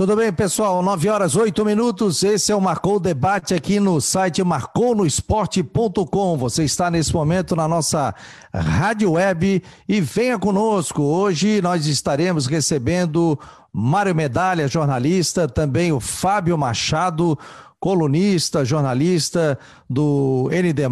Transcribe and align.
Tudo 0.00 0.16
bem, 0.16 0.32
pessoal? 0.32 0.82
9 0.82 1.10
horas 1.10 1.36
8 1.36 1.62
minutos. 1.62 2.22
Esse 2.22 2.50
é 2.50 2.56
o 2.56 2.60
Marcou 2.60 2.98
Debate 2.98 3.52
aqui 3.52 3.78
no 3.78 4.00
site 4.00 4.42
marconosport.com. 4.42 6.38
Você 6.38 6.64
está 6.64 6.90
nesse 6.90 7.12
momento 7.12 7.54
na 7.54 7.68
nossa 7.68 8.14
rádio 8.50 9.12
web 9.12 9.62
e 9.86 10.00
venha 10.00 10.38
conosco. 10.38 11.02
Hoje 11.02 11.60
nós 11.60 11.84
estaremos 11.84 12.46
recebendo 12.46 13.38
Mário 13.70 14.14
Medalha, 14.14 14.66
jornalista, 14.66 15.46
também 15.46 15.92
o 15.92 16.00
Fábio 16.00 16.56
Machado, 16.56 17.38
colunista, 17.78 18.64
jornalista 18.64 19.58
do 19.86 20.48
ND, 20.50 20.88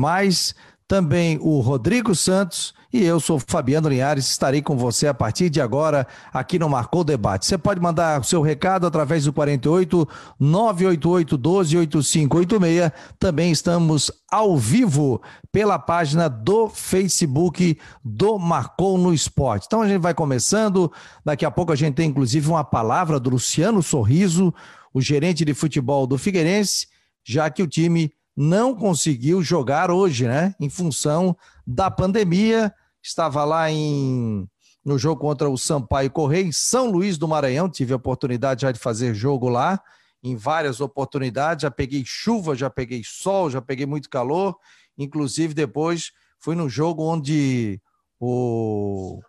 também 0.86 1.38
o 1.40 1.60
Rodrigo 1.60 2.14
Santos 2.14 2.74
e 2.90 3.04
eu 3.04 3.20
sou 3.20 3.38
Fabiano 3.38 3.88
Linhares, 3.88 4.30
estarei 4.30 4.62
com 4.62 4.74
você 4.74 5.06
a 5.06 5.12
partir 5.12 5.50
de 5.50 5.60
agora 5.60 6.06
aqui 6.32 6.58
no 6.58 6.70
Marcou 6.70 7.04
Debate. 7.04 7.44
Você 7.44 7.58
pode 7.58 7.80
mandar 7.80 8.18
o 8.18 8.24
seu 8.24 8.40
recado 8.40 8.86
através 8.86 9.24
do 9.24 9.32
48 9.32 10.08
988 10.40 11.36
12 11.36 11.76
8586. 11.76 12.92
Também 13.18 13.52
estamos 13.52 14.10
ao 14.30 14.56
vivo 14.56 15.20
pela 15.52 15.78
página 15.78 16.28
do 16.28 16.70
Facebook 16.70 17.78
do 18.02 18.38
Marcou 18.38 18.96
no 18.96 19.12
Esporte. 19.12 19.66
Então 19.66 19.82
a 19.82 19.88
gente 19.88 20.00
vai 20.00 20.14
começando, 20.14 20.90
daqui 21.22 21.44
a 21.44 21.50
pouco 21.50 21.72
a 21.72 21.76
gente 21.76 21.94
tem 21.94 22.08
inclusive 22.08 22.48
uma 22.48 22.64
palavra 22.64 23.20
do 23.20 23.28
Luciano 23.28 23.82
Sorriso, 23.82 24.52
o 24.94 25.00
gerente 25.02 25.44
de 25.44 25.52
futebol 25.52 26.06
do 26.06 26.16
Figueirense, 26.16 26.86
já 27.22 27.50
que 27.50 27.62
o 27.62 27.66
time 27.66 28.14
não 28.34 28.72
conseguiu 28.74 29.42
jogar 29.42 29.90
hoje, 29.90 30.24
né? 30.24 30.54
Em 30.60 30.70
função 30.70 31.36
da 31.68 31.90
pandemia. 31.90 32.74
Estava 33.02 33.44
lá 33.44 33.70
em 33.70 34.48
no 34.84 34.96
jogo 34.96 35.20
contra 35.20 35.50
o 35.50 35.58
Sampaio 35.58 36.10
Correia, 36.10 36.46
em 36.46 36.52
São 36.52 36.90
Luís 36.90 37.18
do 37.18 37.28
Maranhão. 37.28 37.68
Tive 37.68 37.92
a 37.92 37.96
oportunidade 37.96 38.62
já 38.62 38.72
de 38.72 38.78
fazer 38.78 39.12
jogo 39.14 39.50
lá, 39.50 39.78
em 40.22 40.34
várias 40.34 40.80
oportunidades. 40.80 41.62
Já 41.62 41.70
peguei 41.70 42.02
chuva, 42.06 42.54
já 42.54 42.70
peguei 42.70 43.02
sol, 43.04 43.50
já 43.50 43.60
peguei 43.60 43.84
muito 43.84 44.08
calor. 44.08 44.56
Inclusive, 44.96 45.52
depois 45.52 46.10
fui 46.40 46.56
no 46.56 46.70
jogo 46.70 47.02
onde 47.02 47.78
o, 48.18 49.20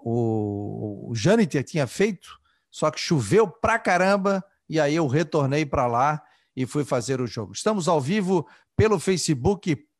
o, 0.00 1.10
o 1.10 1.14
tinha 1.64 1.86
feito, 1.86 2.28
só 2.70 2.90
que 2.90 3.00
choveu 3.00 3.48
pra 3.48 3.78
caramba. 3.78 4.44
E 4.68 4.78
aí 4.78 4.96
eu 4.96 5.06
retornei 5.06 5.64
para 5.64 5.86
lá 5.86 6.22
e 6.54 6.66
fui 6.66 6.84
fazer 6.84 7.22
o 7.22 7.26
jogo. 7.26 7.52
Estamos 7.52 7.88
ao 7.88 8.00
vivo 8.00 8.46
pelo 8.76 8.98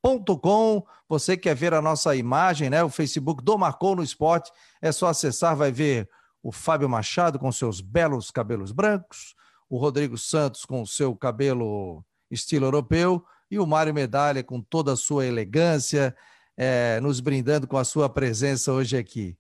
facebook.com. 0.05 0.87
Você 1.09 1.37
quer 1.37 1.55
ver 1.55 1.73
a 1.73 1.81
nossa 1.81 2.15
imagem, 2.15 2.69
né? 2.69 2.85
O 2.85 2.91
Facebook 2.91 3.43
do 3.43 3.57
Marcou 3.57 3.97
no 3.97 4.03
Esporte. 4.03 4.53
É 4.83 4.93
só 4.93 5.07
acessar, 5.07 5.57
vai 5.57 5.73
ver 5.73 6.09
o 6.43 6.53
Fábio 6.53 6.89
Machado 6.89 7.39
com 7.39 7.51
seus 7.51 7.81
belos 7.81 8.31
cabelos 8.31 8.71
brancos, 8.71 9.35
o 9.69 9.79
Rodrigo 9.79 10.19
Santos 10.19 10.67
com 10.67 10.83
o 10.83 10.87
seu 10.87 11.17
cabelo 11.17 12.05
estilo 12.31 12.67
europeu 12.67 13.25
e 13.51 13.59
o 13.59 13.67
Mário 13.67 13.95
Medalha 13.95 14.45
com 14.45 14.61
toda 14.61 14.93
a 14.93 14.97
sua 14.97 15.25
elegância, 15.25 16.15
é, 16.55 17.01
nos 17.01 17.19
brindando 17.21 17.67
com 17.67 17.79
a 17.79 17.85
sua 17.85 18.11
presença 18.11 18.73
hoje 18.73 18.97
aqui. 18.97 19.39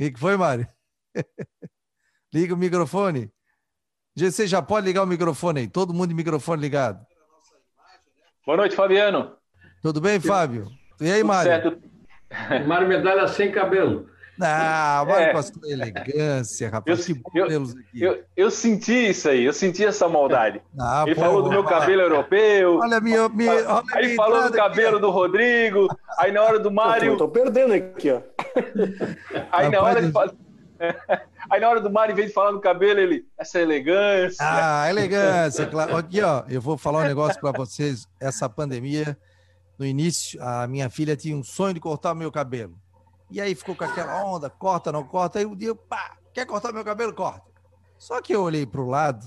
O 0.00 0.10
que 0.10 0.18
foi, 0.18 0.36
Mário? 0.38 0.66
Liga 2.32 2.54
o 2.54 2.56
microfone. 2.56 3.30
Você 4.16 4.46
já 4.46 4.62
pode 4.62 4.86
ligar 4.86 5.02
o 5.02 5.06
microfone 5.06 5.60
aí, 5.60 5.68
todo 5.68 5.92
mundo 5.92 6.14
microfone 6.14 6.62
ligado. 6.62 7.06
Boa 8.46 8.56
noite, 8.56 8.74
Fabiano. 8.74 9.36
Tudo 9.82 10.00
bem, 10.00 10.20
Fábio? 10.20 10.68
E 11.00 11.10
aí, 11.10 11.24
Mário? 11.24 11.50
Certo. 11.50 11.78
Mário 12.66 12.86
Medalha 12.86 13.26
sem 13.26 13.50
cabelo. 13.50 14.06
Ah, 14.40 15.04
Mário 15.06 15.26
é. 15.26 15.32
com 15.32 15.38
a 15.38 15.42
sua 15.42 15.70
elegância, 15.70 16.70
rapaz. 16.70 17.08
Eu, 17.08 17.16
que 17.16 17.38
eu, 17.38 17.44
aqui. 17.44 18.00
Eu, 18.00 18.24
eu, 18.36 18.50
senti 18.50 19.10
isso 19.10 19.28
aí, 19.28 19.44
eu 19.44 19.52
senti 19.52 19.84
essa 19.84 20.08
maldade. 20.08 20.62
Ah, 20.78 21.02
ele 21.04 21.16
pô, 21.16 21.20
falou 21.20 21.42
do 21.42 21.50
meu 21.50 21.64
cabelo 21.64 22.00
europeu. 22.00 22.78
Olha 22.78 22.96
a 22.96 23.00
minha. 23.00 23.28
minha 23.28 23.52
olha 23.52 23.82
aí 23.94 24.04
minha 24.04 24.16
falou 24.16 24.50
do 24.50 24.56
cabelo 24.56 24.96
aqui. 24.96 25.00
do 25.00 25.10
Rodrigo. 25.10 25.88
Aí 26.18 26.32
na 26.32 26.42
hora 26.42 26.58
do 26.58 26.70
Mário. 26.70 27.16
Tô, 27.16 27.26
tô 27.26 27.28
perdendo 27.28 27.74
aqui, 27.74 28.10
ó. 28.10 28.20
Aí 29.52 29.68
na 29.68 29.82
hora 29.82 30.00
de 30.00 30.12
fazer. 30.12 30.36
Aí 31.50 31.60
na 31.60 31.68
hora 31.68 31.80
do 31.80 31.90
Mário, 31.90 32.12
em 32.12 32.16
vez 32.16 32.28
de 32.28 32.34
falar 32.34 32.52
do 32.52 32.60
cabelo, 32.60 33.00
ele, 33.00 33.26
essa 33.36 33.60
elegância. 33.60 34.38
Ah, 34.40 34.88
elegância, 34.88 35.66
claro. 35.66 35.96
Aqui, 35.96 36.22
ó, 36.22 36.44
eu 36.48 36.60
vou 36.60 36.78
falar 36.78 37.00
um 37.00 37.06
negócio 37.06 37.40
para 37.40 37.52
vocês. 37.52 38.06
Essa 38.20 38.48
pandemia, 38.48 39.16
no 39.82 39.86
início, 39.86 40.40
a 40.40 40.64
minha 40.68 40.88
filha 40.88 41.16
tinha 41.16 41.36
um 41.36 41.42
sonho 41.42 41.74
de 41.74 41.80
cortar 41.80 42.12
o 42.12 42.14
meu 42.14 42.30
cabelo. 42.30 42.78
E 43.28 43.40
aí 43.40 43.52
ficou 43.52 43.74
com 43.74 43.82
aquela 43.82 44.24
onda, 44.24 44.48
corta, 44.48 44.92
não 44.92 45.02
corta. 45.02 45.40
Aí 45.40 45.44
um 45.44 45.56
dia, 45.56 45.74
pá, 45.74 46.16
quer 46.32 46.46
cortar 46.46 46.72
meu 46.72 46.84
cabelo? 46.84 47.12
Corta. 47.12 47.42
Só 47.98 48.22
que 48.22 48.32
eu 48.32 48.42
olhei 48.42 48.64
para 48.64 48.80
o 48.80 48.88
lado. 48.88 49.26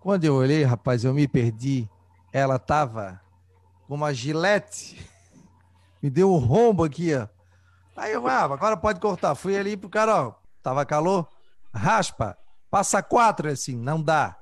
Quando 0.00 0.24
eu 0.24 0.34
olhei, 0.34 0.64
rapaz, 0.64 1.04
eu 1.04 1.14
me 1.14 1.28
perdi. 1.28 1.88
Ela 2.32 2.58
tava 2.58 3.20
com 3.86 3.94
uma 3.94 4.12
gilete. 4.12 5.08
Me 6.02 6.08
deu 6.08 6.32
um 6.32 6.38
rombo 6.38 6.82
aqui, 6.82 7.14
ó. 7.14 7.28
Aí 7.94 8.14
eu, 8.14 8.26
ah, 8.26 8.44
agora 8.44 8.74
pode 8.74 8.98
cortar. 8.98 9.34
Fui 9.34 9.54
ali 9.54 9.76
pro 9.76 9.90
cara, 9.90 10.28
ó, 10.28 10.34
Tava 10.62 10.86
calor? 10.86 11.28
Raspa. 11.74 12.38
Passa 12.70 13.02
quatro, 13.02 13.50
assim, 13.50 13.76
não 13.76 14.02
dá. 14.02 14.36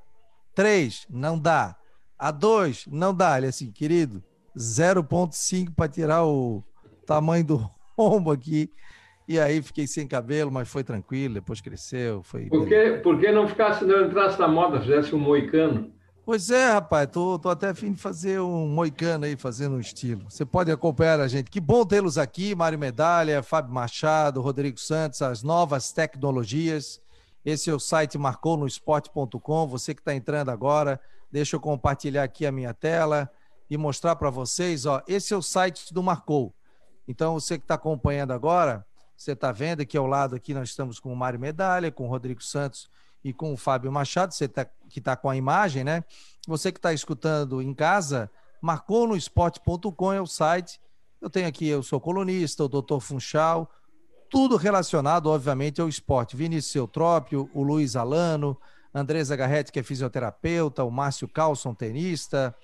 Três, 0.55 1.05
não 1.11 1.37
dá. 1.37 1.77
A 2.17 2.31
dois, 2.31 2.85
não 2.87 3.13
dá. 3.13 3.37
Ele 3.37 3.49
assim, 3.49 3.73
querido, 3.73 4.23
0,5 4.59 5.73
para 5.75 5.89
tirar 5.89 6.27
o 6.27 6.63
tamanho 7.07 7.45
do 7.45 7.71
rombo 7.97 8.31
aqui. 8.31 8.71
E 9.27 9.39
aí 9.39 9.61
fiquei 9.61 9.87
sem 9.87 10.07
cabelo, 10.07 10.51
mas 10.51 10.69
foi 10.69 10.83
tranquilo, 10.83 11.35
depois 11.35 11.61
cresceu. 11.61 12.23
Foi 12.23 12.47
por, 12.47 12.67
que, 12.67 12.93
por 13.03 13.21
que 13.21 13.31
não 13.31 13.47
ficasse, 13.47 13.85
não 13.85 14.07
entrasse 14.07 14.39
na 14.39 14.49
moda, 14.49 14.81
fizesse 14.81 15.15
um 15.15 15.19
moicano? 15.19 15.93
Pois 16.25 16.51
é, 16.51 16.73
rapaz, 16.73 17.09
tô, 17.11 17.39
tô 17.39 17.49
até 17.49 17.69
afim 17.69 17.93
de 17.93 18.01
fazer 18.01 18.41
um 18.41 18.69
moicano 18.69 19.25
aí, 19.25 19.37
fazendo 19.37 19.77
um 19.77 19.81
estilo. 19.81 20.25
Você 20.29 20.45
pode 20.45 20.71
acompanhar 20.71 21.21
a 21.21 21.29
gente. 21.29 21.51
Que 21.51 21.61
bom 21.61 21.85
tê-los 21.85 22.19
aqui, 22.19 22.55
Mário 22.55 22.79
Medalha, 22.79 23.43
Fábio 23.43 23.73
Machado, 23.73 24.41
Rodrigo 24.41 24.79
Santos, 24.79 25.23
as 25.23 25.43
novas 25.43 25.93
tecnologias. 25.93 27.01
Esse 27.45 27.71
é 27.71 27.75
o 27.75 27.79
site 27.79 28.19
marconosport.com. 28.19 29.67
Você 29.69 29.95
que 29.95 30.01
está 30.01 30.15
entrando 30.15 30.51
agora, 30.51 31.01
deixa 31.31 31.57
eu 31.57 31.61
compartilhar 31.61 32.25
aqui 32.25 32.45
a 32.45 32.53
minha 32.53 32.75
tela 32.75 33.31
e 33.71 33.77
mostrar 33.77 34.17
para 34.17 34.31
vocês, 34.31 34.87
ó, 34.87 35.03
esse 35.07 35.35
é 35.35 35.37
o 35.37 35.43
site 35.43 35.93
do 35.93 36.03
Marcou. 36.03 36.55
Então, 37.07 37.35
você 37.35 37.59
que 37.59 37.65
está 37.65 37.75
acompanhando 37.75 38.33
agora, 38.33 38.87
você 39.17 39.33
está 39.33 39.51
vendo 39.51 39.81
aqui 39.81 39.97
ao 39.97 40.07
lado 40.07 40.37
aqui 40.37 40.55
nós 40.55 40.69
estamos 40.69 41.01
com 41.01 41.13
o 41.13 41.17
Mário 41.17 41.41
Medalha, 41.41 41.91
com 41.91 42.07
o 42.07 42.09
Rodrigo 42.09 42.43
Santos 42.43 42.89
e 43.25 43.33
com 43.33 43.53
o 43.53 43.57
Fábio 43.57 43.91
Machado, 43.91 44.33
você 44.33 44.47
tá, 44.47 44.65
que 44.89 45.01
está 45.01 45.17
com 45.17 45.29
a 45.29 45.37
imagem, 45.37 45.83
né? 45.83 46.05
Você 46.47 46.71
que 46.71 46.79
está 46.79 46.93
escutando 46.93 47.61
em 47.61 47.75
casa, 47.75 48.31
marcou 48.61 49.09
no 49.09 49.17
esporte.com 49.17 50.13
é 50.13 50.21
o 50.21 50.27
site. 50.27 50.81
Eu 51.21 51.29
tenho 51.29 51.49
aqui, 51.49 51.67
eu 51.67 51.83
sou 51.83 52.01
colunista, 52.01 52.65
o 52.65 52.69
doutor 52.69 53.01
Funchal, 53.01 53.69
tudo 54.31 54.57
relacionado, 54.57 55.27
obviamente, 55.27 55.81
ao 55.81 55.89
esporte. 55.89 56.37
Vinícius 56.37 56.75
Eutrópio, 56.77 57.51
o 57.53 57.63
Luiz 57.63 57.97
Alano, 57.97 58.57
Andresa 58.95 59.35
Garretti, 59.35 59.73
que 59.73 59.81
é 59.81 59.83
fisioterapeuta, 59.83 60.85
o 60.85 60.91
Márcio 60.91 61.29
Carlson, 61.29 61.75
tenista, 61.75 62.55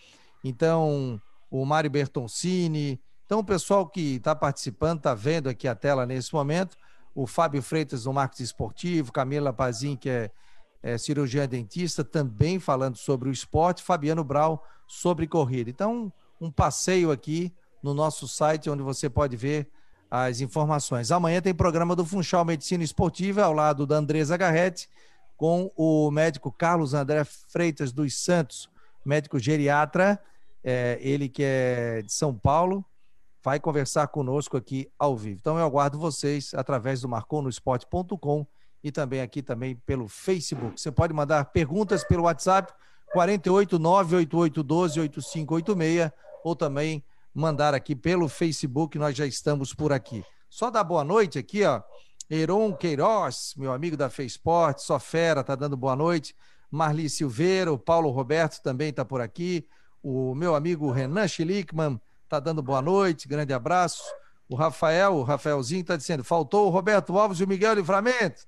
então 0.44 1.21
o 1.50 1.65
Mário 1.65 1.91
Bertoncini. 1.91 3.00
Então, 3.27 3.41
o 3.41 3.44
pessoal 3.44 3.88
que 3.88 4.16
está 4.16 4.34
participando, 4.37 4.99
está 4.99 5.15
vendo 5.15 5.49
aqui 5.49 5.66
a 5.66 5.75
tela 5.75 6.05
nesse 6.05 6.32
momento, 6.32 6.77
o 7.15 7.27
Fábio 7.27 7.62
Freitas, 7.62 8.05
do 8.05 8.12
marketing 8.12 8.43
esportivo, 8.43 9.10
Camila 9.10 9.53
Pazin, 9.53 9.97
que 9.97 10.10
é 10.10 10.31
é, 10.84 10.99
cirurgiã 10.99 11.49
dentista, 11.49 12.04
também 12.04 12.60
falando 12.60 12.97
sobre 12.97 13.31
o 13.31 13.33
esporte, 13.33 13.83
Fabiano 13.83 14.22
Brau 14.22 14.62
sobre 14.87 15.27
corrida. 15.27 15.71
Então, 15.71 16.12
um 16.38 16.50
passeio 16.50 17.10
aqui 17.10 17.50
no 17.83 17.94
nosso 17.94 18.28
site, 18.28 18.69
onde 18.69 18.83
você 18.83 19.09
pode 19.09 19.34
ver 19.34 19.66
as 20.10 20.43
informações. 20.43 21.10
Amanhã 21.10 21.41
tem 21.41 21.54
programa 21.54 21.97
do 21.97 22.04
Funchal 22.04 22.44
Medicina 22.44 22.84
Esportiva, 22.84 23.44
ao 23.44 23.54
lado 23.54 23.87
da 23.87 23.97
Andresa 23.97 24.37
Garretti, 24.37 24.87
com 25.38 25.72
o 25.75 26.10
médico 26.10 26.53
Carlos 26.53 26.93
André 26.93 27.25
Freitas 27.25 27.91
dos 27.91 28.22
Santos, 28.22 28.68
médico 29.07 29.39
geriatra, 29.39 30.21
é, 30.65 30.99
ele 31.01 31.28
que 31.28 31.45
é 31.45 32.03
de 32.03 32.13
São 32.13 32.34
Paulo, 32.34 32.84
vai 33.43 33.61
conversar 33.61 34.09
conosco 34.09 34.57
aqui 34.57 34.91
ao 34.99 35.16
vivo. 35.16 35.39
Então 35.39 35.57
eu 35.59 35.65
aguardo 35.65 35.97
vocês 35.99 36.53
através 36.55 37.03
do 37.03 37.09
marconosport.com 37.09 38.45
e 38.83 38.91
também 38.91 39.21
aqui 39.21 39.43
também 39.43 39.77
pelo 39.77 40.09
Facebook. 40.09 40.81
Você 40.81 40.91
pode 40.91 41.13
mandar 41.13 41.45
perguntas 41.47 42.03
pelo 42.03 42.25
WhatsApp 42.25 42.72
48988128586 43.15 46.11
ou 46.43 46.57
também 46.57 47.05
mandar 47.34 47.75
aqui 47.75 47.95
pelo 47.95 48.28
Facebook, 48.28 48.99
nós 48.99 49.16
já 49.16 49.27
estamos 49.27 49.75
por 49.75 49.93
aqui. 49.93 50.25
Só 50.49 50.71
dar 50.71 50.84
boa 50.84 51.03
noite 51.03 51.39
aqui, 51.39 51.65
ó. 51.65 51.83
Heron 52.31 52.72
Queiroz, 52.75 53.55
meu 53.57 53.72
amigo 53.72 53.97
da 53.97 54.09
Feisport, 54.09 54.78
só 54.78 54.99
fera, 54.99 55.45
tá 55.45 55.55
dando 55.55 55.77
boa 55.77 55.97
noite. 55.97 56.34
Marli 56.71 57.11
Silveira, 57.11 57.72
o 57.72 57.78
Paulo 57.78 58.11
Roberto 58.11 58.63
também 58.63 58.91
está 58.91 59.05
por 59.05 59.21
aqui. 59.21 59.66
O 60.06 60.34
meu 60.34 60.54
amigo 60.54 60.91
Renan 60.91 61.27
Schlickman 61.27 61.98
está 62.24 62.39
dando 62.39 62.62
boa 62.62 62.83
noite, 62.83 63.27
grande 63.27 63.54
abraço. 63.54 64.03
O 64.47 64.54
Rafael, 64.54 65.15
o 65.15 65.22
Rafaelzinho 65.22 65.80
está 65.80 65.97
dizendo, 65.97 66.22
faltou 66.22 66.66
o 66.66 66.68
Roberto 66.68 67.18
Alves 67.18 67.41
e 67.41 67.45
o 67.45 67.48
Miguel 67.48 67.72
Livramento. 67.72 68.47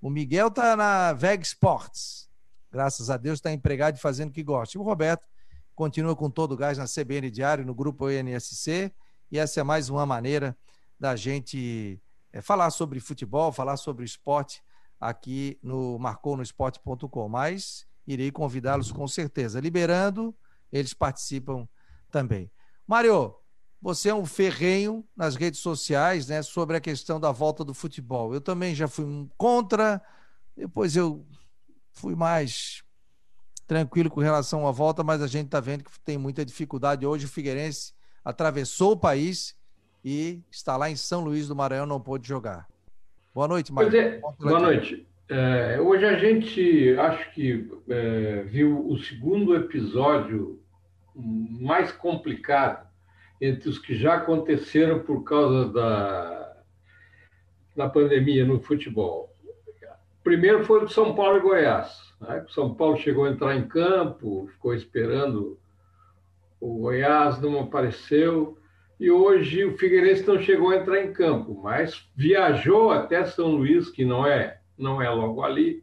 O 0.00 0.08
Miguel 0.08 0.50
tá 0.50 0.74
na 0.74 1.12
VEG 1.12 1.42
Sports. 1.42 2.30
graças 2.72 3.10
a 3.10 3.18
Deus, 3.18 3.36
está 3.36 3.52
empregado 3.52 3.96
e 3.96 4.00
fazendo 4.00 4.30
o 4.30 4.32
que 4.32 4.42
gosta. 4.42 4.78
E 4.78 4.80
o 4.80 4.82
Roberto 4.82 5.28
continua 5.74 6.16
com 6.16 6.30
todo 6.30 6.52
o 6.52 6.56
gás 6.56 6.78
na 6.78 6.86
CBN 6.86 7.30
Diário, 7.30 7.66
no 7.66 7.74
grupo 7.74 8.06
ONSC, 8.06 8.90
e 9.30 9.38
essa 9.38 9.60
é 9.60 9.62
mais 9.62 9.90
uma 9.90 10.06
maneira 10.06 10.56
da 10.98 11.14
gente 11.16 12.00
é, 12.32 12.40
falar 12.40 12.70
sobre 12.70 12.98
futebol, 12.98 13.52
falar 13.52 13.76
sobre 13.76 14.06
esporte 14.06 14.62
aqui 14.98 15.58
no 15.62 15.98
marconosport.com. 15.98 17.28
Mas 17.28 17.86
irei 18.06 18.30
convidá-los 18.30 18.90
com 18.90 19.06
certeza. 19.06 19.60
Liberando, 19.60 20.34
eles 20.72 20.94
participam 20.94 21.68
também. 22.10 22.50
Mário, 22.86 23.34
você 23.80 24.08
é 24.08 24.14
um 24.14 24.24
ferrenho 24.24 25.04
nas 25.16 25.36
redes 25.36 25.60
sociais 25.60 26.26
né, 26.26 26.42
sobre 26.42 26.76
a 26.76 26.80
questão 26.80 27.20
da 27.20 27.30
volta 27.30 27.64
do 27.64 27.74
futebol. 27.74 28.32
Eu 28.32 28.40
também 28.40 28.74
já 28.74 28.88
fui 28.88 29.04
contra, 29.36 30.02
depois 30.56 30.96
eu 30.96 31.26
fui 31.92 32.14
mais 32.14 32.82
tranquilo 33.66 34.10
com 34.10 34.20
relação 34.20 34.66
à 34.66 34.70
volta, 34.70 35.02
mas 35.02 35.22
a 35.22 35.26
gente 35.26 35.46
está 35.46 35.60
vendo 35.60 35.84
que 35.84 36.00
tem 36.00 36.18
muita 36.18 36.44
dificuldade. 36.44 37.06
Hoje 37.06 37.26
o 37.26 37.28
Figueirense 37.28 37.92
atravessou 38.24 38.92
o 38.92 38.96
país 38.96 39.54
e 40.04 40.42
está 40.50 40.76
lá 40.76 40.90
em 40.90 40.96
São 40.96 41.22
Luís 41.22 41.48
do 41.48 41.56
Maranhão, 41.56 41.86
não 41.86 42.00
pôde 42.00 42.26
jogar. 42.26 42.68
Boa 43.34 43.48
noite, 43.48 43.72
Mário. 43.72 43.94
É, 43.96 44.18
boa 44.18 44.60
noite. 44.60 45.06
É, 45.28 45.80
hoje 45.80 46.04
a 46.04 46.18
gente 46.18 46.94
acho 46.98 47.32
que 47.32 47.70
é, 47.88 48.42
viu 48.42 48.86
o 48.86 48.98
segundo 48.98 49.56
episódio 49.56 50.60
mais 51.14 51.90
complicado 51.92 52.86
entre 53.40 53.68
os 53.68 53.78
que 53.78 53.94
já 53.94 54.16
aconteceram 54.16 55.00
por 55.00 55.24
causa 55.24 55.72
da, 55.72 56.56
da 57.74 57.88
pandemia 57.88 58.44
no 58.44 58.60
futebol. 58.60 59.34
Primeiro 60.22 60.64
foi 60.64 60.82
o 60.82 60.86
de 60.86 60.92
São 60.92 61.14
Paulo 61.14 61.38
e 61.38 61.40
Goiás. 61.40 62.14
Né? 62.20 62.44
São 62.48 62.74
Paulo 62.74 62.96
chegou 62.96 63.24
a 63.24 63.30
entrar 63.30 63.56
em 63.56 63.66
campo, 63.66 64.48
ficou 64.52 64.74
esperando 64.74 65.58
o 66.60 66.78
Goiás, 66.78 67.40
não 67.40 67.60
apareceu. 67.60 68.58
E 68.98 69.10
hoje 69.10 69.64
o 69.64 69.76
Figueirense 69.76 70.26
não 70.26 70.38
chegou 70.38 70.70
a 70.70 70.76
entrar 70.76 71.02
em 71.02 71.12
campo, 71.12 71.60
mas 71.62 72.08
viajou 72.14 72.90
até 72.90 73.24
São 73.24 73.48
Luís, 73.48 73.90
que 73.90 74.04
não 74.04 74.26
é, 74.26 74.60
não 74.78 75.00
é 75.00 75.08
logo 75.08 75.42
ali. 75.42 75.82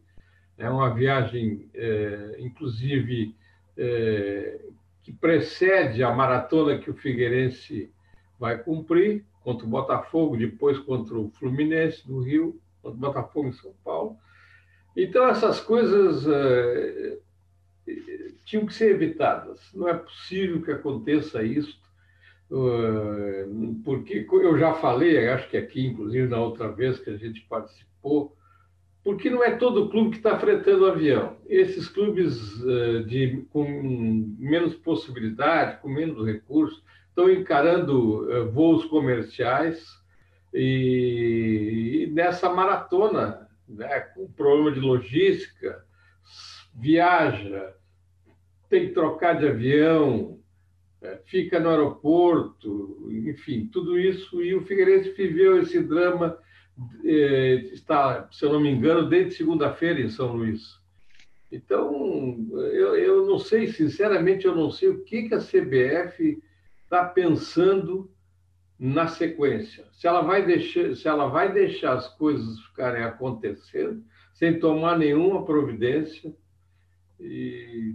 É 0.58 0.68
uma 0.68 0.94
viagem, 0.94 1.68
é, 1.74 2.36
inclusive, 2.38 3.34
é, 3.76 4.60
que 5.02 5.12
precede 5.12 6.02
a 6.02 6.12
maratona 6.14 6.78
que 6.78 6.90
o 6.90 6.94
Figueirense 6.94 7.92
vai 8.38 8.58
cumprir 8.58 9.24
contra 9.42 9.66
o 9.66 9.70
Botafogo, 9.70 10.36
depois 10.36 10.78
contra 10.78 11.18
o 11.18 11.30
Fluminense 11.30 12.06
do 12.06 12.20
Rio, 12.20 12.60
contra 12.80 12.96
o 12.96 13.00
Botafogo 13.00 13.48
em 13.48 13.52
São 13.52 13.74
Paulo. 13.84 14.16
Então, 14.96 15.26
essas 15.26 15.60
coisas 15.60 16.26
é, 16.28 17.18
tinham 18.44 18.66
que 18.66 18.74
ser 18.74 18.90
evitadas. 18.90 19.60
Não 19.74 19.88
é 19.88 19.94
possível 19.94 20.62
que 20.62 20.70
aconteça 20.70 21.42
isso, 21.42 21.80
é, 22.50 23.46
porque 23.84 24.26
eu 24.30 24.58
já 24.58 24.74
falei, 24.74 25.28
acho 25.28 25.48
que 25.48 25.56
aqui, 25.56 25.86
inclusive 25.86 26.28
na 26.28 26.38
outra 26.38 26.70
vez 26.70 26.98
que 26.98 27.10
a 27.10 27.16
gente 27.16 27.40
participou, 27.42 28.36
porque 29.04 29.28
não 29.28 29.42
é 29.42 29.56
todo 29.56 29.88
clube 29.88 30.10
que 30.10 30.16
está 30.18 30.38
fretando 30.38 30.86
avião. 30.86 31.36
Esses 31.48 31.88
clubes 31.88 32.60
uh, 32.60 33.04
de, 33.04 33.44
com 33.50 33.64
menos 34.38 34.74
possibilidade, 34.74 35.80
com 35.80 35.88
menos 35.88 36.24
recursos, 36.24 36.82
estão 37.08 37.30
encarando 37.30 38.22
uh, 38.30 38.50
voos 38.50 38.84
comerciais 38.84 39.84
e, 40.54 42.06
e, 42.06 42.12
nessa 42.12 42.48
maratona, 42.48 43.48
né, 43.68 44.00
com 44.14 44.30
problema 44.32 44.70
de 44.70 44.80
logística, 44.80 45.84
viaja, 46.74 47.74
tem 48.68 48.88
que 48.88 48.94
trocar 48.94 49.34
de 49.34 49.48
avião, 49.48 50.38
uh, 51.02 51.18
fica 51.24 51.58
no 51.58 51.70
aeroporto, 51.70 53.08
enfim, 53.10 53.68
tudo 53.72 53.98
isso. 53.98 54.40
E 54.40 54.54
o 54.54 54.64
Figueirense 54.64 55.10
viveu 55.10 55.60
esse 55.60 55.82
drama 55.82 56.38
está, 57.04 58.28
se 58.30 58.44
eu 58.44 58.52
não 58.52 58.60
me 58.60 58.70
engano, 58.70 59.08
desde 59.08 59.34
segunda-feira 59.34 60.00
em 60.00 60.08
São 60.08 60.32
Luís. 60.34 60.80
Então, 61.50 62.48
eu, 62.52 62.96
eu 62.96 63.26
não 63.26 63.38
sei, 63.38 63.66
sinceramente, 63.66 64.46
eu 64.46 64.54
não 64.54 64.70
sei 64.70 64.88
o 64.88 65.04
que, 65.04 65.28
que 65.28 65.34
a 65.34 65.38
CBF 65.38 66.42
está 66.84 67.04
pensando 67.04 68.10
na 68.78 69.06
sequência. 69.06 69.84
Se 69.92 70.06
ela 70.06 70.22
vai 70.22 70.44
deixar, 70.44 70.96
se 70.96 71.06
ela 71.06 71.28
vai 71.28 71.52
deixar 71.52 71.92
as 71.92 72.08
coisas 72.16 72.58
ficarem 72.66 73.04
acontecendo 73.04 74.02
sem 74.34 74.58
tomar 74.58 74.98
nenhuma 74.98 75.44
providência 75.44 76.34
e 77.20 77.94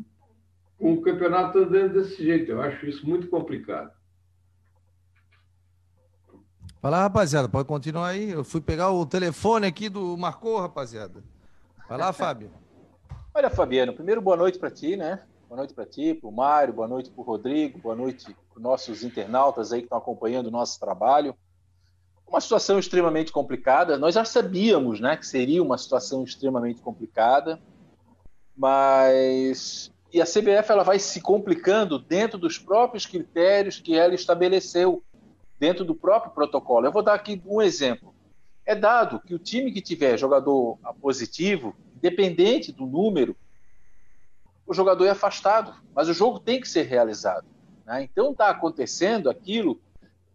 com 0.77 0.93
o 0.93 1.01
campeonato 1.01 1.57
andando 1.57 1.93
desse 1.93 2.23
jeito, 2.23 2.51
eu 2.51 2.61
acho 2.61 2.85
isso 2.85 3.07
muito 3.07 3.27
complicado. 3.27 3.91
Vai 6.87 6.91
lá, 6.93 7.01
rapaziada, 7.01 7.49
pode 7.49 7.67
continuar 7.67 8.07
aí. 8.07 8.31
Eu 8.31 8.45
fui 8.45 8.61
pegar 8.61 8.91
o 8.91 9.05
telefone 9.05 9.67
aqui 9.67 9.89
do 9.89 10.15
Marcou, 10.15 10.57
rapaziada. 10.57 11.21
Vai 11.89 11.97
lá, 11.97 12.13
Fábio. 12.13 12.49
Olha, 13.35 13.49
Fabiano, 13.49 13.91
primeiro 13.91 14.21
boa 14.21 14.37
noite 14.37 14.57
para 14.57 14.71
ti, 14.71 14.95
né? 14.95 15.19
Boa 15.49 15.57
noite 15.57 15.73
para 15.73 15.85
ti, 15.85 16.13
para 16.13 16.29
o 16.29 16.31
Mário, 16.31 16.73
boa 16.73 16.87
noite 16.87 17.09
para 17.11 17.19
o 17.19 17.25
Rodrigo, 17.25 17.77
boa 17.79 17.93
noite 17.93 18.23
para 18.23 18.55
os 18.55 18.63
nossos 18.63 19.03
internautas 19.03 19.73
aí 19.73 19.81
que 19.81 19.87
estão 19.87 19.97
acompanhando 19.97 20.47
o 20.47 20.51
nosso 20.51 20.79
trabalho. 20.79 21.35
Uma 22.25 22.39
situação 22.39 22.79
extremamente 22.79 23.33
complicada. 23.33 23.97
Nós 23.97 24.15
já 24.15 24.23
sabíamos, 24.23 25.01
né, 25.01 25.17
que 25.17 25.27
seria 25.27 25.61
uma 25.61 25.77
situação 25.77 26.23
extremamente 26.23 26.79
complicada, 26.79 27.59
mas 28.55 29.91
e 30.13 30.21
a 30.21 30.25
CBF 30.25 30.71
ela 30.71 30.83
vai 30.83 30.99
se 30.99 31.19
complicando 31.19 31.99
dentro 31.99 32.37
dos 32.37 32.57
próprios 32.57 33.05
critérios 33.05 33.77
que 33.77 33.93
ela 33.93 34.15
estabeleceu 34.15 35.03
dentro 35.59 35.83
do 35.83 35.95
próprio 35.95 36.31
protocolo. 36.31 36.85
Eu 36.85 36.91
vou 36.91 37.03
dar 37.03 37.13
aqui 37.13 37.41
um 37.45 37.61
exemplo. 37.61 38.13
É 38.65 38.75
dado 38.75 39.19
que 39.19 39.33
o 39.33 39.39
time 39.39 39.71
que 39.71 39.81
tiver 39.81 40.17
jogador 40.17 40.77
positivo, 41.01 41.75
independente 41.95 42.71
do 42.71 42.85
número, 42.85 43.35
o 44.65 44.73
jogador 44.73 45.05
é 45.05 45.11
afastado, 45.11 45.73
mas 45.95 46.09
o 46.09 46.13
jogo 46.13 46.39
tem 46.39 46.59
que 46.59 46.67
ser 46.67 46.83
realizado. 46.83 47.47
Né? 47.85 48.03
Então 48.03 48.31
está 48.31 48.49
acontecendo 48.49 49.29
aquilo 49.29 49.79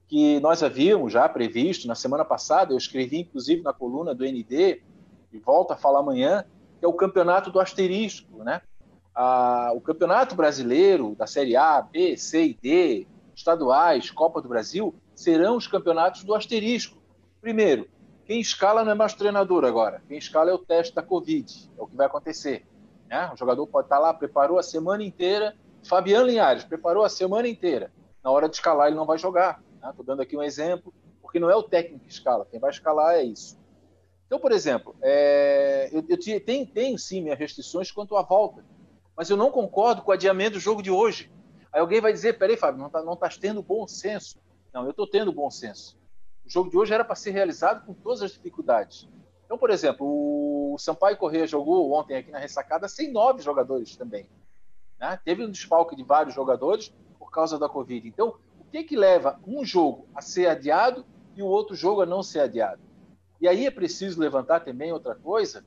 que 0.08 0.40
nós 0.40 0.62
havíamos 0.62 1.12
já 1.12 1.28
previsto 1.28 1.86
na 1.86 1.94
semana 1.94 2.24
passada, 2.24 2.72
eu 2.72 2.78
escrevi 2.78 3.20
inclusive 3.20 3.62
na 3.62 3.72
coluna 3.72 4.14
do 4.14 4.24
ND, 4.24 4.82
e 5.32 5.38
volto 5.38 5.72
a 5.72 5.76
falar 5.76 6.00
amanhã, 6.00 6.44
que 6.78 6.84
é 6.84 6.88
o 6.88 6.92
campeonato 6.92 7.50
do 7.50 7.60
asterisco. 7.60 8.42
Né? 8.42 8.60
o 9.74 9.80
campeonato 9.80 10.34
brasileiro 10.34 11.14
da 11.14 11.26
Série 11.26 11.54
A, 11.54 11.82
B, 11.82 12.16
C 12.16 12.46
e 12.46 12.54
D, 12.54 13.06
estaduais, 13.34 14.10
Copa 14.10 14.40
do 14.40 14.48
Brasil, 14.48 14.94
serão 15.14 15.56
os 15.56 15.66
campeonatos 15.66 16.24
do 16.24 16.34
asterisco. 16.34 17.00
Primeiro, 17.40 17.88
quem 18.24 18.40
escala 18.40 18.84
não 18.84 18.92
é 18.92 18.94
mais 18.94 19.14
treinador 19.14 19.64
agora. 19.64 20.02
Quem 20.08 20.16
escala 20.16 20.50
é 20.50 20.54
o 20.54 20.58
teste 20.58 20.94
da 20.94 21.02
Covid. 21.02 21.70
É 21.76 21.82
o 21.82 21.86
que 21.86 21.96
vai 21.96 22.06
acontecer. 22.06 22.66
Né? 23.08 23.30
O 23.32 23.36
jogador 23.36 23.66
pode 23.66 23.86
estar 23.86 23.98
lá, 23.98 24.14
preparou 24.14 24.58
a 24.58 24.62
semana 24.62 25.02
inteira. 25.02 25.54
Fabiano 25.82 26.26
Linhares 26.26 26.64
preparou 26.64 27.04
a 27.04 27.08
semana 27.08 27.48
inteira. 27.48 27.92
Na 28.22 28.30
hora 28.30 28.48
de 28.48 28.54
escalar, 28.54 28.86
ele 28.86 28.96
não 28.96 29.06
vai 29.06 29.18
jogar. 29.18 29.62
Estou 29.74 29.92
né? 29.98 30.04
dando 30.06 30.22
aqui 30.22 30.36
um 30.36 30.42
exemplo, 30.42 30.94
porque 31.20 31.40
não 31.40 31.50
é 31.50 31.56
o 31.56 31.62
técnico 31.62 32.04
que 32.04 32.12
escala. 32.12 32.46
Quem 32.50 32.60
vai 32.60 32.70
escalar 32.70 33.16
é 33.16 33.22
isso. 33.22 33.58
Então, 34.26 34.38
por 34.38 34.52
exemplo, 34.52 34.94
é... 35.02 35.90
eu, 35.92 36.04
eu 36.08 36.42
tenho, 36.42 36.66
tenho 36.66 36.98
sim 36.98 37.20
minhas 37.20 37.38
restrições 37.38 37.90
quanto 37.90 38.16
à 38.16 38.22
volta, 38.22 38.64
mas 39.16 39.28
eu 39.28 39.36
não 39.36 39.50
concordo 39.50 40.00
com 40.00 40.10
o 40.10 40.14
adiamento 40.14 40.52
do 40.52 40.60
jogo 40.60 40.82
de 40.82 40.90
hoje. 40.90 41.30
Aí 41.72 41.80
alguém 41.80 42.00
vai 42.00 42.12
dizer: 42.12 42.38
peraí, 42.38 42.56
Fábio, 42.56 42.78
não 42.78 42.86
está 42.86 43.02
não 43.02 43.16
tá 43.16 43.28
tendo 43.28 43.62
bom 43.62 43.86
senso. 43.86 44.38
Não, 44.72 44.84
eu 44.84 44.90
estou 44.90 45.06
tendo 45.06 45.32
bom 45.32 45.50
senso. 45.50 45.98
O 46.44 46.50
jogo 46.50 46.70
de 46.70 46.76
hoje 46.76 46.94
era 46.94 47.04
para 47.04 47.14
ser 47.14 47.30
realizado 47.30 47.84
com 47.84 47.92
todas 47.92 48.22
as 48.22 48.32
dificuldades. 48.32 49.08
Então, 49.44 49.58
por 49.58 49.70
exemplo, 49.70 50.06
o 50.72 50.78
Sampaio 50.78 51.16
Corrêa 51.16 51.46
jogou 51.46 51.92
ontem 51.92 52.16
aqui 52.16 52.30
na 52.30 52.38
ressacada 52.38 52.88
sem 52.88 53.12
nove 53.12 53.42
jogadores 53.42 53.96
também. 53.96 54.26
Né? 54.98 55.18
Teve 55.24 55.44
um 55.44 55.50
desfalque 55.50 55.94
de 55.94 56.02
vários 56.02 56.34
jogadores 56.34 56.92
por 57.18 57.30
causa 57.30 57.58
da 57.58 57.68
Covid. 57.68 58.08
Então, 58.08 58.38
o 58.58 58.64
que, 58.64 58.82
que 58.82 58.96
leva 58.96 59.38
um 59.46 59.64
jogo 59.64 60.08
a 60.14 60.22
ser 60.22 60.46
adiado 60.46 61.04
e 61.36 61.42
o 61.42 61.46
outro 61.46 61.76
jogo 61.76 62.00
a 62.00 62.06
não 62.06 62.22
ser 62.22 62.40
adiado? 62.40 62.80
E 63.40 63.46
aí 63.46 63.66
é 63.66 63.70
preciso 63.70 64.20
levantar 64.20 64.60
também 64.60 64.92
outra 64.92 65.14
coisa, 65.14 65.64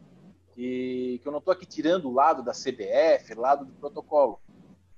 que, 0.54 1.20
que 1.22 1.28
eu 1.28 1.32
não 1.32 1.40
estou 1.40 1.52
aqui 1.52 1.66
tirando 1.66 2.10
o 2.10 2.14
lado 2.14 2.42
da 2.42 2.54
CBF, 2.54 3.36
lado 3.36 3.66
do 3.66 3.74
protocolo. 3.74 4.40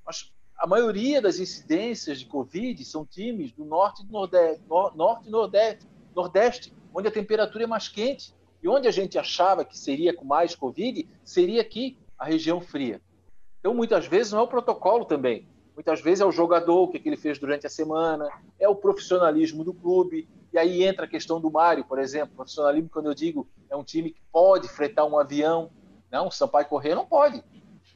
Mas 0.05 0.31
a 0.57 0.65
maioria 0.65 1.21
das 1.21 1.39
incidências 1.39 2.19
de 2.19 2.25
Covid 2.25 2.83
são 2.83 3.05
times 3.05 3.51
do 3.51 3.63
norte 3.63 4.03
e 4.03 4.11
nordeste, 4.11 4.63
norte 4.95 5.29
nordeste, 5.29 5.87
nordeste, 6.15 6.73
onde 6.93 7.07
a 7.07 7.11
temperatura 7.11 7.65
é 7.65 7.67
mais 7.67 7.87
quente. 7.87 8.35
E 8.61 8.67
onde 8.67 8.87
a 8.87 8.91
gente 8.91 9.19
achava 9.19 9.63
que 9.63 9.77
seria 9.77 10.15
com 10.15 10.25
mais 10.25 10.55
Covid, 10.55 11.07
seria 11.23 11.61
aqui, 11.61 11.99
a 12.17 12.25
região 12.25 12.59
fria. 12.59 12.99
Então, 13.59 13.71
muitas 13.75 14.07
vezes, 14.07 14.31
não 14.31 14.39
é 14.39 14.41
o 14.41 14.47
protocolo 14.47 15.05
também. 15.05 15.47
Muitas 15.75 16.01
vezes 16.01 16.21
é 16.21 16.25
o 16.25 16.31
jogador, 16.31 16.83
o 16.83 16.87
que, 16.87 16.99
ele 17.07 17.15
fez 17.15 17.37
durante 17.37 17.67
a 17.67 17.69
semana, 17.69 18.27
é 18.59 18.67
o 18.67 18.73
profissionalismo 18.73 19.63
do 19.63 19.75
clube. 19.75 20.27
E 20.51 20.57
aí 20.57 20.83
entra 20.83 21.05
a 21.05 21.07
questão 21.07 21.39
do 21.39 21.51
Mário, 21.51 21.85
por 21.85 21.99
exemplo. 21.99 22.35
Profissionalismo, 22.35 22.89
quando 22.89 23.05
eu 23.05 23.13
digo, 23.13 23.47
é 23.69 23.75
um 23.75 23.83
time 23.83 24.09
que 24.09 24.21
pode 24.31 24.67
fretar 24.67 25.05
um 25.05 25.19
avião. 25.19 25.69
Não, 26.11 26.29
o 26.29 26.31
Sampaio 26.31 26.65
Corrêa 26.65 26.95
não 26.95 27.05
pode. 27.05 27.43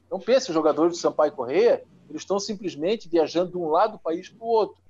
Então 0.06 0.20
pense, 0.20 0.50
os 0.50 0.54
jogadores 0.54 0.94
do 0.94 1.00
Sampaio 1.00 1.32
Correia, 1.32 1.84
eles 2.12 2.22
estão 2.22 2.40
simplesmente 2.40 3.10
viajando 3.10 3.52
de 3.52 3.58
um 3.58 3.68
lado 3.68 3.94
do 3.94 4.00
país 4.00 4.30
para 4.30 4.44
o 4.44 4.48
outro. 4.48 4.82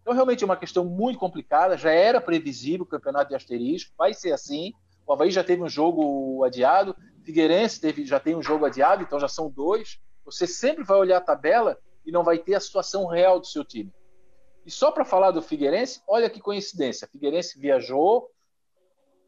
Então, 0.00 0.14
realmente 0.14 0.42
é 0.42 0.46
uma 0.46 0.56
questão 0.56 0.84
muito 0.84 1.18
complicada, 1.18 1.76
já 1.76 1.92
era 1.92 2.20
previsível 2.20 2.82
o 2.82 2.88
campeonato 2.88 3.28
de 3.28 3.36
asterisco, 3.36 3.94
vai 3.96 4.12
ser 4.12 4.32
assim. 4.32 4.72
O 5.06 5.12
Havaí 5.12 5.30
já 5.30 5.44
teve 5.44 5.62
um 5.62 5.68
jogo 5.68 6.42
adiado, 6.44 6.96
Figueirense 7.22 7.80
teve, 7.80 8.04
já 8.04 8.18
tem 8.18 8.34
um 8.34 8.42
jogo 8.42 8.64
adiado, 8.64 9.02
então 9.02 9.20
já 9.20 9.28
são 9.28 9.48
dois. 9.48 10.00
Você 10.24 10.46
sempre 10.46 10.82
vai 10.82 10.98
olhar 10.98 11.18
a 11.18 11.20
tabela 11.20 11.78
e 12.04 12.10
não 12.10 12.24
vai 12.24 12.38
ter 12.38 12.54
a 12.54 12.60
situação 12.60 13.06
real 13.06 13.38
do 13.38 13.46
seu 13.46 13.64
time. 13.64 13.92
E 14.66 14.70
só 14.70 14.90
para 14.90 15.04
falar 15.04 15.30
do 15.30 15.42
Figueirense, 15.42 16.02
olha 16.06 16.30
que 16.30 16.40
coincidência. 16.40 17.08
Figueirense 17.08 17.58
viajou, 17.58 18.30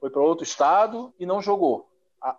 foi 0.00 0.10
para 0.10 0.22
outro 0.22 0.44
estado 0.44 1.14
e 1.18 1.26
não 1.26 1.40
jogou. 1.40 1.88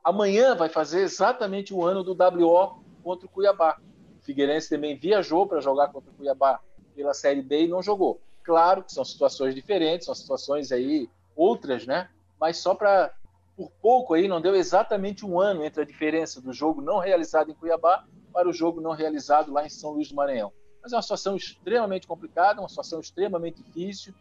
amanhã 0.04 0.56
vai 0.56 0.70
fazer 0.70 1.02
exatamente 1.02 1.74
um 1.74 1.84
ano 1.84 2.04
do 2.04 2.12
WO 2.14 2.84
contra 3.04 3.26
o 3.26 3.30
Cuiabá. 3.30 3.80
Figueirense 4.26 4.70
também 4.70 4.98
viajou 4.98 5.48
para 5.48 5.62
jogar 5.62 5.90
contra 5.90 6.12
o 6.12 6.14
Cuiabá 6.14 6.60
pela 6.96 7.14
Série 7.14 7.42
B 7.42 7.66
e 7.66 7.68
não 7.68 7.82
jogou. 7.82 8.20
Claro 8.44 8.84
que 8.84 8.92
são 8.92 9.06
situações 9.06 9.54
diferentes, 9.54 10.06
são 10.06 10.16
situações 10.16 10.72
aí 10.72 11.10
outras, 11.36 11.86
né? 11.86 12.10
Mas 12.40 12.58
só 12.58 12.74
para 12.74 13.14
por 13.56 13.72
pouco 13.82 14.14
aí 14.14 14.28
não 14.28 14.42
deu 14.42 14.54
exatamente 14.54 15.26
um 15.26 15.40
ano 15.40 15.64
entre 15.64 15.82
a 15.82 15.86
diferença 15.86 16.42
do 16.42 16.52
jogo 16.52 16.82
não 16.82 17.00
realizado 17.00 17.50
em 17.50 17.54
Cuiabá 17.54 18.06
para 18.34 18.50
o 18.50 18.54
jogo 18.54 18.82
não 18.82 18.92
realizado 18.92 19.54
lá 19.54 19.66
em 19.66 19.70
São 19.70 19.92
Luís 19.92 20.10
do 20.10 20.16
Maranhão. 20.16 20.52
Mas 20.84 20.92
é 20.92 20.96
uma 20.96 21.02
situação 21.02 21.36
extremamente 21.36 22.06
complicada, 22.06 22.60
uma 22.60 22.68
situação 22.68 23.00
extremamente 23.00 23.64
difícil. 23.64 24.14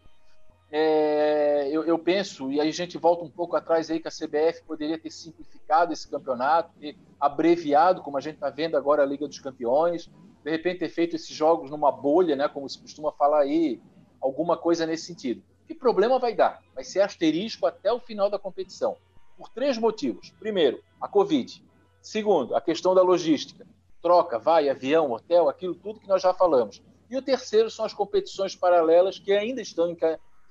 É, 0.77 1.69
eu, 1.71 1.85
eu, 1.85 1.97
penso, 1.97 2.51
e 2.51 2.61
aí 2.61 2.69
a 2.69 2.73
gente 2.73 2.99
volta 2.99 3.23
um 3.23 3.31
pouco 3.31 3.55
atrás 3.55 3.89
aí, 3.93 4.01
que 4.01 4.09
a 4.09 4.11
CBF 4.11 4.65
poderia 4.67 4.99
ter 4.99 5.09
simplificado 5.09 5.93
esse 5.93 6.11
campeonato, 6.11 6.73
ter 6.81 6.97
abreviado, 7.21 8.03
como 8.03 8.19
a 8.19 8.21
gente 8.21 8.35
está 8.35 8.51
vendo 8.51 8.77
agora 8.77 9.05
a 9.05 9.07
Liga 9.07 9.29
dos 9.29 9.39
Campeões, 9.39 10.11
de 10.43 10.51
repente 10.51 10.81
ter 10.81 10.89
feito 10.89 11.15
esses 11.15 11.33
jogos 11.33 11.71
numa 11.71 11.93
bolha, 11.93 12.35
né, 12.35 12.49
como 12.49 12.69
se 12.69 12.81
costuma 12.81 13.13
falar 13.13 13.43
aí, 13.43 13.81
alguma 14.21 14.57
coisa 14.57 14.85
nesse 14.85 15.05
sentido. 15.05 15.45
Que 15.65 15.77
problema 15.77 16.19
vai 16.19 16.35
dar? 16.35 16.61
Vai 16.75 16.83
ser 16.83 17.03
asterisco 17.03 17.67
até 17.67 17.93
o 17.93 18.01
final 18.01 18.29
da 18.29 18.37
competição. 18.37 18.97
Por 19.39 19.51
três 19.51 19.79
motivos. 19.79 20.35
Primeiro, 20.41 20.83
a 21.01 21.07
Covid. 21.07 21.65
Segundo, 22.03 22.57
a 22.57 22.61
questão 22.61 22.97
da 22.97 23.03
logística. 23.03 23.65
Troca, 24.03 24.41
vai, 24.41 24.69
avião, 24.69 25.13
hotel, 25.13 25.49
aquilo 25.49 25.77
tudo 25.77 26.01
que 26.01 26.09
nós 26.09 26.21
já 26.21 26.35
falamos. 26.35 26.83
E 27.09 27.17
o 27.17 27.23
terceiro 27.23 27.71
são 27.71 27.85
as 27.85 27.95
competições 27.95 28.57
paralelas 28.57 29.21
que 29.21 29.33
ainda 29.33 29.63
estão 29.63 29.89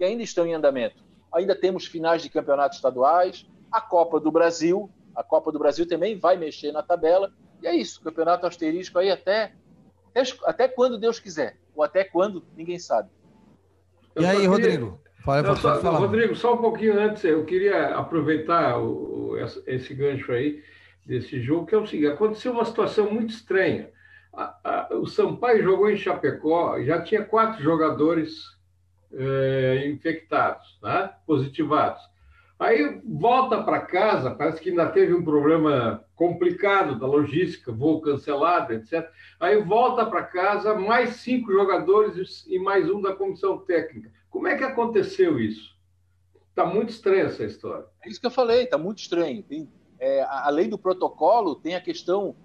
que 0.04 0.08
ainda 0.08 0.22
estão 0.24 0.46
em 0.46 0.54
andamento. 0.54 1.02
Ainda 1.34 1.56
temos 1.56 1.86
finais 1.86 2.22
de 2.22 2.30
campeonatos 2.30 2.78
estaduais, 2.78 3.48
a 3.72 3.80
Copa 3.80 4.20
do 4.20 4.30
Brasil. 4.30 4.90
A 5.16 5.24
Copa 5.24 5.50
do 5.50 5.58
Brasil 5.58 5.88
também 5.88 6.20
vai 6.20 6.36
mexer 6.36 6.74
na 6.74 6.84
tabela. 6.84 7.32
E 7.62 7.68
é 7.68 7.74
isso, 7.74 8.02
campeonato 8.02 8.46
asterisco 8.46 9.00
aí 9.00 9.10
até 9.10 9.54
até, 10.14 10.24
até 10.44 10.68
quando 10.68 10.98
Deus 10.98 11.20
quiser, 11.20 11.58
ou 11.74 11.84
até 11.84 12.04
quando 12.04 12.44
ninguém 12.58 12.78
sabe. 12.78 13.10
E 14.20 14.26
aí, 14.26 14.46
Rodrigo? 14.46 15.00
Fala, 15.24 15.56
só, 15.56 15.80
falar. 15.80 16.00
Rodrigo, 16.00 16.36
só 16.36 16.56
um 16.56 16.58
pouquinho 16.58 17.00
antes, 17.00 17.24
eu 17.24 17.46
queria 17.46 17.96
aproveitar 17.96 18.78
o, 18.80 19.38
esse 19.66 19.94
gancho 19.94 20.34
aí 20.34 20.62
desse 21.06 21.42
jogo, 21.42 21.66
que 21.66 21.76
é 21.76 21.78
o 21.78 21.88
seguinte: 21.88 22.12
aconteceu 22.12 22.52
uma 22.52 22.66
situação 22.66 23.10
muito 23.10 23.34
estranha. 23.34 23.90
A, 24.34 24.58
a, 24.64 24.96
o 24.96 25.06
Sampaio 25.06 25.64
jogou 25.64 25.90
em 25.90 25.96
Chapecó, 25.96 26.82
já 26.82 27.02
tinha 27.02 27.24
quatro 27.24 27.64
jogadores 27.64 28.54
é, 29.14 29.88
infectados, 29.88 30.80
né? 30.82 31.14
positivados. 31.26 32.02
Aí 32.60 33.02
volta 33.04 33.62
para 33.62 33.82
casa, 33.82 34.32
parece 34.32 34.62
que 34.62 34.70
ainda 34.70 34.90
teve 34.90 35.14
um 35.14 35.24
problema 35.24 36.06
complicado 36.16 36.98
da 36.98 37.06
logística, 37.06 37.72
voo 37.72 38.00
cancelado, 38.02 38.74
etc. 38.74 39.10
Aí 39.40 39.62
volta 39.62 40.06
para 40.06 40.24
casa, 40.24 40.74
mais 40.74 41.18
cinco 41.18 41.52
jogadores 41.52 42.46
e 42.48 42.58
mais 42.60 42.90
um 42.90 43.02
da 43.02 43.14
comissão 43.14 43.58
técnica. 43.58 44.12
Como 44.30 44.48
é 44.48 44.58
que 44.58 44.64
aconteceu 44.64 45.40
isso? 45.40 45.76
Está 46.50 46.66
muito 46.66 46.90
estranha 46.90 47.24
essa 47.24 47.44
história. 47.44 47.86
É 48.06 48.10
isso 48.10 48.22
que 48.22 48.28
eu 48.28 48.32
falei, 48.32 48.64
está 48.64 48.78
muito 48.78 49.00
estranho. 49.00 49.44
Tem, 49.44 49.68
é, 50.00 50.24
além 50.30 50.70
do 50.70 50.78
protocolo, 50.78 51.56
tem 51.56 51.76
a 51.76 51.82
questão 51.82 52.36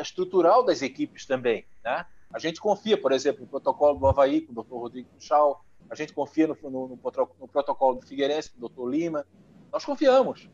estrutural 0.00 0.64
das 0.64 0.82
equipes 0.82 1.26
também. 1.26 1.64
Né? 1.84 2.04
A 2.32 2.38
gente 2.38 2.60
confia, 2.60 3.00
por 3.00 3.12
exemplo, 3.12 3.42
no 3.42 3.46
protocolo 3.46 3.98
do 3.98 4.06
Havaí, 4.06 4.40
com 4.40 4.52
o 4.52 4.62
Dr. 4.62 4.74
Rodrigo 4.74 5.08
Puxal, 5.10 5.64
a 5.90 5.94
gente 5.94 6.12
confia 6.12 6.46
no, 6.46 6.56
no, 6.62 6.70
no, 6.70 7.00
no 7.40 7.48
protocolo 7.48 8.00
do 8.00 8.06
Figueirense, 8.06 8.50
com 8.50 8.64
o 8.64 8.68
Dr. 8.68 8.88
Lima, 8.88 9.26
nós 9.72 9.84
confiamos. 9.84 10.48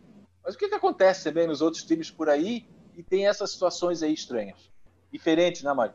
Mas 0.45 0.55
o 0.55 0.59
que, 0.59 0.69
que 0.69 0.75
acontece 0.75 1.25
também 1.25 1.47
nos 1.47 1.61
outros 1.61 1.83
times 1.83 2.11
por 2.11 2.29
aí 2.29 2.67
e 2.97 3.03
tem 3.03 3.27
essas 3.27 3.53
situações 3.53 4.03
aí 4.03 4.13
estranhas? 4.13 4.71
Diferentes, 5.11 5.63
né, 5.63 5.73
Mário? 5.73 5.95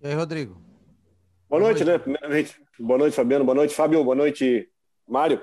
E 0.00 0.06
aí, 0.06 0.14
Rodrigo? 0.14 0.54
Boa, 0.54 1.60
Boa 1.60 1.60
noite, 1.60 1.84
noite, 1.84 1.90
né? 1.90 1.98
Primeiramente, 1.98 2.60
boa 2.78 2.98
noite, 2.98 3.14
Fabiano. 3.14 3.44
Boa 3.44 3.54
noite, 3.54 3.74
Fábio. 3.74 4.04
Boa 4.04 4.16
noite, 4.16 4.70
Mário. 5.06 5.42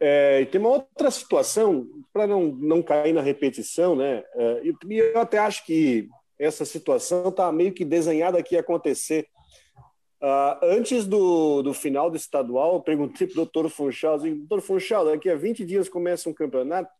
É, 0.00 0.44
tem 0.46 0.60
uma 0.60 0.70
outra 0.70 1.10
situação, 1.10 1.86
para 2.12 2.26
não, 2.26 2.48
não 2.48 2.82
cair 2.82 3.12
na 3.12 3.22
repetição, 3.22 3.94
né? 3.94 4.24
É, 4.34 4.62
e 4.64 4.98
eu 4.98 5.20
até 5.20 5.38
acho 5.38 5.64
que 5.64 6.08
essa 6.38 6.64
situação 6.64 7.28
está 7.28 7.50
meio 7.52 7.72
que 7.72 7.84
desenhada 7.84 8.38
aqui 8.38 8.56
acontecer 8.56 9.28
Uh, 10.24 10.56
antes 10.62 11.04
do, 11.04 11.60
do 11.60 11.74
final 11.74 12.10
do 12.10 12.16
estadual, 12.16 12.76
eu 12.76 12.80
perguntei 12.80 13.26
para 13.26 13.34
o 13.34 13.36
doutor 13.44 13.68
Funchal, 13.68 14.18
doutor 14.18 14.62
Funchal, 14.62 15.04
daqui 15.04 15.28
a 15.28 15.36
20 15.36 15.66
dias 15.66 15.86
começa 15.86 16.30
um 16.30 16.32
campeonato 16.32 16.90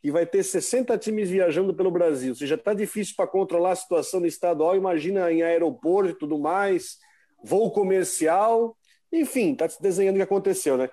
que 0.00 0.10
vai 0.10 0.24
ter 0.24 0.42
60 0.42 0.96
times 0.96 1.28
viajando 1.28 1.74
pelo 1.74 1.90
Brasil. 1.90 2.30
Ou 2.30 2.34
seja, 2.34 2.54
está 2.54 2.72
difícil 2.72 3.12
para 3.14 3.26
controlar 3.26 3.72
a 3.72 3.76
situação 3.76 4.20
no 4.20 4.26
estadual, 4.26 4.74
imagina 4.74 5.30
em 5.30 5.42
aeroporto 5.42 6.12
e 6.12 6.14
tudo 6.14 6.38
mais, 6.38 6.96
voo 7.44 7.70
comercial, 7.70 8.74
enfim, 9.12 9.52
está 9.52 9.68
se 9.68 9.82
desenhando 9.82 10.14
o 10.14 10.18
que 10.18 10.22
aconteceu, 10.22 10.78
né? 10.78 10.88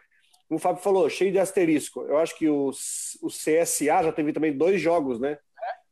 Como 0.50 0.58
o 0.58 0.62
Fábio 0.62 0.84
falou, 0.84 1.10
cheio 1.10 1.32
de 1.32 1.40
asterisco. 1.40 2.02
Eu 2.02 2.18
acho 2.18 2.38
que 2.38 2.50
o, 2.50 2.72
o 3.22 3.28
CSA 3.28 4.04
já 4.04 4.12
teve 4.12 4.34
também 4.34 4.52
dois 4.52 4.82
jogos, 4.82 5.18
né? 5.18 5.38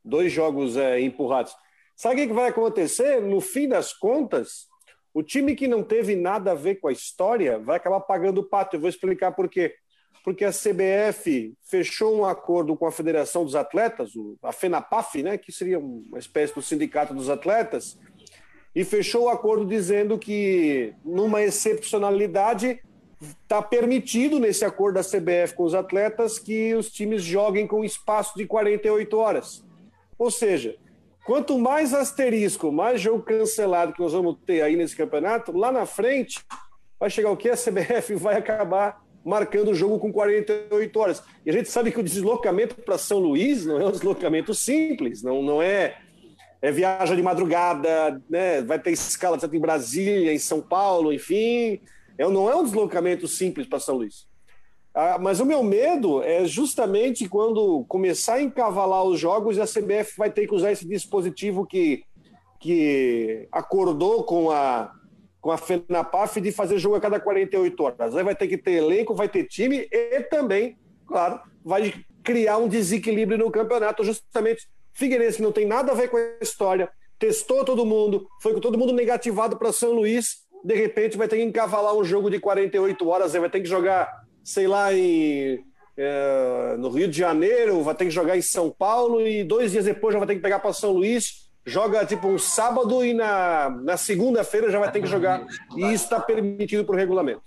Dois 0.04 0.34
jogos 0.34 0.76
é, 0.76 1.00
empurrados. 1.00 1.56
Sabe 1.96 2.26
o 2.26 2.28
que 2.28 2.34
vai 2.34 2.50
acontecer? 2.50 3.22
No 3.22 3.40
fim 3.40 3.70
das 3.70 3.94
contas, 3.94 4.70
o 5.14 5.22
time 5.22 5.56
que 5.56 5.68
não 5.68 5.84
teve 5.84 6.16
nada 6.16 6.52
a 6.52 6.56
ver 6.56 6.76
com 6.76 6.88
a 6.88 6.92
história 6.92 7.60
vai 7.60 7.78
acabar 7.78 8.00
pagando 8.02 8.40
o 8.42 8.44
pato. 8.44 8.76
Eu 8.76 8.80
vou 8.80 8.90
explicar 8.90 9.32
por 9.32 9.50
quê. 9.50 9.76
Porque 10.24 10.46
a 10.46 10.52
CBF 10.52 11.54
fechou 11.64 12.16
um 12.16 12.26
acordo 12.26 12.76
com 12.78 12.86
a 12.86 12.92
Federação 12.92 13.44
dos 13.44 13.56
Atletas, 13.56 14.12
a 14.44 14.52
FENAPAF, 14.52 15.24
né, 15.24 15.38
que 15.38 15.52
seria 15.52 15.80
uma 15.80 16.20
espécie 16.20 16.54
do 16.54 16.62
sindicato 16.62 17.14
dos 17.14 17.28
atletas, 17.28 17.98
e 18.74 18.86
fechou 18.86 19.24
o 19.24 19.30
acordo 19.30 19.66
dizendo 19.66 20.20
que, 20.20 20.94
numa 21.04 21.42
excepcionalidade, 21.42 22.80
está 23.20 23.62
permitido 23.62 24.40
nesse 24.40 24.64
acordo 24.64 24.96
da 24.96 25.04
CBF 25.04 25.56
com 25.56 25.64
os 25.64 25.74
atletas 25.74 26.40
que 26.40 26.74
os 26.76 26.92
times 26.92 27.24
joguem 27.24 27.68
com 27.68 27.84
espaço 27.84 28.38
de 28.38 28.46
48 28.46 29.18
horas. 29.18 29.64
Ou 30.18 30.30
seja, 30.30 30.78
Quanto 31.24 31.58
mais 31.60 31.94
asterisco, 31.94 32.72
mais 32.72 33.00
jogo 33.00 33.22
cancelado 33.22 33.94
que 33.94 34.00
nós 34.00 34.14
vamos 34.14 34.38
ter 34.46 34.62
aí 34.62 34.76
nesse 34.76 34.96
campeonato, 34.96 35.56
lá 35.56 35.72
na 35.72 35.86
frente 35.86 36.44
vai 37.00 37.10
chegar 37.10 37.32
o 37.32 37.38
que? 37.38 37.50
A 37.50 37.56
CBF 37.56 38.16
vai 38.16 38.38
acabar 38.38 39.04
marcando 39.24 39.70
o 39.70 39.76
jogo 39.76 40.00
com 40.00 40.12
48 40.12 41.00
horas. 41.00 41.24
E 41.46 41.50
a 41.50 41.54
gente 41.54 41.70
sabe 41.70 41.92
que 41.92 42.00
o 42.00 42.04
deslocamento 42.04 42.76
para 42.76 42.98
São 42.98 43.20
Luís 43.20 43.66
não 43.66 43.80
é 43.80 43.86
um 43.86 43.92
deslocamento 43.92 44.54
simples, 44.54 45.22
não, 45.22 45.44
não 45.44 45.62
é, 45.62 45.98
é 46.60 46.72
viagem 46.72 47.16
de 47.16 47.22
madrugada, 47.22 48.20
né? 48.28 48.62
vai 48.64 48.80
ter 48.80 48.92
escala 48.92 49.38
em 49.52 49.60
Brasília, 49.60 50.34
em 50.34 50.40
São 50.40 50.60
Paulo, 50.60 51.14
enfim. 51.14 51.80
É, 52.18 52.28
não 52.28 52.50
é 52.50 52.56
um 52.56 52.64
deslocamento 52.64 53.28
simples 53.28 53.68
para 53.68 53.80
São 53.80 53.98
Luís. 53.98 54.28
Ah, 54.94 55.18
mas 55.18 55.40
o 55.40 55.46
meu 55.46 55.64
medo 55.64 56.22
é 56.22 56.44
justamente 56.46 57.28
quando 57.28 57.86
começar 57.86 58.36
a 58.36 58.42
encavalar 58.42 59.04
os 59.04 59.20
jogos 59.20 59.56
e 59.56 59.62
a 59.62 59.66
CBF 59.66 60.18
vai 60.18 60.30
ter 60.30 60.48
que 60.48 60.54
usar 60.54 60.72
esse 60.72 60.86
dispositivo 60.86 61.66
que, 61.66 62.04
que 62.60 63.48
acordou 63.52 64.26
com 64.26 64.52
a, 64.52 64.92
com 65.40 65.50
a 65.50 65.58
FENAPAF 65.58 66.42
de 66.42 66.52
fazer 66.52 66.78
jogo 66.78 66.96
a 66.96 67.02
cada 67.02 67.22
48 67.22 67.84
horas. 67.84 68.16
Aí 68.16 68.24
vai 68.24 68.36
ter 68.36 68.48
que 68.48 68.58
ter 68.58 68.74
elenco, 68.74 69.16
vai 69.16 69.30
ter 69.30 69.46
time 69.46 69.88
e 69.90 70.22
também, 70.24 70.78
claro, 71.08 71.40
vai 71.64 71.94
criar 72.22 72.58
um 72.58 72.68
desequilíbrio 72.68 73.38
no 73.38 73.50
campeonato. 73.50 74.04
Justamente, 74.04 74.68
Figueirense 74.94 75.42
não 75.42 75.54
tem 75.54 75.66
nada 75.66 75.94
a 75.94 75.96
ver 75.96 76.10
com 76.10 76.18
a 76.18 76.38
história, 76.42 76.90
testou 77.18 77.64
todo 77.64 77.86
mundo, 77.86 78.28
foi 78.42 78.54
com 78.54 78.60
todo 78.60 78.78
mundo 78.78 78.92
negativado 78.92 79.58
para 79.58 79.72
São 79.72 79.94
Luís, 79.94 80.42
de 80.66 80.76
repente 80.76 81.18
vai 81.18 81.30
ter 81.30 81.38
que 81.38 81.44
encavalar 81.44 81.96
um 81.96 82.04
jogo 82.04 82.30
de 82.30 82.40
48 82.40 83.08
horas, 83.08 83.34
aí 83.34 83.40
vai 83.40 83.50
ter 83.50 83.62
que 83.62 83.70
jogar 83.70 84.21
sei 84.44 84.68
lá, 84.68 84.94
em, 84.94 85.64
é, 85.98 86.76
no 86.78 86.90
Rio 86.90 87.08
de 87.08 87.18
Janeiro, 87.18 87.82
vai 87.84 87.96
ter 87.96 88.06
que 88.06 88.12
jogar 88.12 88.38
em 88.38 88.42
São 88.42 88.70
Paulo 88.70 89.26
e 89.26 89.44
dois 89.44 89.72
dias 89.72 89.86
depois 89.86 90.14
já 90.14 90.20
vai 90.20 90.28
ter 90.28 90.36
que 90.36 90.42
pegar 90.42 90.60
para 90.60 90.74
São 90.74 90.92
Luís, 90.92 91.50
joga 91.66 92.06
tipo 92.06 92.28
um 92.28 92.38
sábado 92.38 93.04
e 93.04 93.14
na, 93.14 93.70
na 93.70 93.98
segunda-feira 93.98 94.72
já 94.72 94.80
vai 94.80 94.92
ter 94.92 95.02
que 95.02 95.08
jogar. 95.08 95.46
E 95.76 95.94
isso 95.94 96.06
está 96.06 96.20
permitido 96.20 96.86
por 96.86 96.96
regulamento. 96.96 97.44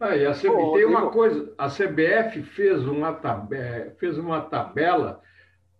Ah, 0.00 0.16
e 0.16 0.32
CB, 0.32 0.48
Pô, 0.48 0.72
tem 0.72 0.86
uma 0.86 1.10
coisa, 1.10 1.52
a 1.58 1.68
CBF 1.68 2.42
fez 2.42 2.86
uma, 2.86 3.12
tabela, 3.12 3.92
fez 3.98 4.16
uma 4.16 4.40
tabela 4.40 5.20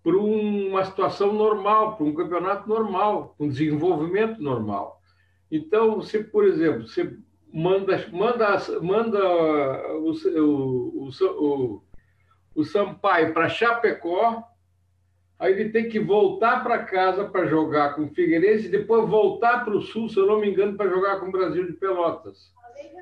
para 0.02 0.16
uma 0.16 0.84
situação 0.84 1.32
normal, 1.32 1.96
para 1.96 2.04
um 2.04 2.14
campeonato 2.14 2.68
normal, 2.68 3.34
um 3.40 3.48
desenvolvimento 3.48 4.42
normal. 4.42 5.00
Então, 5.50 5.96
você, 5.96 6.22
por 6.22 6.46
exemplo, 6.46 6.86
você 6.86 7.16
manda, 7.52 8.06
manda, 8.12 8.80
manda 8.80 9.18
o, 9.94 10.12
o, 10.12 11.08
o, 11.08 11.82
o 12.54 12.64
Sampaio 12.64 13.32
para 13.32 13.48
Chapecó, 13.48 14.44
aí 15.38 15.52
ele 15.52 15.70
tem 15.70 15.88
que 15.88 15.98
voltar 15.98 16.62
para 16.62 16.84
casa 16.84 17.24
para 17.24 17.46
jogar 17.46 17.94
com 17.94 18.04
o 18.04 18.14
Figueirense 18.14 18.66
e 18.66 18.70
depois 18.70 19.08
voltar 19.08 19.64
para 19.64 19.76
o 19.76 19.82
Sul, 19.82 20.08
se 20.08 20.18
eu 20.18 20.26
não 20.26 20.40
me 20.40 20.50
engano, 20.50 20.76
para 20.76 20.90
jogar 20.90 21.18
com 21.20 21.26
o 21.26 21.32
Brasil 21.32 21.66
de 21.66 21.72
Pelotas. 21.72 22.52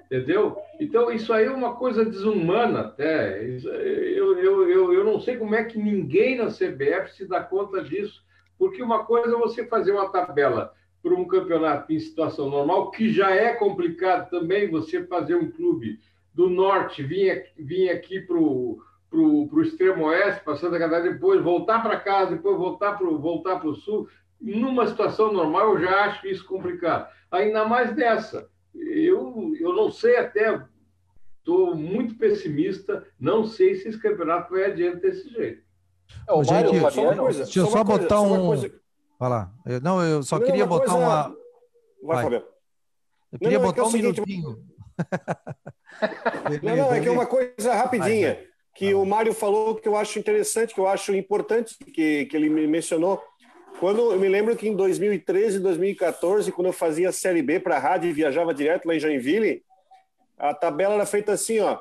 Entendeu? 0.07 0.57
Então, 0.81 1.11
isso 1.11 1.33
aí 1.35 1.45
é 1.45 1.51
uma 1.51 1.75
coisa 1.77 2.03
desumana 2.03 2.81
até. 2.81 3.45
Eu, 3.45 4.39
eu, 4.39 4.71
eu, 4.71 4.93
eu 4.95 5.05
não 5.05 5.21
sei 5.21 5.37
como 5.37 5.55
é 5.55 5.65
que 5.65 5.79
ninguém 5.79 6.37
na 6.37 6.47
CBF 6.47 7.13
se 7.15 7.29
dá 7.29 7.43
conta 7.43 7.83
disso, 7.83 8.25
porque 8.59 8.83
uma 8.83 9.05
coisa 9.05 9.35
é 9.35 9.39
você 9.39 9.67
fazer 9.67 9.93
uma 9.93 10.09
tabela 10.11 10.73
para 11.03 11.15
um 11.15 11.27
campeonato 11.27 11.93
em 11.93 12.01
situação 12.01 12.51
normal, 12.51 12.91
que 12.91 13.13
já 13.13 13.31
é 13.31 13.55
complicado 13.55 14.29
também 14.31 14.71
você 14.71 15.05
fazer 15.05 15.37
um 15.37 15.51
clube 15.51 16.01
do 16.35 16.49
norte 16.49 17.03
vir, 17.03 17.53
vir 17.57 17.91
aqui 17.91 18.21
para 18.21 18.39
o 18.39 18.81
para 19.11 19.19
o 19.21 19.63
extremo 19.63 20.05
oeste, 20.05 20.45
para 20.45 20.57
Santa 20.57 20.79
Catarina, 20.79 21.13
depois 21.13 21.43
voltar 21.43 21.83
para 21.83 21.99
casa, 21.99 22.33
depois 22.33 22.59
voltar 22.59 22.99
para 22.99 23.09
voltar 23.09 23.65
o 23.67 23.75
sul. 23.75 24.09
Numa 24.41 24.87
situação 24.87 25.33
normal, 25.33 25.75
eu 25.75 25.81
já 25.81 26.05
acho 26.05 26.27
isso 26.27 26.47
complicado. 26.47 27.09
Ainda 27.31 27.65
mais 27.65 27.95
dessa. 27.95 28.49
Eu, 28.75 29.55
eu 29.59 29.73
não 29.73 29.91
sei 29.91 30.17
até, 30.17 30.63
estou 31.39 31.75
muito 31.75 32.17
pessimista, 32.17 33.05
não 33.19 33.45
sei 33.45 33.75
se 33.75 33.89
esse 33.89 33.99
campeonato 33.99 34.53
vai 34.53 34.67
adiante 34.67 35.01
desse 35.01 35.29
jeito. 35.31 35.63
É, 36.29 36.33
o 36.33 36.45
Mário, 36.45 36.71
Gente, 36.71 36.81
Fabiano, 36.83 37.23
coisa, 37.23 37.45
deixa 37.45 37.59
eu 37.59 37.65
só, 37.67 37.71
só 37.73 37.85
botar 37.85 38.17
coisa, 38.19 38.35
um. 38.35 38.47
Coisa... 38.47 38.81
Vai 39.19 39.29
lá. 39.29 39.53
Eu, 39.67 39.81
não, 39.81 40.03
eu 40.03 40.23
só 40.23 40.39
não, 40.39 40.47
queria 40.47 40.65
uma 40.65 40.69
botar 40.69 40.93
coisa... 40.93 40.99
uma. 40.99 41.23
Vai, 41.25 41.37
vai. 42.03 42.23
Fabiano. 42.25 42.45
Eu 43.33 43.39
queria 43.39 43.59
não, 43.59 43.67
não, 43.67 43.73
botar 43.73 43.83
é, 43.83 43.85
é 43.85 43.87
um 43.87 43.91
seguinte... 43.91 44.21
minutinho. 44.21 44.65
não, 46.63 46.77
não, 46.77 46.95
é 46.95 47.01
que 47.01 47.09
é 47.09 47.11
uma 47.11 47.27
coisa 47.27 47.75
rapidinha. 47.75 48.35
Vai, 48.35 48.49
que 48.75 48.95
o 48.95 49.05
Mário 49.05 49.35
falou 49.35 49.75
que 49.75 49.89
eu 49.89 49.97
acho 49.97 50.21
interessante, 50.21 50.73
que 50.73 50.81
eu 50.81 50.87
acho 50.87 51.13
importante, 51.13 51.77
que, 51.77 52.27
que 52.27 52.37
ele 52.37 52.49
me 52.49 52.65
mencionou. 52.67 53.21
Quando 53.81 54.13
eu 54.13 54.19
me 54.19 54.29
lembro 54.29 54.57
que 54.57 54.69
em 54.69 54.77
2013, 54.77 55.59
2014, 55.59 56.53
quando 56.53 56.69
eu 56.69 56.73
fazia 56.73 57.11
Série 57.11 57.43
B 57.43 57.59
para 57.59 57.77
a 57.77 57.81
rádio 57.81 58.09
e 58.09 58.13
viajava 58.13 58.55
direto 58.55 58.87
lá 58.87 58.95
em 58.95 59.01
Joinville, 59.01 59.65
a 60.39 60.55
tabela 60.55 60.95
era 60.95 61.07
feita 61.07 61.33
assim, 61.33 61.59
ó. 61.59 61.81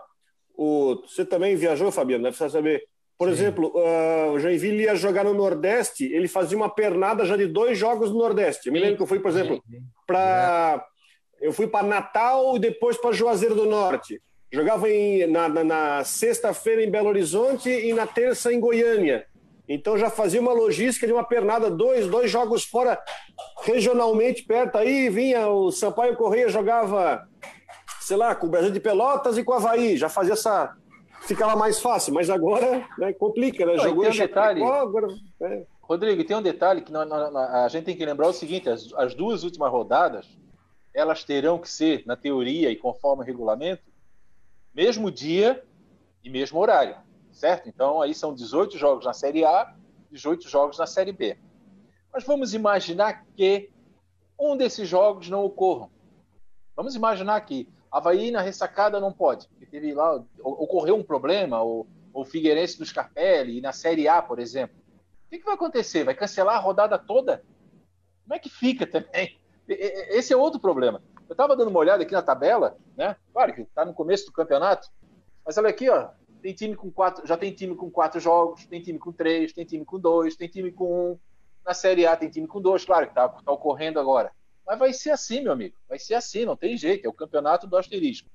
O, 0.56 1.04
você 1.08 1.24
também 1.24 1.56
viajou, 1.56 1.92
Fabiano, 1.92 2.24
deve 2.24 2.50
saber. 2.50 2.88
Por 3.18 3.28
Sim. 3.28 3.34
exemplo, 3.34 3.72
uh, 3.76 4.32
o 4.34 4.40
Joinville 4.40 4.84
ia 4.84 4.96
jogar 4.96 5.24
no 5.24 5.34
Nordeste, 5.34 6.06
ele 6.06 6.28
fazia 6.28 6.56
uma 6.56 6.70
pernada 6.70 7.26
já 7.26 7.36
de 7.36 7.48
dois 7.48 7.78
jogos 7.78 8.12
no 8.12 8.18
Nordeste. 8.20 8.68
Eu 8.68 8.74
me 8.74 8.80
lembro 8.80 8.98
que 8.98 9.04
eu 9.04 9.08
fui, 9.08 9.20
por 9.20 9.32
exemplo, 9.32 9.64
para 10.06 10.86
eu 11.42 11.54
fui 11.54 11.68
para 11.68 11.86
Natal 11.86 12.56
e 12.56 12.60
depois 12.60 12.98
para 12.98 13.12
Juazeiro 13.12 13.56
do 13.56 13.66
Norte. 13.66 14.22
Jogava 14.52 14.90
em, 14.90 15.28
na, 15.28 15.50
na, 15.50 15.64
na 15.64 16.04
sexta-feira 16.04 16.84
em 16.84 16.90
Belo 16.90 17.10
Horizonte 17.10 17.70
e 17.70 17.94
na 17.94 18.08
terça 18.08 18.52
em 18.54 18.60
Goiânia. 18.60 19.26
Então 19.68 19.98
já 19.98 20.10
fazia 20.10 20.40
uma 20.40 20.54
logística 20.54 21.06
de 21.06 21.12
uma 21.12 21.26
pernada, 21.26 21.70
dois, 21.70 22.08
dois 22.08 22.32
jogos 22.32 22.64
fora 22.64 22.98
regionalmente 23.64 24.44
perto. 24.44 24.78
Aí 24.78 25.10
vinha 25.10 25.48
o 25.50 25.72
Sampaio 25.72 26.16
Correia, 26.16 26.48
jogava, 26.48 27.28
sei 28.00 28.16
lá, 28.16 28.34
com 28.34 28.48
o 28.48 28.50
Brasil 28.50 28.72
de 28.72 28.80
Pelotas 28.80 29.38
e 29.38 29.44
com 29.44 29.52
o 29.52 29.56
Havaí. 29.56 29.98
Já 29.98 30.08
fazia 30.08 30.34
essa. 30.34 30.74
Ficava 31.28 31.56
mais 31.56 31.80
fácil, 31.80 32.14
mas 32.14 32.30
agora 32.30 32.88
né, 32.98 33.12
complica, 33.14 33.66
né? 33.66 33.78
Jogou 33.78 34.04
tem 34.04 34.14
um 34.14 34.18
detalhe. 34.18 34.64
Agora, 34.64 35.08
é. 35.42 35.66
Rodrigo, 35.82 36.24
tem 36.24 36.38
um 36.38 36.42
detalhe 36.42 36.82
que 36.82 36.92
a 36.96 37.68
gente 37.70 37.84
tem 37.84 37.98
que 37.98 38.06
lembrar 38.06 38.28
o 38.28 38.34
seguinte: 38.34 38.70
as, 38.70 38.94
as 38.94 39.14
duas 39.14 39.44
últimas 39.44 39.70
rodadas 39.72 40.26
elas 40.98 41.24
terão 41.24 41.60
que 41.60 41.70
ser, 41.70 42.04
na 42.08 42.16
teoria 42.16 42.72
e 42.72 42.76
conforme 42.76 43.22
o 43.22 43.26
regulamento, 43.26 43.84
mesmo 44.74 45.12
dia 45.12 45.64
e 46.24 46.30
mesmo 46.30 46.60
horário, 46.60 46.96
certo? 47.32 47.70
Então, 47.70 48.02
aí 48.02 48.16
são 48.16 48.34
18 48.34 48.80
jogos 48.80 49.06
na 49.06 49.14
Série 49.14 49.46
A, 49.46 49.76
18 50.12 50.50
jogos 50.50 50.76
na 50.80 50.88
Série 50.88 51.12
B. 51.12 51.38
Mas 52.12 52.24
vamos 52.24 52.56
imaginar 52.56 53.26
que 53.36 53.70
um 54.40 54.58
desses 54.58 54.90
jogos 54.90 55.30
não 55.30 55.46
ocorram. 55.46 55.92
Vamos 56.76 56.96
imaginar 56.96 57.42
que 57.42 57.70
Havaí 57.92 58.32
na 58.32 58.42
ressacada 58.42 59.00
não 59.00 59.12
pode, 59.12 59.48
porque 59.48 59.66
teve 59.66 59.94
lá, 59.94 60.24
ocorreu 60.40 60.96
um 60.96 61.04
problema, 61.04 61.62
ou 61.62 61.88
o 62.14 62.26
Figueirense 62.26 62.78
do 62.78 62.86
Scarpelli, 62.86 63.62
na 63.62 63.72
Série 63.72 64.08
A, 64.08 64.22
por 64.22 64.40
exemplo. 64.40 64.76
O 65.26 65.30
que, 65.30 65.40
que 65.40 65.46
vai 65.46 65.56
acontecer? 65.56 66.04
Vai 66.04 66.16
cancelar 66.16 66.56
a 66.56 66.60
rodada 66.60 66.98
toda? 66.98 67.44
Como 68.24 68.34
é 68.34 68.40
que 68.40 68.50
fica 68.50 68.88
também? 68.88 69.38
Esse 69.68 70.34
é 70.34 70.38
outro 70.38 70.60
problema. 70.60 71.02
Eu 71.28 71.34
estava 71.34 71.56
dando 71.56 71.70
uma 71.70 71.80
olhada 71.80 72.04
aqui 72.04 72.14
na 72.14 72.22
tabela, 72.22 72.78
né? 72.96 73.16
Claro 73.34 73.54
que 73.54 73.62
está 73.62 73.84
no 73.86 73.94
começo 73.94 74.26
do 74.26 74.32
campeonato, 74.32 74.90
mas 75.46 75.58
olha 75.58 75.70
aqui, 75.70 75.90
ó, 75.90 76.10
tem 76.42 76.54
time 76.54 76.76
com 76.76 76.90
quatro, 76.90 77.28
já 77.28 77.36
tem 77.36 77.52
time 77.52 77.76
com 77.76 77.92
quatro 77.92 78.20
jogos, 78.20 78.66
tem 78.66 78.82
time 78.82 78.98
com 78.98 79.12
três, 79.12 79.52
tem 79.52 79.66
time 79.66 79.84
com 79.84 80.00
dois, 80.00 80.36
tem 80.36 80.48
time 80.48 80.72
com 80.72 81.12
um. 81.12 81.20
Na 81.66 81.74
Série 81.74 82.06
A 82.06 82.16
tem 82.16 82.30
time 82.30 82.48
com 82.48 82.62
dois, 82.62 82.86
claro 82.86 83.06
que 83.06 83.12
está 83.12 83.28
tá 83.28 83.52
ocorrendo 83.52 84.00
agora. 84.00 84.32
Mas 84.68 84.78
vai 84.78 84.94
ser 84.94 85.12
assim, 85.12 85.42
meu 85.42 85.54
amigo. 85.54 85.78
Vai 85.88 85.98
ser 85.98 86.16
assim, 86.16 86.44
não 86.44 86.58
tem 86.58 86.76
jeito. 86.76 87.06
É 87.06 87.10
o 87.10 87.14
campeonato 87.14 87.66
do 87.66 87.78
asterisco. 87.78 88.30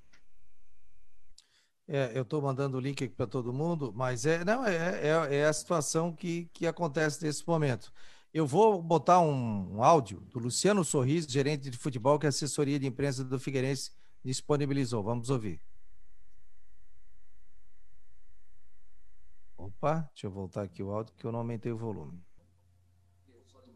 É, 1.86 2.10
eu 2.14 2.22
estou 2.22 2.40
mandando 2.40 2.78
o 2.78 2.80
link 2.80 3.04
aqui 3.04 3.14
para 3.14 3.26
todo 3.26 3.52
mundo, 3.52 3.92
mas 3.94 4.24
é, 4.24 4.42
não, 4.44 4.64
é, 4.64 4.76
é, 4.76 5.36
é, 5.36 5.44
a 5.44 5.52
situação 5.52 6.10
que, 6.10 6.48
que 6.54 6.66
acontece 6.66 7.22
nesse 7.22 7.46
momento. 7.46 7.92
Eu 8.32 8.46
vou 8.46 8.80
botar 8.80 9.20
um, 9.20 9.76
um, 9.76 9.82
áudio 9.82 10.20
do 10.20 10.38
Luciano 10.38 10.82
Sorriso, 10.84 11.28
gerente 11.28 11.68
de 11.68 11.76
futebol 11.76 12.18
que 12.18 12.24
a 12.24 12.30
assessoria 12.30 12.78
de 12.78 12.86
imprensa 12.86 13.22
do 13.22 13.38
Figueirense 13.38 13.90
disponibilizou. 14.24 15.02
Vamos 15.02 15.28
ouvir. 15.28 15.60
Opa, 19.58 20.08
deixa 20.14 20.28
eu 20.28 20.30
voltar 20.30 20.62
aqui 20.62 20.82
o 20.82 20.90
áudio 20.90 21.12
que 21.14 21.26
eu 21.26 21.32
não 21.32 21.40
aumentei 21.40 21.70
o 21.72 21.76
volume. 21.76 22.18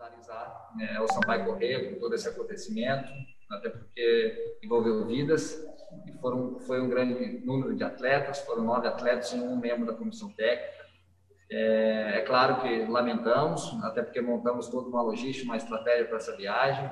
Solidarizar 0.06 0.70
né, 0.76 1.00
o 1.00 1.08
Sampaio 1.08 1.44
Correia 1.44 1.90
com 1.90 1.98
todo 1.98 2.14
esse 2.14 2.28
acontecimento, 2.28 3.10
até 3.50 3.70
porque 3.70 4.58
envolveu 4.62 5.06
vidas 5.06 5.64
e 6.06 6.12
foram, 6.20 6.58
foi 6.60 6.80
um 6.80 6.88
grande 6.88 7.44
número 7.44 7.74
de 7.74 7.82
atletas, 7.82 8.40
foram 8.40 8.64
nove 8.64 8.86
atletas 8.86 9.32
e 9.32 9.36
um 9.36 9.56
membro 9.56 9.86
da 9.86 9.92
comissão 9.92 10.30
técnica. 10.32 10.86
É, 11.50 12.18
é, 12.18 12.20
claro 12.22 12.60
que 12.60 12.86
lamentamos, 12.86 13.72
até 13.84 14.02
porque 14.02 14.20
montamos 14.20 14.68
toda 14.68 14.88
uma 14.88 15.02
logística, 15.02 15.46
uma 15.46 15.56
estratégia 15.56 16.06
para 16.06 16.16
essa 16.16 16.36
viagem. 16.36 16.90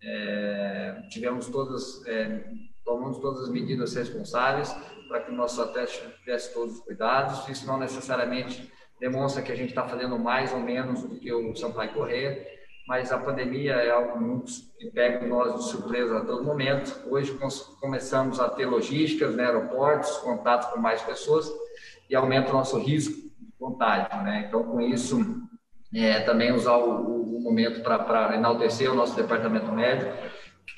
É, 0.00 1.02
tivemos 1.10 1.48
todas, 1.48 2.06
é, 2.06 2.44
tomamos 2.84 3.18
todas 3.18 3.44
as 3.44 3.48
medidas 3.48 3.94
responsáveis 3.94 4.72
para 5.08 5.22
que 5.22 5.32
o 5.32 5.34
nosso 5.34 5.60
atleta 5.60 5.90
tivesse 6.20 6.54
todos 6.54 6.74
os 6.74 6.80
cuidados. 6.80 7.48
Isso 7.48 7.66
não 7.66 7.78
necessariamente 7.78 8.72
demonstra 9.00 9.42
que 9.42 9.52
a 9.52 9.56
gente 9.56 9.70
está 9.70 9.84
fazendo 9.84 10.18
mais 10.18 10.52
ou 10.52 10.60
menos 10.60 11.02
do 11.02 11.16
que 11.16 11.32
o 11.32 11.54
Sampaio 11.54 11.92
Correr, 11.92 12.58
mas 12.86 13.12
a 13.12 13.18
pandemia 13.18 13.74
é 13.74 13.90
algo 13.90 14.18
muito 14.18 14.50
que 14.78 14.90
pega 14.90 15.26
nós 15.26 15.54
de 15.54 15.70
surpresa 15.70 16.18
a 16.18 16.24
todo 16.24 16.42
momento. 16.42 17.02
Hoje 17.10 17.38
começamos 17.80 18.40
a 18.40 18.48
ter 18.48 18.66
logísticas, 18.66 19.34
né, 19.34 19.44
aeroportos, 19.44 20.10
contatos 20.18 20.68
com 20.68 20.80
mais 20.80 21.02
pessoas 21.02 21.50
e 22.08 22.16
aumenta 22.16 22.50
o 22.50 22.54
nosso 22.54 22.78
risco 22.78 23.28
contágio, 23.58 24.22
né? 24.22 24.44
Então, 24.48 24.62
com 24.62 24.80
isso, 24.80 25.20
é, 25.94 26.20
também 26.20 26.52
usar 26.52 26.76
o, 26.76 27.36
o 27.36 27.40
momento 27.42 27.82
para 27.82 28.34
enaltecer 28.36 28.90
o 28.90 28.94
nosso 28.94 29.16
departamento 29.16 29.70
médico, 29.72 30.10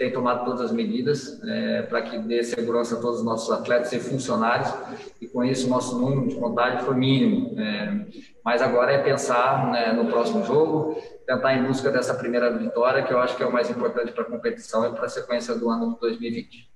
tem 0.00 0.10
tomado 0.10 0.46
todas 0.46 0.62
as 0.62 0.72
medidas 0.72 1.38
é, 1.44 1.82
para 1.82 2.00
que 2.00 2.18
dê 2.20 2.42
segurança 2.42 2.96
a 2.96 3.00
todos 3.02 3.18
os 3.18 3.24
nossos 3.24 3.50
atletas 3.50 3.92
e 3.92 4.00
funcionários, 4.00 4.72
e 5.20 5.28
com 5.28 5.44
isso 5.44 5.66
o 5.66 5.68
nosso 5.68 5.98
número 5.98 6.26
de 6.26 6.36
contágio 6.36 6.86
foi 6.86 6.94
mínimo. 6.94 7.54
É, 7.60 8.06
mas 8.42 8.62
agora 8.62 8.92
é 8.92 9.02
pensar 9.02 9.70
né, 9.70 9.92
no 9.92 10.06
próximo 10.06 10.42
jogo, 10.42 10.96
tentar 11.26 11.54
em 11.54 11.64
busca 11.64 11.90
dessa 11.90 12.14
primeira 12.14 12.50
vitória, 12.50 13.02
que 13.02 13.12
eu 13.12 13.20
acho 13.20 13.36
que 13.36 13.42
é 13.42 13.46
o 13.46 13.52
mais 13.52 13.68
importante 13.68 14.10
para 14.12 14.22
a 14.22 14.26
competição 14.26 14.88
e 14.88 14.94
para 14.94 15.04
a 15.04 15.08
sequência 15.10 15.54
do 15.54 15.68
ano 15.68 15.92
de 15.92 16.00
2020. 16.00 16.70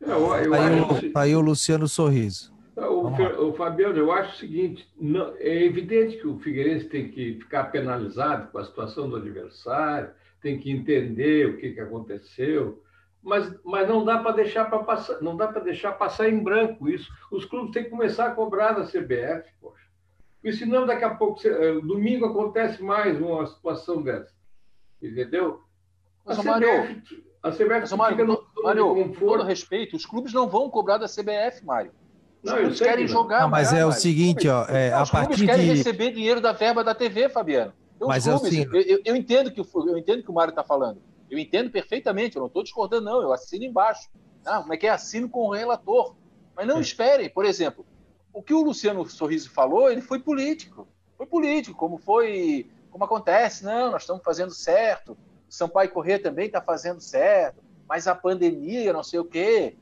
É, 0.00 0.12
eu, 0.12 0.36
eu 0.36 0.54
aí, 0.54 0.78
acho... 0.78 1.10
aí 1.16 1.34
o 1.34 1.40
Luciano 1.40 1.88
Sorriso. 1.88 2.54
O, 2.76 3.48
o, 3.48 3.52
Fabiano, 3.54 3.98
eu 3.98 4.12
acho 4.12 4.36
o 4.36 4.38
seguinte: 4.38 4.88
não, 5.00 5.34
é 5.38 5.64
evidente 5.64 6.18
que 6.18 6.28
o 6.28 6.38
Figueirense 6.38 6.84
tem 6.84 7.08
que 7.08 7.40
ficar 7.40 7.64
penalizado 7.64 8.52
com 8.52 8.58
a 8.58 8.64
situação 8.64 9.08
do 9.08 9.16
adversário, 9.16 10.10
tem 10.44 10.58
que 10.58 10.70
entender 10.70 11.48
o 11.48 11.56
que, 11.56 11.72
que 11.72 11.80
aconteceu, 11.80 12.82
mas, 13.22 13.50
mas 13.64 13.88
não 13.88 14.04
dá 14.04 14.18
para 14.18 14.32
deixar 14.32 14.66
para 14.66 14.80
passar, 14.80 15.22
não 15.22 15.34
dá 15.34 15.48
para 15.48 15.62
deixar 15.62 15.92
passar 15.92 16.28
em 16.28 16.38
branco 16.38 16.86
isso. 16.86 17.10
Os 17.32 17.46
clubes 17.46 17.72
têm 17.72 17.84
que 17.84 17.90
começar 17.90 18.26
a 18.26 18.34
cobrar 18.34 18.72
da 18.72 18.84
CBF, 18.84 19.50
poxa. 19.58 19.82
Porque 20.42 20.54
senão 20.54 20.84
daqui 20.84 21.02
a 21.02 21.14
pouco, 21.14 21.40
eh, 21.48 21.80
domingo 21.80 22.26
acontece 22.26 22.82
mais 22.82 23.18
uma 23.18 23.46
situação 23.46 24.02
dessa. 24.02 24.34
Entendeu? 25.02 25.60
Mas, 26.26 26.38
a 26.38 26.42
CBF, 26.42 26.50
Mário, 26.50 27.02
a 27.42 27.50
CBF 27.50 27.80
mas, 27.80 27.92
Mário, 27.92 28.46
Mário, 28.62 28.94
com 28.94 29.12
todo 29.12 29.42
respeito, 29.44 29.96
os 29.96 30.04
clubes 30.04 30.34
não 30.34 30.46
vão 30.46 30.68
cobrar 30.68 30.98
da 30.98 31.06
CBF, 31.06 31.64
Mário. 31.64 31.92
Os 32.42 32.50
não, 32.50 32.58
clubes 32.58 32.78
querem 32.78 33.08
jogar. 33.08 33.40
Não, 33.40 33.48
mas 33.48 33.72
é 33.72 33.86
o 33.86 33.92
seguinte, 33.92 34.46
ó, 34.46 34.66
é, 34.66 34.92
a 34.92 35.02
os 35.02 35.10
partir 35.10 35.28
clubes 35.28 35.46
querem 35.46 35.64
de... 35.64 35.72
receber 35.72 36.12
dinheiro 36.12 36.42
da 36.42 36.52
verba 36.52 36.84
da 36.84 36.94
TV, 36.94 37.30
Fabiano. 37.30 37.72
Então, 37.96 38.08
mas 38.08 38.24
clubes, 38.24 38.44
é 38.44 38.48
assim... 38.48 38.68
eu, 38.72 39.00
eu, 39.04 39.16
entendo 39.16 39.50
que 39.50 39.60
eu 39.60 39.98
entendo 39.98 40.22
que 40.22 40.30
o 40.30 40.34
Mário 40.34 40.50
está 40.50 40.64
falando. 40.64 41.00
Eu 41.30 41.38
entendo 41.38 41.70
perfeitamente. 41.70 42.36
Eu 42.36 42.40
não 42.40 42.46
estou 42.48 42.62
discordando, 42.62 43.04
não. 43.04 43.22
Eu 43.22 43.32
assino 43.32 43.64
embaixo. 43.64 44.08
Ah, 44.44 44.60
como 44.60 44.74
é 44.74 44.76
que 44.76 44.86
é? 44.86 44.90
Assino 44.90 45.28
com 45.28 45.46
o 45.46 45.52
relator. 45.52 46.14
Mas 46.56 46.66
não 46.66 46.78
é. 46.78 46.80
esperem. 46.80 47.28
Por 47.30 47.44
exemplo, 47.44 47.86
o 48.32 48.42
que 48.42 48.52
o 48.52 48.62
Luciano 48.62 49.08
Sorriso 49.08 49.50
falou, 49.50 49.90
ele 49.90 50.00
foi 50.00 50.18
político. 50.18 50.86
Foi 51.16 51.26
político, 51.26 51.76
como 51.76 51.98
foi, 51.98 52.68
como 52.90 53.04
acontece. 53.04 53.64
Não, 53.64 53.90
nós 53.92 54.02
estamos 54.02 54.22
fazendo 54.22 54.52
certo. 54.52 55.12
O 55.48 55.52
Sampaio 55.52 55.90
Corrêa 55.90 56.18
também 56.18 56.46
está 56.46 56.60
fazendo 56.60 57.00
certo. 57.00 57.62
Mas 57.88 58.06
a 58.06 58.14
pandemia, 58.14 58.92
não 58.92 59.02
sei 59.02 59.20
o 59.20 59.24
quê. 59.24 59.76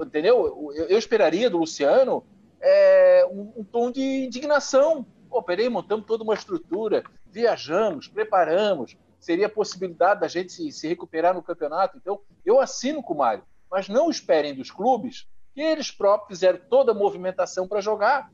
Entendeu? 0.00 0.72
Eu, 0.74 0.86
eu 0.88 0.98
esperaria 0.98 1.48
do 1.48 1.58
Luciano 1.58 2.24
é, 2.60 3.26
um, 3.30 3.52
um, 3.56 3.64
tom 3.64 3.90
de 3.90 4.24
indignação. 4.24 5.06
Pô, 5.28 5.42
peraí, 5.42 5.68
montamos 5.68 6.06
toda 6.06 6.24
uma 6.24 6.34
estrutura, 6.34 7.04
viajamos, 7.34 8.06
preparamos, 8.06 8.96
seria 9.18 9.46
a 9.46 9.50
possibilidade 9.50 10.20
da 10.20 10.28
gente 10.28 10.52
se, 10.52 10.70
se 10.70 10.86
recuperar 10.86 11.34
no 11.34 11.42
campeonato. 11.42 11.98
Então, 11.98 12.20
eu 12.46 12.60
assino 12.60 13.02
com 13.02 13.14
o 13.14 13.18
Mário, 13.18 13.42
mas 13.70 13.88
não 13.88 14.08
esperem 14.08 14.54
dos 14.54 14.70
clubes 14.70 15.26
que 15.52 15.60
eles 15.60 15.90
próprios 15.90 16.38
fizeram 16.38 16.60
toda 16.70 16.92
a 16.92 16.94
movimentação 16.94 17.66
para 17.66 17.80
jogar 17.80 18.30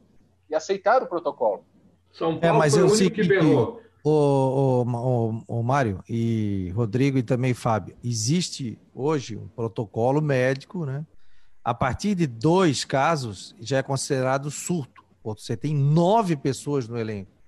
e 0.48 0.54
aceitaram 0.54 1.06
o 1.06 1.08
protocolo. 1.08 1.64
São 2.12 2.32
é, 2.32 2.38
Paulo 2.40 2.56
é, 2.56 2.58
mas 2.58 2.74
foi 2.74 2.82
eu 2.82 2.86
o 2.86 2.92
único 2.92 3.14
que 3.14 3.24
berrou. 3.24 3.80
O, 4.02 4.10
o, 4.10 4.82
o, 4.82 5.44
o 5.60 5.62
Mário 5.62 6.02
e 6.08 6.72
Rodrigo 6.74 7.18
e 7.18 7.22
também 7.22 7.52
Fábio, 7.52 7.96
existe 8.02 8.78
hoje 8.94 9.36
um 9.36 9.46
protocolo 9.48 10.20
médico, 10.22 10.86
né? 10.86 11.06
A 11.62 11.74
partir 11.74 12.14
de 12.14 12.26
dois 12.26 12.84
casos 12.84 13.54
já 13.60 13.78
é 13.78 13.82
considerado 13.82 14.50
surto. 14.50 15.04
Você 15.22 15.54
tem 15.54 15.74
nove 15.74 16.34
pessoas 16.34 16.88
no 16.88 16.98
elenco. 16.98 17.39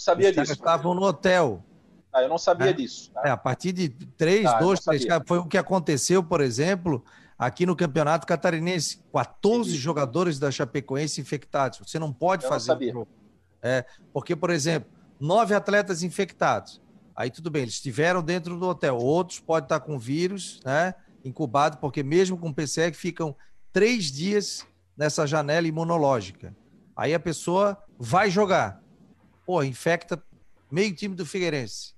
Não 0.00 0.04
sabia 0.04 0.32
disso. 0.32 0.52
estavam 0.52 0.94
no 0.94 1.02
hotel. 1.02 1.62
Ah, 2.10 2.22
eu 2.22 2.28
não 2.28 2.38
sabia 2.38 2.68
né? 2.68 2.72
disso. 2.72 3.10
Tá? 3.12 3.22
É, 3.26 3.30
a 3.30 3.36
partir 3.36 3.70
de 3.70 3.90
três, 3.90 4.44
tá, 4.44 4.58
dois, 4.58 4.80
três. 4.80 5.04
Foi 5.26 5.38
o 5.38 5.44
que 5.44 5.58
aconteceu, 5.58 6.22
por 6.24 6.40
exemplo, 6.40 7.04
aqui 7.38 7.66
no 7.66 7.76
Campeonato 7.76 8.26
Catarinense. 8.26 9.02
14 9.12 9.68
Entendi. 9.68 9.78
jogadores 9.78 10.38
da 10.38 10.50
Chapecoense 10.50 11.20
infectados. 11.20 11.78
Você 11.78 11.98
não 11.98 12.14
pode 12.14 12.44
eu 12.44 12.48
fazer. 12.48 12.94
Não. 12.94 13.06
É, 13.62 13.84
porque, 14.10 14.34
por 14.34 14.48
exemplo, 14.48 14.90
nove 15.20 15.54
atletas 15.54 16.02
infectados. 16.02 16.80
Aí 17.14 17.30
tudo 17.30 17.50
bem, 17.50 17.62
eles 17.62 17.74
estiveram 17.74 18.22
dentro 18.22 18.58
do 18.58 18.66
hotel. 18.66 18.96
Outros 18.96 19.38
podem 19.38 19.66
estar 19.66 19.80
com 19.80 19.98
vírus, 19.98 20.60
né? 20.64 20.94
Incubado, 21.22 21.76
porque 21.76 22.02
mesmo 22.02 22.38
com 22.38 22.50
PCR 22.50 22.94
ficam 22.94 23.36
três 23.70 24.10
dias 24.10 24.66
nessa 24.96 25.26
janela 25.26 25.68
imunológica. 25.68 26.56
Aí 26.96 27.12
a 27.12 27.20
pessoa 27.20 27.76
vai 27.98 28.30
jogar. 28.30 28.79
Pô, 29.50 29.64
infecta 29.64 30.22
meio 30.70 30.94
time 30.94 31.16
do 31.16 31.26
Figueirense. 31.26 31.92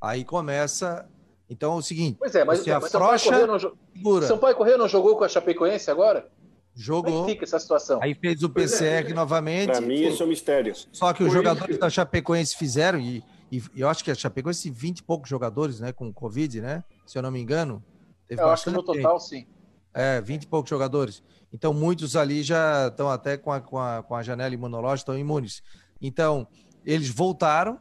Aí 0.00 0.24
começa. 0.24 1.04
Então 1.50 1.72
é 1.72 1.76
o 1.78 1.82
seguinte: 1.82 2.18
pois 2.20 2.32
é, 2.36 2.44
mas, 2.44 2.60
você 2.60 2.72
mas 2.72 2.84
afrouxa, 2.84 3.46
não 3.48 3.58
segura. 3.58 4.28
Sampaio 4.28 4.54
Correia 4.54 4.78
não 4.78 4.86
jogou 4.86 5.16
com 5.16 5.24
a 5.24 5.28
Chapecoense 5.28 5.90
agora? 5.90 6.30
Jogou. 6.72 7.12
Como 7.12 7.24
é 7.24 7.32
fica 7.32 7.44
essa 7.44 7.58
situação? 7.58 8.00
Aí 8.00 8.14
fez 8.14 8.44
o 8.44 8.48
PCR 8.48 9.10
é. 9.10 9.12
novamente. 9.12 9.72
Para 9.72 9.80
mim, 9.80 10.02
isso 10.04 10.22
é 10.22 10.26
um 10.26 10.28
mistério. 10.28 10.72
Só 10.92 11.12
que 11.12 11.24
os 11.24 11.30
Por 11.30 11.34
jogadores 11.34 11.74
que... 11.74 11.80
da 11.80 11.90
Chapecoense 11.90 12.56
fizeram, 12.56 13.00
e, 13.00 13.24
e, 13.50 13.60
eu 13.76 13.88
acho 13.88 14.04
que 14.04 14.12
a 14.12 14.14
Chapecoense, 14.14 14.70
20 14.70 14.98
e 14.98 15.02
poucos 15.02 15.28
jogadores, 15.28 15.80
né, 15.80 15.92
com 15.92 16.12
Covid, 16.12 16.60
né? 16.60 16.84
Se 17.04 17.18
eu 17.18 17.22
não 17.22 17.32
me 17.32 17.40
engano. 17.40 17.82
Teve 18.28 18.40
eu 18.40 18.48
acho 18.50 18.62
que 18.62 18.70
no 18.70 18.84
total, 18.84 19.18
sim. 19.18 19.48
É, 19.92 20.20
20 20.20 20.44
e 20.44 20.46
poucos 20.46 20.70
jogadores. 20.70 21.24
Então, 21.52 21.74
muitos 21.74 22.14
ali 22.14 22.44
já 22.44 22.86
estão 22.86 23.10
até 23.10 23.36
com 23.36 23.50
a, 23.50 23.60
com 23.60 23.80
a, 23.80 24.04
com 24.04 24.14
a 24.14 24.22
janela 24.22 24.54
imunológica, 24.54 25.10
estão 25.10 25.18
imunes. 25.18 25.60
Então, 26.00 26.46
eles 26.84 27.08
voltaram 27.08 27.78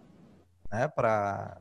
né, 0.71 0.87
para 0.87 1.57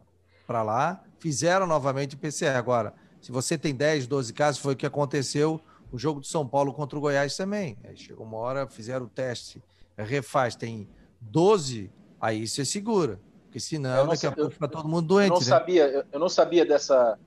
lá, 0.49 1.03
fizeram 1.19 1.67
novamente 1.67 2.15
o 2.15 2.19
PCR. 2.19 2.57
Agora, 2.57 2.95
se 3.21 3.31
você 3.31 3.57
tem 3.57 3.75
10, 3.75 4.07
12 4.07 4.33
casos, 4.33 4.61
foi 4.61 4.75
o 4.75 4.77
que 4.77 4.87
aconteceu 4.87 5.61
o 5.91 5.99
jogo 5.99 6.21
do 6.21 6.27
São 6.27 6.47
Paulo 6.49 6.73
contra 6.73 6.99
o 6.99 7.01
Goiás 7.01 7.37
também. 7.37 7.77
Aí 7.85 7.97
chegou 7.97 8.25
uma 8.25 8.39
hora, 8.39 8.67
fizeram 8.67 9.07
o 9.07 9.09
teste, 9.09 9.63
refaz, 9.97 10.57
tem 10.57 10.89
12, 11.21 11.91
aí 12.21 12.47
você 12.47 12.65
segura. 12.65 13.21
Porque 13.45 13.61
senão, 13.61 14.09
daqui 14.09 14.27
a 14.27 14.33
pouco 14.33 14.51
fica 14.51 14.67
todo 14.67 14.89
mundo 14.89 15.09
doente. 15.09 15.29
Eu 15.29 15.35
não, 15.35 15.41
né? 15.41 15.47
sabia, 15.47 16.07
eu 16.11 16.19
não 16.19 16.29
sabia 16.29 16.65
dessa, 16.65 17.19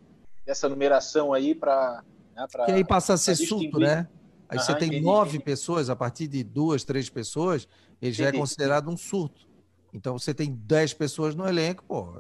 dessa 0.44 0.68
numeração 0.68 1.32
aí 1.32 1.54
para 1.54 2.04
né, 2.36 2.46
que 2.66 2.72
aí 2.72 2.84
passa 2.84 3.14
a 3.14 3.18
ser 3.18 3.36
surto, 3.36 3.80
né? 3.80 4.08
Aí 4.50 4.60
você 4.60 4.76
tem 4.76 4.90
entendi, 4.90 5.06
nove 5.06 5.30
entendi. 5.30 5.44
pessoas, 5.44 5.90
a 5.90 5.96
partir 5.96 6.28
de 6.28 6.44
duas, 6.44 6.84
três 6.84 7.10
pessoas, 7.10 7.68
ele 8.02 8.12
entendi. 8.12 8.18
já 8.18 8.28
é 8.28 8.32
considerado 8.32 8.90
um 8.90 8.98
surto. 8.98 9.48
Então 9.96 10.20
você 10.20 10.34
tem 10.34 10.54
dez 10.54 10.94
pessoas 10.94 11.36
no 11.36 11.48
elenco, 11.48 11.82
pô, 11.88 12.20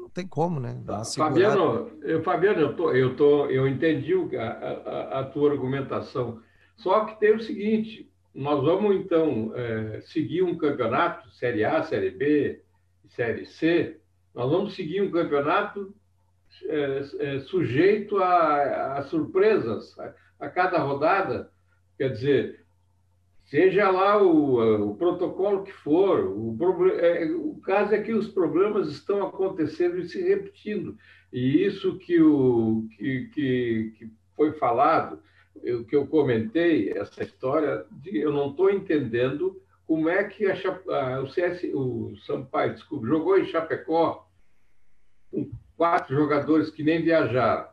não 0.00 0.08
tem 0.08 0.26
como, 0.26 0.58
né? 0.58 0.82
Fabiano, 1.14 1.90
eu, 2.02 2.22
Fabiano, 2.22 2.60
eu, 2.60 2.74
tô, 2.74 2.90
eu, 2.92 3.14
tô, 3.14 3.46
eu 3.50 3.68
entendi 3.68 4.14
a, 4.38 4.42
a, 4.42 5.20
a, 5.20 5.24
tua 5.24 5.50
argumentação. 5.52 6.40
Só 6.74 7.04
que 7.04 7.20
tem 7.20 7.36
o 7.36 7.42
seguinte: 7.42 8.10
nós 8.34 8.64
vamos 8.64 8.96
então 8.96 9.52
é, 9.54 10.00
seguir 10.06 10.42
um 10.42 10.56
campeonato, 10.56 11.30
Série 11.32 11.64
A, 11.64 11.82
Série 11.82 12.10
B, 12.12 12.62
Série 13.08 13.44
C, 13.44 14.00
nós 14.34 14.50
vamos 14.50 14.74
seguir 14.74 15.02
um 15.02 15.10
campeonato 15.10 15.94
é, 16.64 17.02
é, 17.20 17.40
sujeito 17.40 18.16
a, 18.16 18.94
a 18.96 19.02
surpresas 19.02 19.98
a, 19.98 20.14
a, 20.40 20.48
cada 20.48 20.78
rodada. 20.78 21.52
Quer 21.98 22.08
dizer, 22.08 22.61
seja 23.52 23.90
lá 23.90 24.16
o, 24.16 24.92
o 24.92 24.94
protocolo 24.94 25.62
que 25.62 25.72
for, 25.72 26.24
o, 26.24 26.56
é, 26.88 27.26
o 27.32 27.60
caso 27.62 27.94
é 27.94 28.00
que 28.00 28.14
os 28.14 28.26
problemas 28.26 28.88
estão 28.88 29.26
acontecendo 29.26 29.98
e 29.98 30.08
se 30.08 30.22
repetindo. 30.22 30.96
E 31.30 31.62
isso 31.62 31.98
que, 31.98 32.18
o, 32.18 32.88
que, 32.96 33.28
que, 33.34 33.94
que 33.98 34.10
foi 34.34 34.54
falado, 34.54 35.20
o 35.54 35.84
que 35.84 35.94
eu 35.94 36.06
comentei, 36.06 36.94
essa 36.96 37.22
história, 37.22 37.84
de, 37.90 38.16
eu 38.16 38.32
não 38.32 38.52
estou 38.52 38.70
entendendo 38.70 39.60
como 39.86 40.08
é 40.08 40.24
que 40.24 40.46
a, 40.46 40.54
a, 40.88 41.20
o, 41.20 41.28
CS, 41.28 41.62
o 41.74 42.16
Sampaio 42.26 42.72
desculpa, 42.72 43.06
jogou 43.06 43.38
em 43.38 43.44
Chapecó 43.44 44.30
quatro 45.76 46.16
jogadores 46.16 46.70
que 46.70 46.82
nem 46.82 47.02
viajaram. 47.02 47.68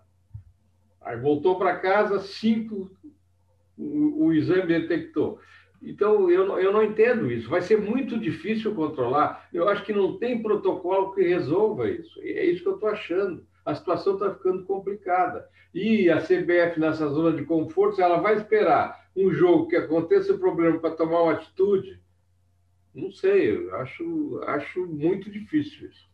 Aí 0.99 1.17
voltou 1.17 1.57
para 1.57 1.79
casa, 1.79 2.19
cinco 2.19 2.91
o, 3.79 4.25
o, 4.25 4.33
exame 4.33 4.67
detectou. 4.67 5.39
Então, 5.81 6.29
eu, 6.29 6.59
eu 6.59 6.73
não 6.73 6.83
entendo 6.83 7.31
isso. 7.31 7.49
Vai 7.49 7.61
ser 7.61 7.79
muito 7.79 8.19
difícil 8.19 8.75
controlar. 8.75 9.47
Eu 9.53 9.69
acho 9.69 9.83
que 9.83 9.93
não 9.93 10.17
tem 10.17 10.41
protocolo 10.41 11.13
que 11.13 11.21
resolva 11.21 11.89
isso. 11.89 12.19
É 12.21 12.45
isso 12.45 12.63
que 12.63 12.69
eu 12.69 12.75
estou 12.75 12.89
achando. 12.89 13.45
A 13.65 13.73
situação 13.73 14.13
está 14.13 14.33
ficando 14.33 14.65
complicada. 14.65 15.47
E 15.73 16.09
a 16.09 16.17
CBF, 16.19 16.79
nessa 16.79 17.07
zona 17.09 17.35
de 17.35 17.45
conforto, 17.45 18.01
ela 18.01 18.17
vai 18.17 18.35
esperar 18.35 19.09
um 19.15 19.31
jogo 19.31 19.67
que 19.67 19.75
aconteça 19.75 20.33
o 20.33 20.39
problema 20.39 20.79
para 20.79 20.95
tomar 20.95 21.23
uma 21.23 21.33
atitude? 21.33 21.99
Não 22.93 23.11
sei, 23.11 23.55
eu 23.55 23.75
acho, 23.75 24.41
acho 24.45 24.85
muito 24.87 25.29
difícil 25.29 25.89
isso. 25.89 26.09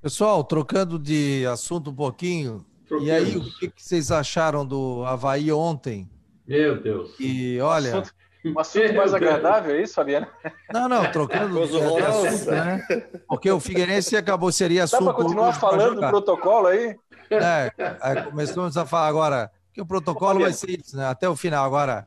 Pessoal, 0.00 0.44
trocando 0.44 0.98
de 0.98 1.44
assunto 1.46 1.90
um 1.90 1.94
pouquinho, 1.94 2.64
e 3.02 3.10
aí, 3.10 3.36
o 3.36 3.44
que, 3.44 3.72
vocês 3.76 4.10
acharam 4.10 4.66
do 4.66 5.04
Havaí 5.04 5.52
ontem? 5.52 6.08
Meu 6.46 6.80
Deus. 6.80 7.14
E 7.20 7.60
olha. 7.60 7.98
Assunto, 7.98 8.14
um 8.44 8.58
assunto 8.58 8.94
mais 8.94 9.12
agradável, 9.12 9.74
é 9.74 9.82
isso, 9.82 9.94
Fabiano? 9.94 10.26
Não, 10.72 10.88
não, 10.88 11.10
trocando 11.10 11.66
de, 11.66 11.72
de 11.72 12.02
assunto, 12.02 12.50
né? 12.50 12.86
Porque 13.28 13.50
o 13.50 13.60
Figueirense 13.60 14.16
acabou, 14.16 14.50
seria 14.50 14.84
assunto. 14.84 15.04
Dá 15.04 15.14
para 15.14 15.22
continuar 15.22 15.52
falando 15.54 16.00
do 16.00 16.08
protocolo 16.08 16.68
aí? 16.68 16.96
É, 17.30 17.72
aí 18.00 18.22
começamos 18.24 18.76
a 18.76 18.84
falar 18.86 19.08
agora 19.08 19.50
que 19.72 19.80
o 19.80 19.86
protocolo 19.86 20.40
vai 20.40 20.52
ser 20.52 20.80
isso, 20.80 20.96
né? 20.96 21.06
Até 21.06 21.28
o 21.28 21.36
final. 21.36 21.64
Agora, 21.64 22.06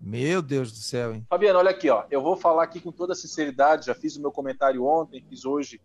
meu 0.00 0.40
Deus 0.40 0.70
do 0.70 0.78
céu, 0.78 1.14
hein? 1.14 1.26
Fabiano, 1.28 1.58
olha 1.58 1.70
aqui, 1.70 1.90
ó. 1.90 2.04
Eu 2.10 2.22
vou 2.22 2.36
falar 2.36 2.62
aqui 2.62 2.80
com 2.80 2.92
toda 2.92 3.14
sinceridade. 3.14 3.86
Já 3.86 3.94
fiz 3.94 4.16
o 4.16 4.20
meu 4.20 4.30
comentário 4.30 4.84
ontem, 4.84 5.24
fiz 5.28 5.44
hoje 5.44 5.80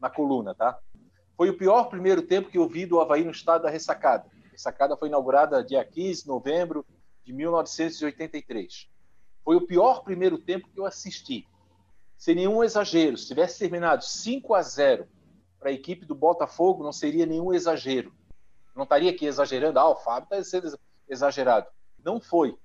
na 0.00 0.08
coluna, 0.08 0.54
tá? 0.54 0.78
Foi 1.36 1.50
o 1.50 1.56
pior 1.56 1.84
primeiro 1.84 2.22
tempo 2.22 2.50
que 2.50 2.58
eu 2.58 2.68
vi 2.68 2.86
do 2.86 3.00
Havaí 3.00 3.24
no 3.24 3.30
estado 3.30 3.62
da 3.62 3.70
ressacada. 3.70 4.24
A 4.48 4.52
ressacada 4.52 4.96
foi 4.96 5.08
inaugurada 5.08 5.64
dia 5.64 5.84
15 5.84 6.22
de 6.22 6.28
novembro 6.28 6.86
de 7.24 7.32
1983. 7.32 8.89
Foi 9.44 9.56
o 9.56 9.66
pior 9.66 10.02
primeiro 10.02 10.38
tempo 10.38 10.68
que 10.68 10.78
eu 10.78 10.86
assisti. 10.86 11.46
Sem 12.16 12.34
nenhum 12.34 12.62
exagero. 12.62 13.16
Se 13.16 13.26
tivesse 13.26 13.58
terminado 13.58 14.04
5 14.04 14.54
a 14.54 14.62
0 14.62 15.08
para 15.58 15.70
a 15.70 15.72
equipe 15.72 16.04
do 16.04 16.14
Botafogo, 16.14 16.82
não 16.82 16.92
seria 16.92 17.26
nenhum 17.26 17.52
exagero. 17.52 18.12
Não 18.74 18.84
estaria 18.84 19.10
aqui 19.10 19.26
exagerando, 19.26 19.78
ah, 19.78 19.90
o 19.90 19.96
Fábio 19.96 20.24
está 20.24 20.42
sendo 20.44 20.78
exagerado. 21.08 21.66
Não 22.04 22.20
foi. 22.20 22.56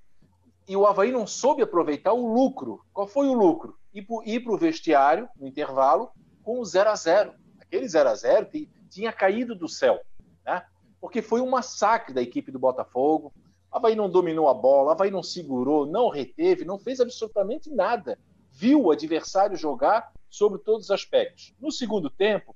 E 0.67 0.75
o 0.75 0.85
Havaí 0.85 1.11
não 1.11 1.27
soube 1.27 1.61
aproveitar 1.61 2.13
o 2.13 2.33
lucro. 2.33 2.83
Qual 2.93 3.07
foi 3.07 3.27
o 3.27 3.33
lucro? 3.33 3.77
Ir 3.93 4.39
para 4.41 4.53
o 4.53 4.57
vestiário, 4.57 5.29
no 5.37 5.47
intervalo, 5.47 6.11
com 6.43 6.59
o 6.59 6.65
0 6.65 6.89
a 6.89 6.95
0 6.95 7.33
Aquele 7.59 7.87
0 7.87 8.09
a 8.09 8.15
0 8.15 8.49
tinha 8.89 9.11
caído 9.11 9.55
do 9.55 9.67
céu, 9.67 9.99
né? 10.45 10.63
porque 11.01 11.21
foi 11.21 11.41
um 11.41 11.49
massacre 11.49 12.13
da 12.13 12.21
equipe 12.21 12.51
do 12.51 12.59
Botafogo. 12.59 13.33
Havaí 13.75 13.93
não 13.93 14.09
dominou 14.09 14.47
a 14.47 14.53
bola, 14.53 14.93
Havaí 14.93 15.11
não 15.11 15.21
segurou, 15.21 15.85
não 15.85 16.07
reteve, 16.07 16.63
não 16.63 16.79
fez 16.79 17.01
absolutamente 17.01 17.69
nada. 17.69 18.17
Viu 18.49 18.85
o 18.85 18.91
adversário 18.91 19.57
jogar 19.57 20.13
sobre 20.29 20.59
todos 20.59 20.85
os 20.85 20.91
aspectos. 20.91 21.53
No 21.59 21.69
segundo 21.69 22.09
tempo, 22.09 22.55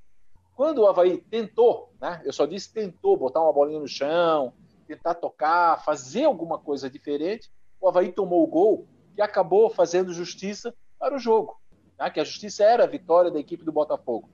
quando 0.55 0.77
o 0.77 0.87
Havaí 0.87 1.17
tentou, 1.17 1.91
né, 1.99 2.21
eu 2.23 2.31
só 2.31 2.45
disse 2.45 2.73
tentou 2.73 3.17
botar 3.17 3.41
uma 3.41 3.51
bolinha 3.51 3.81
no 3.81 3.87
chão, 3.87 4.53
tentar 4.87 5.13
tocar, 5.15 5.83
fazer 5.83 6.23
alguma 6.23 6.57
coisa 6.57 6.89
diferente, 6.89 7.51
o 7.81 7.89
Havaí 7.89 8.13
tomou 8.13 8.41
o 8.41 8.47
gol 8.47 8.87
que 9.13 9.21
acabou 9.21 9.69
fazendo 9.69 10.13
justiça 10.13 10.73
para 10.97 11.13
o 11.13 11.19
jogo. 11.19 11.59
Né, 11.99 12.09
que 12.09 12.21
a 12.21 12.23
justiça 12.23 12.63
era 12.63 12.85
a 12.85 12.87
vitória 12.87 13.29
da 13.29 13.41
equipe 13.41 13.65
do 13.65 13.73
Botafogo. 13.73 14.29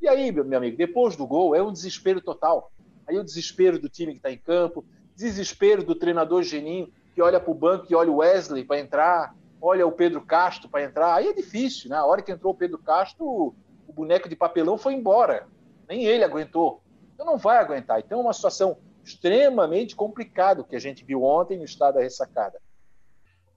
E 0.00 0.06
aí, 0.06 0.30
meu 0.30 0.56
amigo, 0.56 0.76
depois 0.76 1.16
do 1.16 1.26
gol, 1.26 1.56
é 1.56 1.60
um 1.60 1.72
desespero 1.72 2.20
total. 2.20 2.70
Aí 3.08 3.18
o 3.18 3.24
desespero 3.24 3.76
do 3.80 3.88
time 3.88 4.12
que 4.12 4.18
está 4.18 4.30
em 4.30 4.38
campo, 4.38 4.84
desespero 5.18 5.82
do 5.82 5.96
treinador 5.96 6.44
Geninho, 6.44 6.92
que 7.12 7.20
olha 7.20 7.40
para 7.40 7.50
o 7.50 7.54
banco 7.54 7.86
e 7.90 7.94
olha 7.94 8.10
o 8.10 8.18
Wesley 8.18 8.64
para 8.64 8.78
entrar, 8.78 9.34
olha 9.60 9.84
o 9.84 9.90
Pedro 9.90 10.20
Castro 10.20 10.68
para 10.68 10.84
entrar. 10.84 11.16
Aí 11.16 11.26
é 11.26 11.32
difícil, 11.32 11.90
né? 11.90 11.96
A 11.96 12.04
hora 12.04 12.22
que 12.22 12.30
entrou 12.30 12.52
o 12.52 12.56
Pedro 12.56 12.78
Castro, 12.78 13.26
o 13.26 13.92
boneco 13.92 14.28
de 14.28 14.36
papelão 14.36 14.78
foi 14.78 14.94
embora. 14.94 15.48
Nem 15.88 16.04
ele 16.04 16.22
aguentou. 16.22 16.80
Então 17.12 17.26
não 17.26 17.36
vai 17.36 17.58
aguentar. 17.58 17.98
Então 17.98 18.20
é 18.20 18.22
uma 18.22 18.32
situação 18.32 18.78
extremamente 19.02 19.96
complicada 19.96 20.62
que 20.62 20.76
a 20.76 20.80
gente 20.80 21.04
viu 21.04 21.24
ontem 21.24 21.58
no 21.58 21.64
estado 21.64 21.94
da 21.94 22.00
ressacada. 22.00 22.60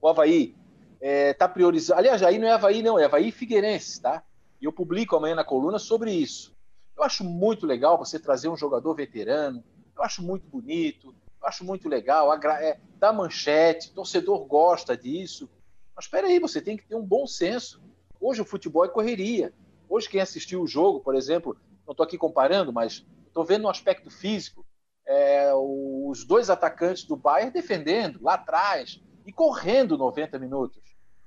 O 0.01 0.07
Havaí 0.07 0.55
está 0.95 0.99
é, 0.99 1.33
tá 1.33 1.47
priorizando. 1.47 1.99
Aliás, 1.99 2.23
aí 2.23 2.39
não 2.39 2.47
é 2.47 2.53
Havaí, 2.53 2.81
não, 2.81 2.97
é 2.97 3.05
Havaí 3.05 3.31
Figueirense, 3.31 4.01
tá? 4.01 4.23
E 4.59 4.65
eu 4.65 4.71
publico 4.71 5.15
amanhã 5.15 5.35
na 5.35 5.43
coluna 5.43 5.77
sobre 5.77 6.11
isso. 6.11 6.55
Eu 6.97 7.03
acho 7.03 7.23
muito 7.23 7.67
legal 7.67 7.99
você 7.99 8.17
trazer 8.17 8.49
um 8.49 8.57
jogador 8.57 8.95
veterano, 8.95 9.63
eu 9.95 10.03
acho 10.03 10.23
muito 10.23 10.47
bonito, 10.47 11.13
acho 11.43 11.65
muito 11.65 11.89
legal, 11.89 12.33
é, 12.33 12.79
dá 12.97 13.11
manchete, 13.11 13.93
torcedor 13.93 14.45
gosta 14.45 14.95
disso. 14.95 15.49
Mas 15.95 16.05
espera 16.05 16.27
aí, 16.27 16.39
você 16.39 16.61
tem 16.61 16.77
que 16.77 16.87
ter 16.87 16.95
um 16.95 17.05
bom 17.05 17.25
senso. 17.25 17.81
Hoje 18.19 18.41
o 18.41 18.45
futebol 18.45 18.85
é 18.85 18.89
correria. 18.89 19.53
Hoje 19.89 20.07
quem 20.07 20.21
assistiu 20.21 20.61
o 20.61 20.67
jogo, 20.67 21.01
por 21.01 21.15
exemplo, 21.15 21.57
não 21.85 21.91
estou 21.91 22.05
aqui 22.05 22.17
comparando, 22.17 22.71
mas 22.71 23.05
estou 23.27 23.43
vendo 23.43 23.63
no 23.63 23.69
aspecto 23.69 24.09
físico, 24.09 24.65
é, 25.05 25.51
os 25.53 26.23
dois 26.25 26.49
atacantes 26.49 27.03
do 27.03 27.15
Bayern 27.15 27.51
defendendo 27.51 28.19
lá 28.21 28.35
atrás 28.35 29.01
e 29.25 29.33
correndo 29.33 29.97
90 29.97 30.39
minutos. 30.39 30.81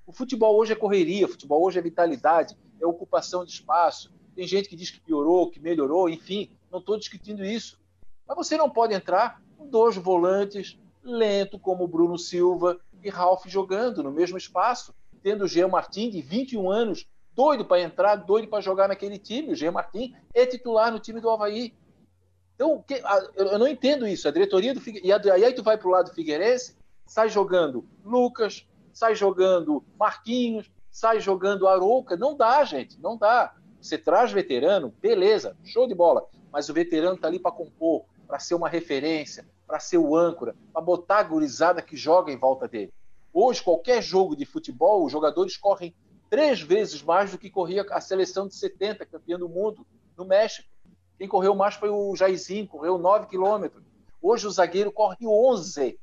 O 0.07 0.13
futebol 0.13 0.57
hoje 0.57 0.73
é 0.73 0.77
correria, 0.77 1.27
o 1.27 1.29
futebol 1.29 1.63
hoje 1.63 1.79
é 1.79 1.83
vitalidade, 1.83 2.57
é 2.81 2.87
ocupação 2.87 3.45
de 3.45 3.53
espaço. 3.53 4.13
Tem 4.35 4.47
gente 4.47 4.69
que 4.69 4.77
diz 4.77 4.91
que 4.91 5.01
piorou, 5.01 5.51
que 5.51 5.61
melhorou, 5.61 6.09
enfim, 6.09 6.51
não 6.71 6.79
estou 6.79 6.99
discutindo 6.99 7.45
isso. 7.45 7.79
Mas 8.27 8.37
você 8.37 8.57
não 8.57 8.71
pode 8.71 8.95
entrar 8.95 9.43
dois 9.69 9.97
volantes 9.97 10.79
lento 11.03 11.59
como 11.59 11.87
Bruno 11.87 12.19
Silva 12.19 12.79
e 13.03 13.11
Ralf 13.11 13.47
jogando 13.47 14.03
no 14.03 14.11
mesmo 14.11 14.39
espaço, 14.39 14.95
tendo 15.23 15.45
o 15.45 15.49
Jean 15.49 15.69
Martin 15.69 16.11
de 16.11 16.23
21 16.23 16.71
anos, 16.71 17.07
doido 17.35 17.65
para 17.65 17.81
entrar, 17.81 18.17
doido 18.17 18.49
para 18.49 18.63
jogar 18.63 18.89
naquele 18.89 19.19
time. 19.19 19.53
O 19.53 19.57
Jean 19.57 19.73
Martin 19.73 20.15
é 20.33 20.47
titular 20.47 20.91
no 20.91 20.99
time 20.99 21.21
do 21.21 21.29
Havaí. 21.29 21.75
Então, 22.55 22.85
eu 23.37 23.59
não 23.59 23.67
entendo 23.67 24.07
isso. 24.07 24.29
A 24.29 24.31
diretoria 24.31 24.73
do 24.73 24.81
Figueirense. 24.81 25.27
E 25.29 25.45
aí 25.45 25.53
tu 25.53 25.63
vai 25.63 25.77
para 25.77 25.89
o 25.89 25.91
lado 25.91 26.11
do 26.11 26.15
Figueirense, 26.15 26.77
sai 27.07 27.29
jogando 27.29 27.85
Lucas, 28.05 28.67
sai 28.93 29.15
jogando 29.15 29.85
Marquinhos, 29.99 30.71
sai 30.91 31.21
jogando 31.21 31.67
Arouca. 31.67 32.17
Não 32.17 32.37
dá, 32.37 32.65
gente, 32.65 33.01
não 33.01 33.17
dá. 33.17 33.55
Você 33.81 33.99
traz 33.99 34.33
veterano, 34.33 34.95
beleza, 35.03 35.57
show 35.65 35.87
de 35.87 35.95
bola. 35.95 36.27
Mas 36.53 36.69
o 36.69 36.73
veterano 36.73 37.17
está 37.17 37.29
ali 37.29 37.39
para 37.39 37.51
compor, 37.51 38.05
para 38.27 38.39
ser 38.39 38.55
uma 38.55 38.69
referência, 38.69 39.45
para 39.75 39.81
ser 39.81 39.99
o 39.99 40.15
âncora, 40.15 40.55
para 40.73 40.81
botar 40.81 41.19
a 41.19 41.23
gurizada 41.25 41.83
que 41.83 41.97
joga 41.97 42.31
em 42.31 42.37
volta 42.37 42.69
dele. 42.69 42.95
Hoje, 43.33 43.61
qualquer 43.61 44.01
jogo 44.01 44.37
de 44.37 44.45
futebol, 44.45 45.05
os 45.05 45.11
jogadores 45.11 45.57
correm 45.57 45.93
três 46.31 46.61
vezes 46.61 47.03
mais 47.03 47.33
do 47.33 47.39
que 47.39 47.51
corria 47.51 47.85
a 47.91 48.01
seleção 48.01 48.47
de 48.47 48.55
70, 48.55 49.05
campeã 49.05 49.37
do 49.37 49.49
mundo, 49.49 49.85
no 50.17 50.25
México. 50.25 50.69
Quem 51.19 51.27
correu 51.27 51.57
mais 51.57 51.75
foi 51.75 51.89
o 51.91 52.15
Jairzinho, 52.15 52.69
correu 52.69 52.99
9 52.99 53.27
quilômetros. 53.27 53.83
Hoje 54.23 54.47
o 54.47 54.51
zagueiro 54.53 54.93
corre 54.93 55.27
11. 55.27 55.99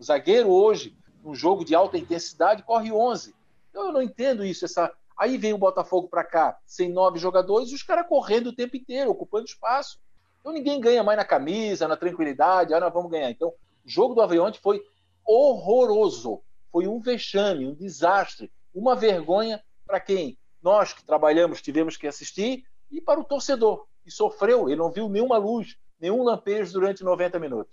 O 0.00 0.02
zagueiro 0.02 0.50
hoje, 0.50 0.96
num 1.22 1.32
jogo 1.32 1.64
de 1.64 1.76
alta 1.76 1.96
intensidade, 1.96 2.64
corre 2.64 2.90
11. 2.90 3.32
Então 3.70 3.86
eu 3.86 3.92
não 3.92 4.02
entendo 4.02 4.44
isso. 4.44 4.64
Essa... 4.64 4.92
Aí 5.16 5.38
vem 5.38 5.52
o 5.52 5.58
Botafogo 5.58 6.08
para 6.08 6.24
cá, 6.24 6.58
sem 6.66 6.88
nove 6.88 7.20
jogadores, 7.20 7.70
e 7.70 7.74
os 7.76 7.84
caras 7.84 8.08
correndo 8.08 8.48
o 8.48 8.52
tempo 8.52 8.76
inteiro, 8.76 9.12
ocupando 9.12 9.44
espaço. 9.44 10.00
Então 10.42 10.52
ninguém 10.52 10.80
ganha 10.80 11.04
mais 11.04 11.16
na 11.16 11.24
camisa, 11.24 11.86
na 11.86 11.96
tranquilidade, 11.96 12.74
ah, 12.74 12.80
nós 12.80 12.92
vamos 12.92 13.10
ganhar. 13.10 13.30
Então, 13.30 13.48
o 13.48 13.54
jogo 13.86 14.12
do 14.12 14.20
Havaí 14.20 14.40
ontem 14.40 14.58
foi 14.60 14.84
horroroso. 15.24 16.42
Foi 16.72 16.88
um 16.88 16.98
vexame, 16.98 17.66
um 17.66 17.74
desastre, 17.74 18.50
uma 18.74 18.96
vergonha 18.96 19.62
para 19.86 20.00
quem 20.00 20.36
nós 20.60 20.92
que 20.92 21.04
trabalhamos 21.04 21.62
tivemos 21.62 21.96
que 21.96 22.08
assistir 22.08 22.64
e 22.90 23.00
para 23.00 23.20
o 23.20 23.24
torcedor, 23.24 23.86
que 24.02 24.10
sofreu, 24.10 24.68
ele 24.68 24.76
não 24.76 24.90
viu 24.90 25.08
nenhuma 25.08 25.38
luz, 25.38 25.76
nenhum 26.00 26.22
lampejo 26.22 26.72
durante 26.72 27.04
90 27.04 27.38
minutos. 27.38 27.72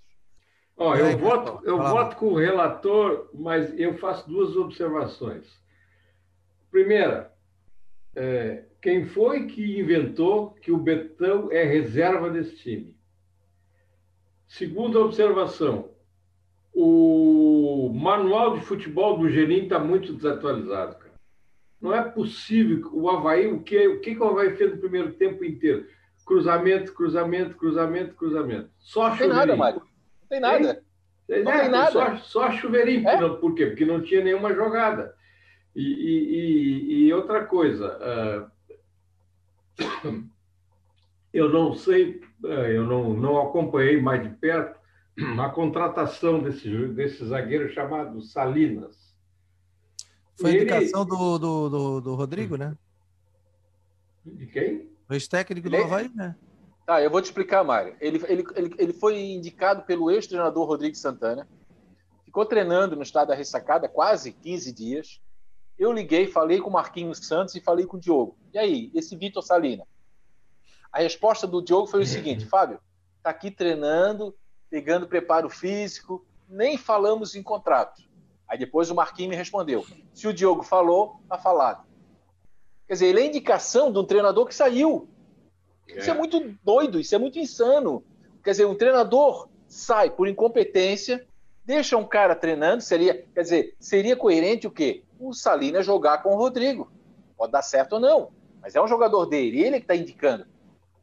Oh, 0.77 0.95
eu 0.95 1.17
voto, 1.17 1.59
eu 1.65 1.77
voto 1.77 2.15
com 2.15 2.27
o 2.27 2.37
relator, 2.37 3.29
mas 3.33 3.77
eu 3.77 3.97
faço 3.97 4.29
duas 4.29 4.55
observações. 4.55 5.45
Primeira, 6.71 7.33
é, 8.15 8.63
quem 8.81 9.05
foi 9.05 9.47
que 9.47 9.79
inventou 9.79 10.51
que 10.61 10.71
o 10.71 10.77
Betão 10.77 11.51
é 11.51 11.63
reserva 11.63 12.29
desse 12.29 12.55
time? 12.57 12.95
Segunda 14.47 14.99
observação, 14.99 15.91
o 16.73 17.91
manual 17.93 18.57
de 18.57 18.65
futebol 18.65 19.17
do 19.17 19.29
Geninho 19.29 19.63
está 19.63 19.79
muito 19.79 20.13
desatualizado, 20.13 20.95
cara. 20.95 21.13
Não 21.81 21.93
é 21.93 22.01
possível 22.01 22.89
o 22.93 23.09
Havaí, 23.09 23.47
o 23.47 23.61
que, 23.61 23.87
o 23.87 24.01
que, 24.01 24.15
que 24.15 24.21
o 24.21 24.27
Havaí 24.27 24.55
fez 24.55 24.71
no 24.71 24.79
primeiro 24.79 25.13
tempo 25.13 25.43
inteiro? 25.43 25.85
Cruzamento, 26.25 26.93
cruzamento, 26.93 27.55
cruzamento, 27.55 28.15
cruzamento. 28.15 28.69
Só 28.79 29.09
não 29.09 29.17
tem 29.17 29.27
nada, 29.27 29.55
Mário. 29.55 29.81
Não 30.21 30.27
tem 30.29 30.39
nada. 30.39 30.83
Não 31.27 31.51
é, 31.51 31.61
tem 31.61 31.69
nada. 31.69 31.91
Só, 31.91 32.17
só 32.17 32.51
chuveirinho. 32.51 33.07
É? 33.07 33.17
Por 33.35 33.53
quê? 33.55 33.67
Porque 33.67 33.85
não 33.85 34.01
tinha 34.01 34.23
nenhuma 34.23 34.53
jogada. 34.53 35.13
E, 35.75 35.81
e, 35.81 37.05
e 37.05 37.13
outra 37.13 37.45
coisa, 37.45 37.97
uh, 37.97 38.51
eu 41.33 41.49
não 41.49 41.75
sei, 41.75 42.21
uh, 42.43 42.47
eu 42.47 42.85
não, 42.85 43.13
não 43.13 43.41
acompanhei 43.41 44.01
mais 44.01 44.23
de 44.23 44.29
perto 44.35 44.79
a 45.39 45.49
contratação 45.49 46.41
desse, 46.41 46.69
desse 46.87 47.25
zagueiro 47.25 47.71
chamado 47.73 48.21
Salinas. 48.21 49.15
Foi 50.39 50.51
Ele... 50.51 50.63
indicação 50.63 51.05
do, 51.05 51.37
do, 51.37 51.69
do, 51.69 52.01
do, 52.01 52.15
Rodrigo, 52.15 52.55
né? 52.55 52.75
De 54.25 54.45
quem? 54.45 54.89
O 55.09 55.13
ex-técnico 55.13 55.69
do 55.69 55.75
Ele... 55.75 55.83
Havaí, 55.83 56.09
né? 56.15 56.35
Tá, 56.85 57.01
eu 57.01 57.11
vou 57.11 57.21
te 57.21 57.25
explicar, 57.25 57.63
Mário. 57.63 57.95
Ele, 57.99 58.23
ele, 58.27 58.43
ele, 58.55 58.75
ele 58.77 58.93
foi 58.93 59.19
indicado 59.19 59.83
pelo 59.83 60.09
ex-treinador 60.09 60.65
Rodrigo 60.65 60.95
Santana, 60.95 61.47
ficou 62.23 62.45
treinando 62.45 62.95
no 62.95 63.03
estado 63.03 63.27
da 63.27 63.35
ressacada 63.35 63.87
quase 63.87 64.31
15 64.31 64.71
dias, 64.71 65.21
eu 65.79 65.93
liguei, 65.93 66.27
falei 66.27 66.59
com 66.59 66.69
o 66.69 66.73
Marquinhos 66.73 67.19
Santos 67.19 67.55
e 67.55 67.61
falei 67.61 67.85
com 67.85 67.95
o 67.95 67.99
Diogo. 67.99 68.37
E 68.53 68.59
aí, 68.59 68.91
esse 68.93 69.15
Vitor 69.15 69.41
Salina? 69.41 69.87
A 70.91 70.99
resposta 70.99 71.47
do 71.47 71.61
Diogo 71.61 71.87
foi 71.87 72.01
o 72.01 72.05
seguinte: 72.05 72.45
Fábio, 72.47 72.79
está 73.17 73.29
aqui 73.29 73.49
treinando, 73.49 74.35
pegando 74.69 75.07
preparo 75.07 75.49
físico, 75.49 76.25
nem 76.47 76.77
falamos 76.77 77.33
em 77.33 77.41
contrato. 77.41 78.03
Aí 78.45 78.57
depois 78.57 78.91
o 78.91 78.95
Marquinhos 78.95 79.29
me 79.29 79.35
respondeu: 79.37 79.85
se 80.13 80.27
o 80.27 80.33
Diogo 80.33 80.63
falou, 80.63 81.19
está 81.23 81.37
falado. 81.37 81.87
Quer 82.85 82.93
dizer, 82.93 83.05
ele 83.07 83.21
é 83.21 83.25
indicação 83.25 83.91
de 83.91 83.99
um 83.99 84.03
treinador 84.03 84.45
que 84.45 84.55
saiu. 84.55 85.07
Isso 85.87 86.09
é. 86.09 86.13
é 86.13 86.17
muito 86.17 86.57
doido, 86.63 86.99
isso 86.99 87.15
é 87.15 87.17
muito 87.17 87.39
insano. 87.39 88.03
Quer 88.43 88.51
dizer, 88.51 88.65
um 88.65 88.75
treinador 88.75 89.47
sai 89.67 90.09
por 90.09 90.27
incompetência, 90.27 91.25
deixa 91.63 91.95
um 91.95 92.05
cara 92.05 92.35
treinando, 92.35 92.81
seria, 92.81 93.25
quer 93.33 93.43
dizer, 93.43 93.75
seria 93.79 94.15
coerente 94.15 94.65
o 94.65 94.71
quê? 94.71 95.03
O 95.19 95.33
Salinas 95.33 95.85
jogar 95.85 96.23
com 96.23 96.33
o 96.33 96.37
Rodrigo. 96.37 96.91
Pode 97.37 97.51
dar 97.51 97.61
certo 97.61 97.93
ou 97.93 97.99
não, 97.99 98.29
mas 98.61 98.75
é 98.75 98.81
um 98.81 98.87
jogador 98.87 99.25
dele, 99.25 99.61
ele 99.61 99.77
que 99.77 99.83
está 99.83 99.95
indicando. 99.95 100.45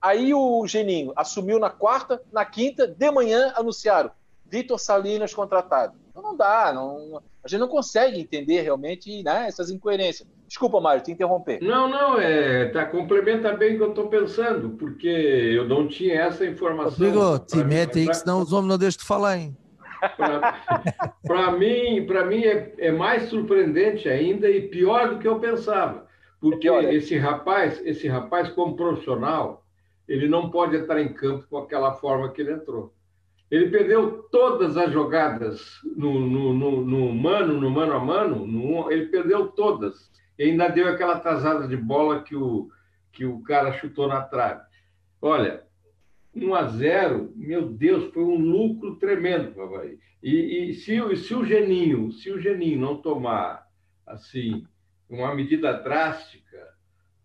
Aí 0.01 0.33
o 0.35 0.67
Geninho 0.67 1.13
assumiu 1.17 1.59
na 1.59 1.71
quarta, 1.71 2.23
na 2.33 2.45
quinta, 2.45 2.87
de 2.87 3.11
manhã 3.11 3.53
anunciaram 3.57 4.11
Vitor 4.49 4.79
Salinas 4.79 5.35
contratado. 5.35 5.95
Então 6.11 6.23
não 6.23 6.37
dá, 6.37 6.73
não, 6.73 7.21
a 7.45 7.49
gente 7.49 7.61
não 7.61 7.69
consegue 7.69 8.21
entender 8.21 8.63
realmente 8.63 9.23
né, 9.23 9.47
essas 9.49 9.71
incoerências. 9.71 10.29
Desculpa, 10.47 10.81
Mário, 10.81 11.03
te 11.03 11.11
interromper. 11.11 11.61
Não, 11.61 11.89
não, 11.89 12.21
é, 12.21 12.67
tá, 12.71 12.87
complementa 12.87 13.53
bem 13.53 13.75
o 13.75 13.79
que 13.79 13.83
eu 13.83 13.89
estou 13.91 14.09
pensando, 14.09 14.71
porque 14.71 15.09
eu 15.09 15.69
não 15.69 15.89
tinha 15.89 16.21
essa 16.21 16.47
informação. 16.47 16.91
Rodrigo, 16.91 17.39
te 17.41 17.57
mete 17.65 17.99
aí, 17.99 18.07
que 18.07 18.15
senão 18.15 18.41
os 18.41 18.53
homens 18.53 18.69
não 18.69 18.79
deixam 18.79 18.99
de 18.99 19.05
falar, 19.05 19.39
hein? 19.39 19.57
Para 21.27 21.51
mim, 21.53 22.07
para 22.07 22.25
mim 22.25 22.45
é, 22.45 22.75
é, 22.79 22.93
mais 22.93 23.25
surpreendente 23.25 24.09
ainda 24.09 24.49
e 24.49 24.69
pior 24.69 25.11
do 25.11 25.19
que 25.19 25.27
eu 25.27 25.41
pensava, 25.41 26.07
porque 26.41 26.69
é 26.69 26.95
esse 26.95 27.17
rapaz, 27.17 27.81
esse 27.85 28.07
rapaz 28.09 28.49
como 28.51 28.77
profissional, 28.77 29.65
ele 30.09 30.29
não 30.29 30.51
pode 30.51 30.77
entrar 30.77 31.01
em 31.01 31.13
campo 31.13 31.47
com 31.49 31.59
aquela 31.59 31.95
forma 31.95 32.31
que 32.31 32.43
ele 32.43 32.53
entrou. 32.53 32.93
Ele 33.51 33.71
perdeu 33.71 34.25
todas 34.31 34.77
as 34.77 34.93
jogadas 34.93 35.81
no, 35.97 36.19
no, 36.19 36.53
no, 36.53 36.85
no 36.85 37.15
mano, 37.15 37.61
no 37.61 37.71
mano 37.71 37.93
a 37.93 37.99
mano, 38.01 38.47
no, 38.47 38.91
ele 38.91 39.07
perdeu 39.07 39.49
todas. 39.49 40.11
E 40.39 40.45
ainda 40.45 40.69
deu 40.69 40.89
aquela 40.89 41.15
atrasada 41.15 41.67
de 41.67 41.77
bola 41.77 42.23
que 42.23 42.35
o, 42.35 42.69
que 43.13 43.25
o 43.25 43.41
cara 43.43 43.73
chutou 43.73 44.09
na 44.09 44.23
trave. 44.23 44.63
Olha, 45.23 45.66
1 46.37 46.55
a 46.55 46.69
0, 46.69 47.33
meu 47.35 47.69
Deus, 47.69 48.13
foi 48.13 48.23
um 48.23 48.37
lucro 48.37 48.97
tremendo 48.97 49.53
para 49.53 49.65
o 49.65 49.75
Havaí. 49.75 49.99
E, 50.23 50.71
e 50.71 50.75
se, 50.75 51.17
se, 51.17 51.35
o 51.35 51.45
Geninho, 51.45 52.13
se 52.13 52.31
o 52.31 52.39
Geninho 52.39 52.79
não 52.79 53.01
tomar 53.01 53.67
assim 54.07 54.67
uma 55.09 55.35
medida 55.35 55.73
drástica 55.73 56.47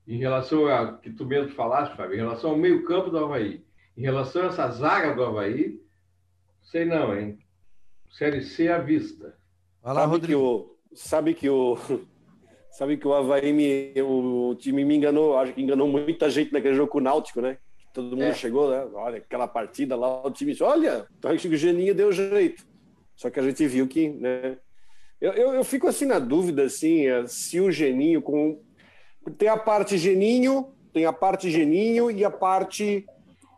em 0.08 0.17
relação 0.17 0.67
a 0.67 0.97
que 0.97 1.12
tu 1.12 1.26
mesmo 1.26 1.52
falaste, 1.52 1.95
Fábio, 1.95 2.15
em 2.15 2.19
relação 2.19 2.52
ao 2.52 2.58
meio-campo 2.58 3.10
do 3.10 3.17
Havaí, 3.17 3.63
em 3.97 4.02
relação 4.02 4.43
a 4.43 4.47
essa 4.47 4.69
zaga 4.69 5.13
do 5.13 5.24
Havaí, 5.24 5.80
sei 6.62 6.86
não, 6.86 7.17
hein? 7.17 7.38
Série 8.10 8.41
C 8.41 8.69
à 8.69 8.78
vista. 8.78 9.36
Vai 9.82 9.93
lá, 9.93 10.02
sabe 10.02 10.12
Rodrigo. 10.12 10.39
Que 10.39 10.45
o, 10.45 10.78
sabe 10.93 11.34
que 11.34 11.50
o 11.50 11.78
sabe 12.71 12.97
que 12.97 13.08
o 13.08 13.13
Havaí 13.13 13.52
me, 13.52 13.93
o, 14.02 14.56
time 14.56 14.86
me 14.86 14.95
enganou, 14.95 15.38
acho 15.38 15.54
que 15.54 15.62
enganou 15.62 15.88
muita 15.88 16.30
gente 16.30 16.54
naquele 16.54 16.76
jogo 16.76 16.91
com 16.91 16.97
o 17.00 17.02
Náutico, 17.02 17.41
né? 17.41 17.58
Todo 17.93 18.15
mundo 18.15 18.23
é. 18.23 18.34
chegou, 18.34 18.69
né? 18.69 18.88
Olha, 18.93 19.17
aquela 19.17 19.47
partida 19.47 19.95
lá, 19.95 20.25
o 20.25 20.32
time 20.32 20.51
disse, 20.51 20.63
olha, 20.63 21.06
o 21.23 21.56
Geninho 21.58 21.93
deu 21.93 22.12
jeito. 22.12 22.65
Só 23.15 23.30
que 23.30 23.39
a 23.39 23.43
gente 23.43 23.67
viu 23.67 23.88
que, 23.88 24.10
né? 24.10 24.58
Eu, 25.19 25.34
eu, 25.34 25.54
eu 25.54 25.63
fico 25.63 25.88
assim 25.88 26.06
na 26.06 26.17
dúvida, 26.17 26.63
assim, 26.63 27.06
é, 27.06 27.27
se 27.27 27.60
o 27.60 27.71
Geninho 27.71 28.21
com 28.21 28.60
tem 29.38 29.47
a 29.47 29.58
parte 29.58 29.97
Geninho, 29.97 30.73
tem 30.91 31.06
a 31.06 31.13
parte 31.13 31.51
Geninho 31.51 32.10
e 32.10 32.25
a 32.25 32.32
parte 32.32 33.06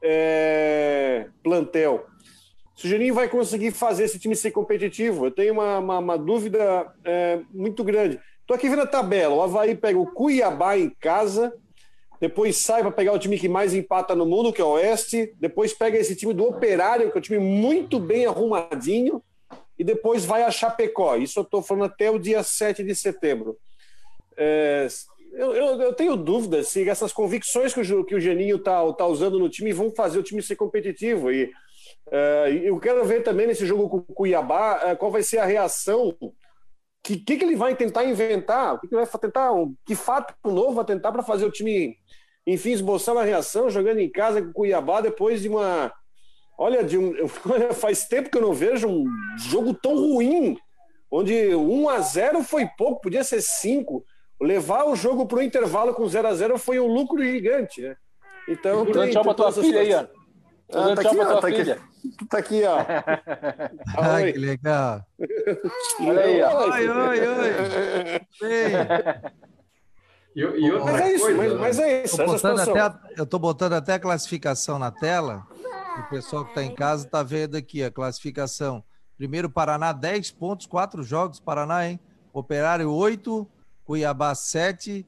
é, 0.03 1.27
plantel. 1.41 2.05
Se 2.75 2.87
o 2.87 2.89
Geninho 2.89 3.13
vai 3.13 3.29
conseguir 3.29 3.71
fazer 3.71 4.03
esse 4.03 4.19
time 4.19 4.35
ser 4.35 4.51
competitivo, 4.51 5.27
eu 5.27 5.31
tenho 5.31 5.53
uma, 5.53 5.79
uma, 5.79 5.99
uma 5.99 6.17
dúvida 6.17 6.91
é, 7.05 7.39
muito 7.53 7.83
grande. 7.83 8.19
Estou 8.41 8.55
aqui 8.55 8.67
vendo 8.67 8.81
a 8.81 8.87
tabela. 8.87 9.35
O 9.35 9.41
Havaí 9.41 9.73
pega 9.73 9.97
o 9.97 10.11
Cuiabá 10.11 10.77
em 10.77 10.89
casa, 10.89 11.53
depois 12.23 12.55
sai 12.55 12.81
para 12.81 12.89
pegar 12.89 13.11
o 13.11 13.19
time 13.19 13.37
que 13.37 13.49
mais 13.49 13.73
empata 13.73 14.15
no 14.15 14.25
mundo, 14.25 14.53
que 14.53 14.61
é 14.61 14.63
o 14.63 14.75
Oeste, 14.75 15.33
depois 15.41 15.73
pega 15.73 15.97
esse 15.97 16.15
time 16.15 16.33
do 16.33 16.45
Operário, 16.45 17.11
que 17.11 17.17
é 17.17 17.19
um 17.19 17.21
time 17.21 17.37
muito 17.37 17.99
bem 17.99 18.25
arrumadinho, 18.25 19.21
e 19.77 19.83
depois 19.83 20.23
vai 20.23 20.41
a 20.43 20.49
Chapecó. 20.49 21.17
Isso 21.17 21.39
eu 21.39 21.43
estou 21.43 21.61
falando 21.61 21.83
até 21.83 22.09
o 22.09 22.17
dia 22.17 22.41
7 22.41 22.81
de 22.81 22.95
setembro. 22.95 23.57
É, 24.37 24.87
eu, 25.33 25.53
eu, 25.53 25.81
eu, 25.81 25.93
tenho 25.93 26.15
dúvidas 26.15 26.69
se 26.69 26.87
essas 26.87 27.11
convicções 27.11 27.73
que 27.73 27.81
o, 27.81 28.05
que 28.05 28.15
o 28.15 28.21
Geninho 28.21 28.55
está 28.55 28.93
tá 28.93 29.05
usando 29.05 29.37
no 29.37 29.49
time 29.49 29.73
vão 29.73 29.91
fazer 29.91 30.17
o 30.17 30.23
time 30.23 30.41
ser 30.41 30.55
competitivo. 30.55 31.29
E 31.29 31.51
uh, 32.07 32.47
eu 32.63 32.79
quero 32.79 33.03
ver 33.03 33.21
também 33.23 33.47
nesse 33.47 33.65
jogo 33.65 33.89
com 33.89 33.97
o 33.97 34.01
Cuiabá 34.01 34.93
uh, 34.93 34.95
qual 34.95 35.11
vai 35.11 35.23
ser 35.23 35.39
a 35.39 35.45
reação. 35.45 36.15
Que, 37.03 37.17
que, 37.17 37.37
que 37.37 37.43
ele 37.43 37.55
vai 37.55 37.75
tentar 37.75 38.05
inventar? 38.05 38.75
O 38.75 38.79
que, 38.79 38.87
que 38.87 38.95
ele 38.95 39.05
vai 39.05 39.19
tentar? 39.19 39.51
Um, 39.51 39.75
que 39.85 39.93
fato 39.93 40.33
novo 40.45 40.73
vai 40.73 40.85
tentar 40.85 41.11
para 41.11 41.21
fazer 41.21 41.45
o 41.45 41.51
time, 41.51 41.97
enfim, 42.47 42.71
esboçar 42.71 43.13
uma 43.13 43.25
reação 43.25 43.69
jogando 43.69 43.99
em 43.99 44.09
casa 44.09 44.41
com 44.41 44.49
o 44.49 44.53
Cuiabá 44.53 45.01
depois 45.01 45.41
de 45.41 45.49
uma. 45.49 45.91
Olha, 46.57 46.83
de 46.83 46.97
um, 46.97 47.27
faz 47.75 48.05
tempo 48.05 48.29
que 48.29 48.37
eu 48.37 48.41
não 48.41 48.53
vejo 48.53 48.87
um 48.87 49.05
jogo 49.37 49.73
tão 49.73 49.95
ruim, 49.95 50.57
onde 51.11 51.53
1 51.53 51.89
a 51.89 51.99
0 51.99 52.43
foi 52.43 52.67
pouco, 52.77 53.01
podia 53.01 53.23
ser 53.23 53.41
5 53.41 54.03
levar 54.41 54.85
o 54.85 54.95
jogo 54.95 55.25
para 55.25 55.39
o 55.39 55.43
intervalo 55.43 55.93
com 55.93 56.07
0 56.07 56.27
a 56.27 56.33
0 56.33 56.57
foi 56.57 56.79
um 56.79 56.87
lucro 56.87 57.23
gigante, 57.23 57.81
né? 57.81 57.95
Então, 58.47 58.85
tem, 58.85 59.11
tchau 59.11 59.23
para 59.23 59.33
tua 59.33 59.51
filha 59.51 59.81
aí, 59.81 59.93
ó. 59.93 60.05
Ah, 60.71 60.95
tá, 60.95 61.01
aqui, 61.01 61.19
ó, 61.19 61.39
tá, 61.39 61.47
aqui, 61.47 61.65
tá 62.29 62.37
aqui, 62.37 62.63
ó. 62.63 62.77
Ai, 63.97 64.31
que 64.31 64.39
legal. 64.39 65.05
Olha 65.99 66.21
aí, 66.21 66.41
ó. 66.41 66.71
Oi, 66.71 66.89
oi, 66.89 67.19
oi. 67.27 68.21
E, 70.35 70.41
e 70.41 70.71
outra 70.71 70.91
mas 70.91 71.01
é 71.01 71.13
isso, 71.13 71.25
coisa, 71.25 71.37
mas, 71.37 71.53
né? 71.53 71.59
mas 71.59 71.79
é 71.79 72.03
isso. 72.03 72.17
Tô 72.17 72.25
botando 72.25 72.59
até 72.59 72.79
a, 72.79 72.99
eu 73.15 73.23
estou 73.23 73.39
botando 73.39 73.73
até 73.73 73.93
a 73.93 73.99
classificação 73.99 74.79
na 74.79 74.89
tela. 74.89 75.45
O 75.99 76.09
pessoal 76.09 76.43
que 76.43 76.49
está 76.49 76.63
em 76.63 76.73
casa 76.73 77.05
está 77.05 77.21
vendo 77.21 77.55
aqui 77.55 77.83
a 77.83 77.91
classificação. 77.91 78.83
Primeiro, 79.15 79.47
Paraná, 79.47 79.91
10 79.91 80.31
pontos, 80.31 80.65
4 80.65 81.03
jogos. 81.03 81.39
Paraná, 81.39 81.87
hein? 81.87 81.99
Operário, 82.33 82.91
8. 82.91 83.47
Cuiabá 83.85 84.33
7 84.33 85.05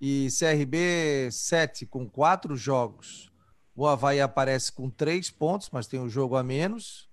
e 0.00 0.28
CRB 0.36 1.30
7 1.30 1.86
com 1.86 2.08
quatro 2.08 2.56
jogos. 2.56 3.32
O 3.76 3.86
Havaí 3.86 4.22
aparece 4.22 4.72
com 4.72 4.88
três 4.88 5.30
pontos, 5.30 5.68
mas 5.70 5.86
tem 5.86 6.00
um 6.00 6.08
jogo 6.08 6.34
a 6.34 6.42
menos. 6.42 7.10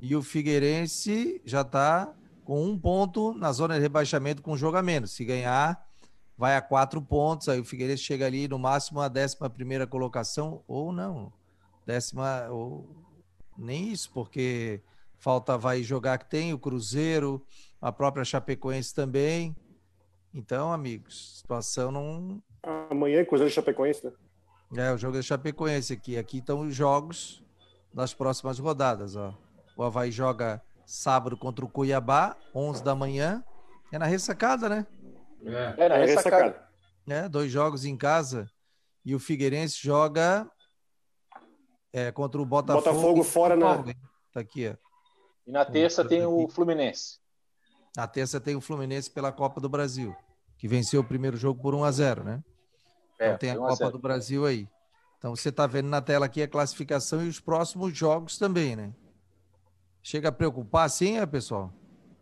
E 0.00 0.16
o 0.16 0.22
Figueirense 0.22 1.40
já 1.44 1.60
está 1.60 2.12
com 2.44 2.64
um 2.64 2.76
ponto 2.76 3.32
na 3.34 3.52
zona 3.52 3.76
de 3.76 3.80
rebaixamento 3.80 4.42
com 4.42 4.52
um 4.52 4.56
jogo 4.56 4.76
a 4.76 4.82
menos. 4.82 5.12
Se 5.12 5.24
ganhar, 5.24 5.80
vai 6.36 6.56
a 6.56 6.60
quatro 6.60 7.00
pontos. 7.00 7.48
Aí 7.48 7.60
o 7.60 7.64
Figueirense 7.64 8.02
chega 8.02 8.26
ali 8.26 8.48
no 8.48 8.58
máximo 8.58 9.00
a 9.00 9.06
décima 9.06 9.48
primeira 9.48 9.86
colocação, 9.86 10.64
ou 10.66 10.92
não. 10.92 11.32
Décima, 11.86 12.48
ou 12.50 12.84
nem 13.56 13.92
isso, 13.92 14.10
porque 14.12 14.80
falta 15.18 15.56
vai 15.56 15.84
jogar 15.84 16.18
que 16.18 16.28
tem 16.28 16.52
o 16.52 16.58
Cruzeiro, 16.58 17.46
a 17.80 17.92
própria 17.92 18.24
Chapecoense 18.24 18.92
também. 18.92 19.54
Então, 20.34 20.72
amigos, 20.72 21.38
situação 21.38 21.92
não. 21.92 22.42
Amanhã 22.90 23.24
Cruzeiro 23.24 23.52
Chapecoense, 23.52 24.04
né? 24.04 24.12
É, 24.74 24.90
o 24.92 24.96
jogo 24.96 25.18
é 25.18 25.22
Chapecoense 25.22 25.92
aqui. 25.92 26.16
Aqui 26.16 26.38
estão 26.38 26.60
os 26.60 26.74
jogos 26.74 27.42
das 27.92 28.14
próximas 28.14 28.58
rodadas, 28.58 29.16
ó. 29.16 29.36
O 29.76 29.82
Havaí 29.82 30.10
joga 30.10 30.62
sábado 30.86 31.36
contra 31.36 31.64
o 31.64 31.68
Cuiabá, 31.68 32.36
11 32.54 32.82
da 32.82 32.94
manhã. 32.94 33.44
É 33.90 33.98
na 33.98 34.06
ressacada, 34.06 34.68
né? 34.68 34.86
É, 35.44 35.84
é 35.84 35.88
na 35.88 35.96
ressacada. 35.96 36.68
É, 37.06 37.28
dois 37.28 37.50
jogos 37.50 37.84
em 37.84 37.96
casa. 37.96 38.50
E 39.04 39.14
o 39.14 39.18
Figueirense 39.18 39.78
joga 39.82 40.50
é, 41.92 42.10
contra 42.10 42.40
o 42.40 42.46
Botafogo. 42.46 42.84
Botafogo 42.84 43.24
fora 43.24 43.56
na. 43.56 43.82
Tá 44.32 44.40
aqui, 44.40 44.68
ó. 44.68 44.76
E 45.46 45.52
na 45.52 45.64
terça 45.64 46.04
tem 46.04 46.24
o 46.24 46.48
Fluminense. 46.48 47.18
Na 47.96 48.06
terça 48.06 48.40
tem 48.40 48.56
o 48.56 48.60
Fluminense 48.60 49.10
pela 49.10 49.30
Copa 49.32 49.60
do 49.60 49.68
Brasil, 49.68 50.16
que 50.56 50.66
venceu 50.66 51.00
o 51.00 51.04
primeiro 51.04 51.36
jogo 51.36 51.60
por 51.60 51.74
1 51.74 51.84
a 51.84 51.90
0 51.90 52.24
né? 52.24 52.42
É, 53.22 53.26
então 53.26 53.38
tem 53.38 53.50
a 53.50 53.56
Copa 53.56 53.90
do 53.90 53.98
Brasil 53.98 54.44
aí. 54.44 54.68
Então 55.18 55.36
você 55.36 55.50
está 55.50 55.66
vendo 55.66 55.88
na 55.88 56.00
tela 56.00 56.26
aqui 56.26 56.42
a 56.42 56.48
classificação 56.48 57.24
e 57.24 57.28
os 57.28 57.38
próximos 57.38 57.96
jogos 57.96 58.36
também, 58.36 58.74
né? 58.74 58.92
Chega 60.02 60.30
a 60.30 60.32
preocupar, 60.32 60.90
sim, 60.90 61.18
é, 61.18 61.24
pessoal? 61.24 61.72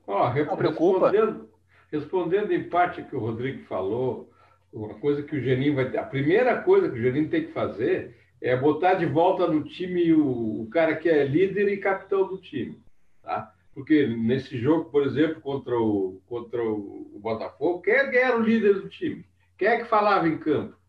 Oh, 0.06 0.28
respondendo, 0.28 1.48
respondendo 1.90 2.52
em 2.52 2.68
parte 2.68 3.02
que 3.02 3.16
o 3.16 3.20
Rodrigo 3.20 3.64
falou, 3.64 4.30
uma 4.70 4.94
coisa 4.94 5.22
que 5.22 5.34
o 5.34 5.40
Geninho 5.40 5.74
vai 5.74 5.90
ter. 5.90 5.98
A 5.98 6.04
primeira 6.04 6.60
coisa 6.60 6.90
que 6.90 6.98
o 6.98 7.02
Geninho 7.02 7.30
tem 7.30 7.46
que 7.46 7.52
fazer 7.52 8.18
é 8.40 8.54
botar 8.54 8.94
de 8.94 9.06
volta 9.06 9.46
no 9.46 9.64
time 9.64 10.12
o, 10.12 10.62
o 10.62 10.68
cara 10.70 10.96
que 10.96 11.08
é 11.08 11.24
líder 11.24 11.68
e 11.68 11.78
capitão 11.78 12.28
do 12.28 12.38
time. 12.38 12.78
Tá? 13.22 13.52
Porque 13.72 14.06
nesse 14.06 14.58
jogo, 14.58 14.90
por 14.90 15.04
exemplo, 15.04 15.40
contra 15.40 15.78
o, 15.78 16.20
contra 16.26 16.62
o, 16.62 17.18
Botafogo, 17.20 17.82
quem 17.82 17.94
é 17.94 18.16
era 18.16 18.36
o 18.36 18.42
líder 18.42 18.74
do 18.74 18.88
time? 18.88 19.24
Quem 19.58 19.68
é 19.68 19.78
que 19.78 19.84
falava 19.84 20.26
em 20.26 20.38
campo? 20.38 20.79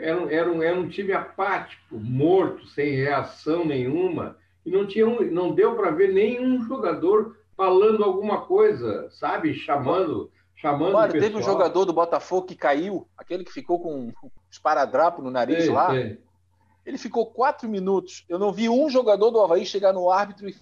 Era, 0.00 0.32
era, 0.32 0.52
um, 0.52 0.62
era 0.62 0.78
um 0.78 0.88
time 0.88 1.12
apático, 1.12 1.96
morto, 1.98 2.66
sem 2.68 2.94
reação 2.94 3.64
nenhuma, 3.64 4.36
e 4.64 4.70
não, 4.70 4.86
tinha 4.86 5.08
um, 5.08 5.20
não 5.30 5.52
deu 5.52 5.74
para 5.74 5.90
ver 5.90 6.12
nenhum 6.12 6.64
jogador 6.64 7.36
falando 7.56 8.04
alguma 8.04 8.42
coisa, 8.42 9.08
sabe? 9.10 9.54
Chamando. 9.54 10.30
chamando 10.54 10.96
Olha, 10.96 11.12
teve 11.12 11.36
um 11.36 11.42
jogador 11.42 11.84
do 11.84 11.92
Botafogo 11.92 12.46
que 12.46 12.54
caiu, 12.54 13.06
aquele 13.18 13.44
que 13.44 13.52
ficou 13.52 13.80
com 13.80 14.06
um 14.06 14.12
esparadrapo 14.50 15.20
no 15.20 15.30
nariz 15.30 15.68
lá. 15.68 15.90
Ele 16.84 16.98
ficou 16.98 17.26
quatro 17.26 17.68
minutos. 17.68 18.24
Eu 18.28 18.38
não 18.38 18.52
vi 18.52 18.68
um 18.68 18.88
jogador 18.90 19.30
do 19.30 19.40
Havaí 19.40 19.64
chegar 19.64 19.92
no 19.92 20.10
árbitro 20.10 20.48
e 20.48 20.56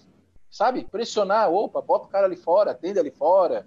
sabe? 0.51 0.83
Pressionar, 0.83 1.49
opa, 1.49 1.81
bota 1.81 2.05
o 2.05 2.09
cara 2.09 2.27
ali 2.27 2.35
fora, 2.35 2.71
atende 2.71 2.99
ali 2.99 3.09
fora. 3.09 3.65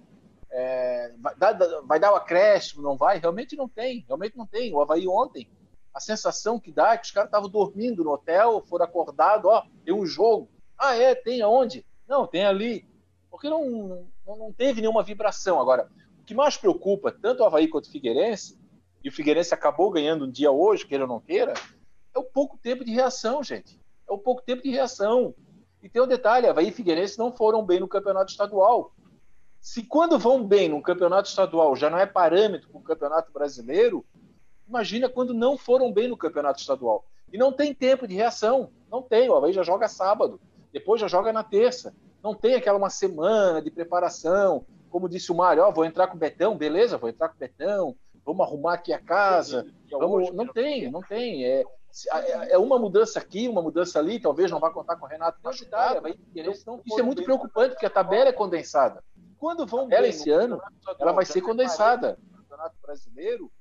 É, 0.57 1.13
vai, 1.19 1.35
dar, 1.35 1.81
vai 1.83 1.99
dar 1.99 2.13
o 2.13 2.15
acréscimo, 2.15 2.81
não 2.81 2.97
vai? 2.97 3.19
Realmente 3.19 3.57
não 3.57 3.69
tem, 3.69 4.05
realmente 4.07 4.37
não 4.37 4.47
tem. 4.47 4.73
O 4.73 4.81
Havaí 4.81 5.09
ontem, 5.09 5.51
a 5.93 5.99
sensação 5.99 6.61
que 6.61 6.71
dá 6.71 6.93
é 6.93 6.97
que 6.97 7.07
os 7.07 7.11
caras 7.11 7.27
estavam 7.27 7.49
dormindo 7.49 8.05
no 8.05 8.13
hotel, 8.13 8.63
foram 8.69 8.85
acordados, 8.85 9.51
ó, 9.51 9.67
tem 9.85 9.93
um 9.93 10.07
jogo. 10.07 10.49
Ah, 10.79 10.95
é? 10.95 11.13
Tem 11.13 11.43
aonde? 11.43 11.85
Não, 12.07 12.25
tem 12.25 12.47
ali. 12.47 12.89
Porque 13.29 13.51
não, 13.51 14.07
não, 14.25 14.37
não 14.37 14.53
teve 14.53 14.81
nenhuma 14.81 15.03
vibração. 15.03 15.61
Agora, 15.61 15.91
o 16.21 16.25
que 16.25 16.35
mais 16.35 16.57
preocupa, 16.57 17.11
tanto 17.11 17.43
o 17.43 17.47
Havaí 17.47 17.67
quanto 17.67 17.87
o 17.87 17.91
Figueirense, 17.91 18.57
e 19.03 19.09
o 19.09 19.13
Figueirense 19.13 19.53
acabou 19.53 19.91
ganhando 19.91 20.25
um 20.25 20.31
dia 20.31 20.53
hoje, 20.53 20.87
queira 20.87 21.03
ou 21.03 21.09
não 21.09 21.21
queira, 21.21 21.53
é 22.15 22.19
o 22.19 22.23
pouco 22.23 22.57
tempo 22.57 22.85
de 22.85 22.93
reação, 22.93 23.43
gente. 23.43 23.77
É 24.09 24.13
o 24.13 24.19
pouco 24.19 24.41
tempo 24.41 24.63
de 24.63 24.71
reação. 24.71 25.35
E 25.83 25.89
tem 25.89 26.01
um 26.01 26.07
detalhe: 26.07 26.47
Havaí 26.47 26.69
e 26.69 26.73
Figueirense 26.73 27.19
não 27.19 27.33
foram 27.33 27.65
bem 27.65 27.81
no 27.81 27.89
campeonato 27.89 28.31
estadual. 28.31 28.95
Se 29.65 29.83
quando 29.83 30.19
vão 30.19 30.47
bem 30.47 30.69
no 30.69 30.83
campeonato 30.83 31.27
estadual 31.27 31.75
já 31.75 31.89
não 31.89 31.97
é 31.97 32.05
parâmetro 32.05 32.69
para 32.69 32.79
o 32.79 32.83
campeonato 32.83 33.33
brasileiro, 33.33 34.05
imagina 34.69 35.09
quando 35.09 35.33
não 35.33 35.57
foram 35.57 35.91
bem 35.91 36.07
no 36.07 36.19
campeonato 36.19 36.61
estadual. 36.61 37.07
E 37.33 37.39
não 37.39 37.51
tem 37.51 37.73
tempo 37.73 38.07
de 38.07 38.15
reação. 38.15 38.71
Não 38.91 39.01
tem. 39.01 39.27
O 39.27 39.35
Havaí 39.35 39.55
já 39.55 39.63
joga 39.63 39.89
sábado. 39.89 40.39
depois 40.71 41.01
já 41.01 41.09
joga 41.09 41.33
na 41.33 41.43
terça. 41.43 41.95
Não 42.23 42.35
tem 42.35 42.57
aquela 42.57 42.77
uma 42.77 42.91
semana 42.91 43.63
de 43.63 43.71
preparação, 43.71 44.67
como 44.91 45.09
disse 45.09 45.33
o 45.33 45.35
Mário, 45.35 45.63
ó, 45.63 45.71
vou 45.71 45.87
entrar 45.87 46.09
com 46.09 46.17
o 46.17 46.21
Betão, 46.21 46.59
beleza, 46.59 46.99
vou 46.99 47.09
entrar 47.09 47.31
com 47.31 47.37
o 47.37 47.39
Betão, 47.39 47.97
vamos 48.23 48.47
arrumar 48.47 48.75
aqui 48.75 48.93
a 48.93 49.01
casa. 49.01 49.67
Vamos... 49.91 50.31
Não 50.35 50.47
tem, 50.47 50.91
não 50.91 51.01
tem. 51.01 51.43
É, 51.43 51.65
é 52.51 52.59
uma 52.59 52.79
mudança 52.79 53.19
aqui, 53.19 53.49
uma 53.49 53.63
mudança 53.63 53.99
ali, 53.99 54.21
talvez 54.21 54.51
não 54.51 54.61
vá 54.61 54.71
contar 54.71 54.97
com 54.97 55.07
o 55.07 55.09
Renato 55.09 55.39
machucado. 55.43 56.03
Vai, 56.03 56.15
isso 56.35 57.01
é 57.01 57.03
muito 57.03 57.23
preocupante, 57.23 57.71
porque 57.71 57.87
a 57.87 57.91
tabela 57.91 58.29
é 58.29 58.33
condensada. 58.33 59.03
Quando 59.39 59.67
vão 59.67 59.89
ela 59.91 60.07
esse 60.07 60.31
ano, 60.31 60.61
ela 60.99 61.13
vai 61.13 61.25
ser 61.25 61.41
condensada. 61.41 62.19
No 62.31 62.39
Campeonato 62.39 62.77
Brasileiro, 62.81 63.53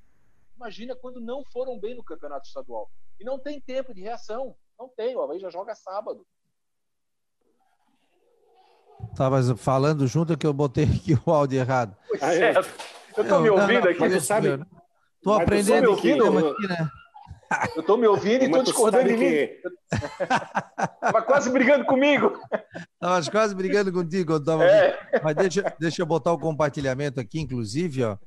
imagina 0.56 0.96
quando 0.96 1.20
não 1.20 1.44
foram 1.46 1.80
bem 1.80 1.96
no 1.96 2.04
Campeonato 2.04 2.48
Estadual. 2.48 2.90
E 3.20 3.24
não 3.24 3.40
tem 3.40 3.60
tempo 3.60 3.94
de 3.94 4.02
reação. 4.02 4.56
Não 4.78 4.90
tem, 4.90 5.16
o 5.16 5.22
Havaí 5.22 5.40
já 5.40 5.50
joga 5.50 5.76
sábado. 5.76 6.26
Tava 9.16 9.56
falando 9.56 10.08
junto 10.08 10.38
que 10.38 10.48
eu 10.48 10.54
botei 10.54 10.86
aqui 10.86 11.14
o 11.26 11.32
áudio 11.32 11.60
errado. 11.60 11.96
É. 12.22 12.54
Eu 13.16 13.28
tô 13.28 13.40
me 13.40 13.50
ouvindo 13.50 13.88
aqui, 13.88 14.10
tu 14.10 14.22
sabe? 14.22 14.66
Tô 15.22 15.34
aprendendo 15.34 15.92
aqui, 15.94 16.14
aqui, 16.14 16.68
né? 16.68 16.90
Eu 17.76 17.84
tô 17.84 17.98
me 17.98 18.08
ouvindo 18.08 18.44
e 18.44 18.52
tô 18.52 18.64
discordando 18.64 19.08
de 19.08 19.18
mim. 19.18 19.48
Tava 21.00 21.22
quase 21.22 21.50
brigando 21.50 21.86
comigo. 21.86 22.40
Tava 23.00 23.32
quase 23.32 23.56
brigando 23.56 23.92
contigo. 23.92 24.40
Tava... 24.40 24.66
É. 24.66 25.22
Mas 25.24 25.36
deixa, 25.36 25.76
deixa 25.80 26.02
eu 26.02 26.06
botar 26.06 26.32
o 26.32 26.40
compartilhamento 26.40 27.20
aqui, 27.20 27.40
inclusive, 27.40 28.04
ó, 28.04 28.18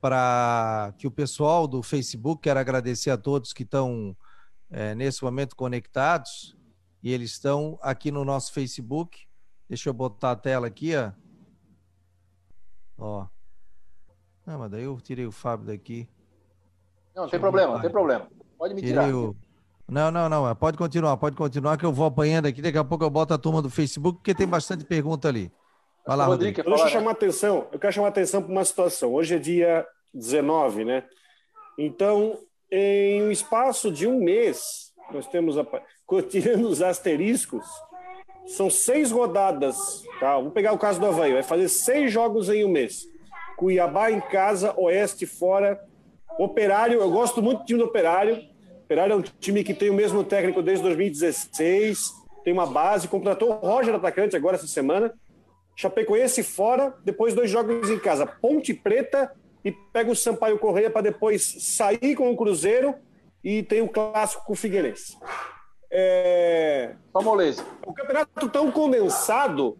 para 0.00 0.94
que 0.98 1.06
o 1.06 1.10
pessoal 1.10 1.66
do 1.66 1.82
Facebook, 1.82 2.42
quero 2.42 2.58
agradecer 2.60 3.10
a 3.10 3.18
todos 3.18 3.52
que 3.52 3.62
estão 3.62 4.16
é, 4.70 4.94
nesse 4.94 5.22
momento 5.22 5.56
conectados, 5.56 6.56
e 7.02 7.12
eles 7.12 7.32
estão 7.32 7.78
aqui 7.82 8.10
no 8.10 8.24
nosso 8.24 8.52
Facebook. 8.52 9.26
Deixa 9.68 9.88
eu 9.88 9.94
botar 9.94 10.32
a 10.32 10.36
tela 10.36 10.66
aqui, 10.66 10.92
ó. 10.96 11.12
Ó. 12.98 13.26
Não, 14.44 14.58
mas 14.58 14.70
daí 14.70 14.84
eu 14.84 15.00
tirei 15.00 15.26
o 15.26 15.32
Fábio 15.32 15.66
daqui. 15.66 16.08
Não, 17.14 17.22
não 17.24 17.30
tem 17.30 17.40
problema, 17.40 17.74
não 17.74 17.80
tem 17.80 17.90
problema. 17.90 18.28
Pode 18.60 18.74
me 18.74 18.82
tirar. 18.82 19.08
O... 19.14 19.34
Não, 19.88 20.10
não, 20.10 20.28
não. 20.28 20.54
Pode 20.54 20.76
continuar, 20.76 21.16
pode 21.16 21.34
continuar, 21.34 21.78
que 21.78 21.86
eu 21.86 21.92
vou 21.94 22.04
apanhando 22.04 22.44
aqui. 22.44 22.60
Daqui 22.60 22.76
a 22.76 22.84
pouco 22.84 23.02
eu 23.02 23.08
boto 23.08 23.32
a 23.32 23.38
turma 23.38 23.62
do 23.62 23.70
Facebook, 23.70 24.18
porque 24.18 24.34
tem 24.34 24.46
bastante 24.46 24.84
pergunta 24.84 25.28
ali. 25.28 25.50
Vai 26.06 26.14
lá, 26.14 26.26
Rodrigo. 26.26 26.58
Rodrigo. 26.58 26.76
Deixa 26.76 26.84
eu 26.84 27.00
chamar 27.00 27.12
atenção. 27.12 27.68
Eu 27.72 27.78
quero 27.78 27.94
chamar 27.94 28.08
atenção 28.08 28.42
para 28.42 28.52
uma 28.52 28.62
situação. 28.62 29.14
Hoje 29.14 29.34
é 29.34 29.38
dia 29.38 29.86
19, 30.12 30.84
né? 30.84 31.04
Então, 31.78 32.38
em 32.70 33.22
um 33.22 33.30
espaço 33.30 33.90
de 33.90 34.06
um 34.06 34.22
mês, 34.22 34.92
nós 35.10 35.26
temos, 35.26 35.56
a... 35.56 35.64
tirando 36.28 36.68
os 36.68 36.82
asteriscos, 36.82 37.64
são 38.44 38.68
seis 38.68 39.10
rodadas. 39.10 40.04
Tá? 40.20 40.38
Vou 40.38 40.50
pegar 40.50 40.74
o 40.74 40.78
caso 40.78 41.00
do 41.00 41.06
Havaí. 41.06 41.32
Vai 41.32 41.42
fazer 41.42 41.68
seis 41.70 42.12
jogos 42.12 42.50
em 42.50 42.62
um 42.62 42.68
mês. 42.68 43.06
Cuiabá 43.56 44.10
em 44.10 44.20
casa, 44.20 44.74
Oeste 44.78 45.24
fora. 45.24 45.82
Operário, 46.38 47.00
eu 47.00 47.10
gosto 47.10 47.42
muito 47.42 47.60
do 47.60 47.64
time 47.64 47.78
do 47.78 47.86
Operário. 47.86 48.49
Operário 48.90 49.12
é 49.12 49.16
um 49.16 49.22
time 49.22 49.62
que 49.62 49.72
tem 49.72 49.88
o 49.88 49.94
mesmo 49.94 50.24
técnico 50.24 50.60
desde 50.60 50.82
2016, 50.82 52.12
tem 52.42 52.52
uma 52.52 52.66
base, 52.66 53.06
contratou 53.06 53.50
o 53.50 53.52
Roger 53.52 53.94
atacante 53.94 54.34
agora 54.34 54.56
essa 54.56 54.66
semana. 54.66 55.14
Chapecoense 55.76 56.42
fora, 56.42 56.92
depois 57.04 57.32
dois 57.32 57.48
jogos 57.48 57.88
em 57.88 58.00
casa. 58.00 58.26
Ponte 58.26 58.74
Preta 58.74 59.30
e 59.64 59.70
pega 59.70 60.10
o 60.10 60.16
Sampaio 60.16 60.58
Correia 60.58 60.90
para 60.90 61.02
depois 61.02 61.40
sair 61.60 62.16
com 62.16 62.32
o 62.32 62.36
Cruzeiro 62.36 62.96
e 63.44 63.62
tem 63.62 63.80
o 63.80 63.88
clássico 63.88 64.44
com 64.44 64.54
o 64.54 64.56
Figueirense. 64.56 65.16
É... 65.88 66.96
O 67.86 67.92
campeonato 67.92 68.48
tão 68.48 68.72
condensado 68.72 69.78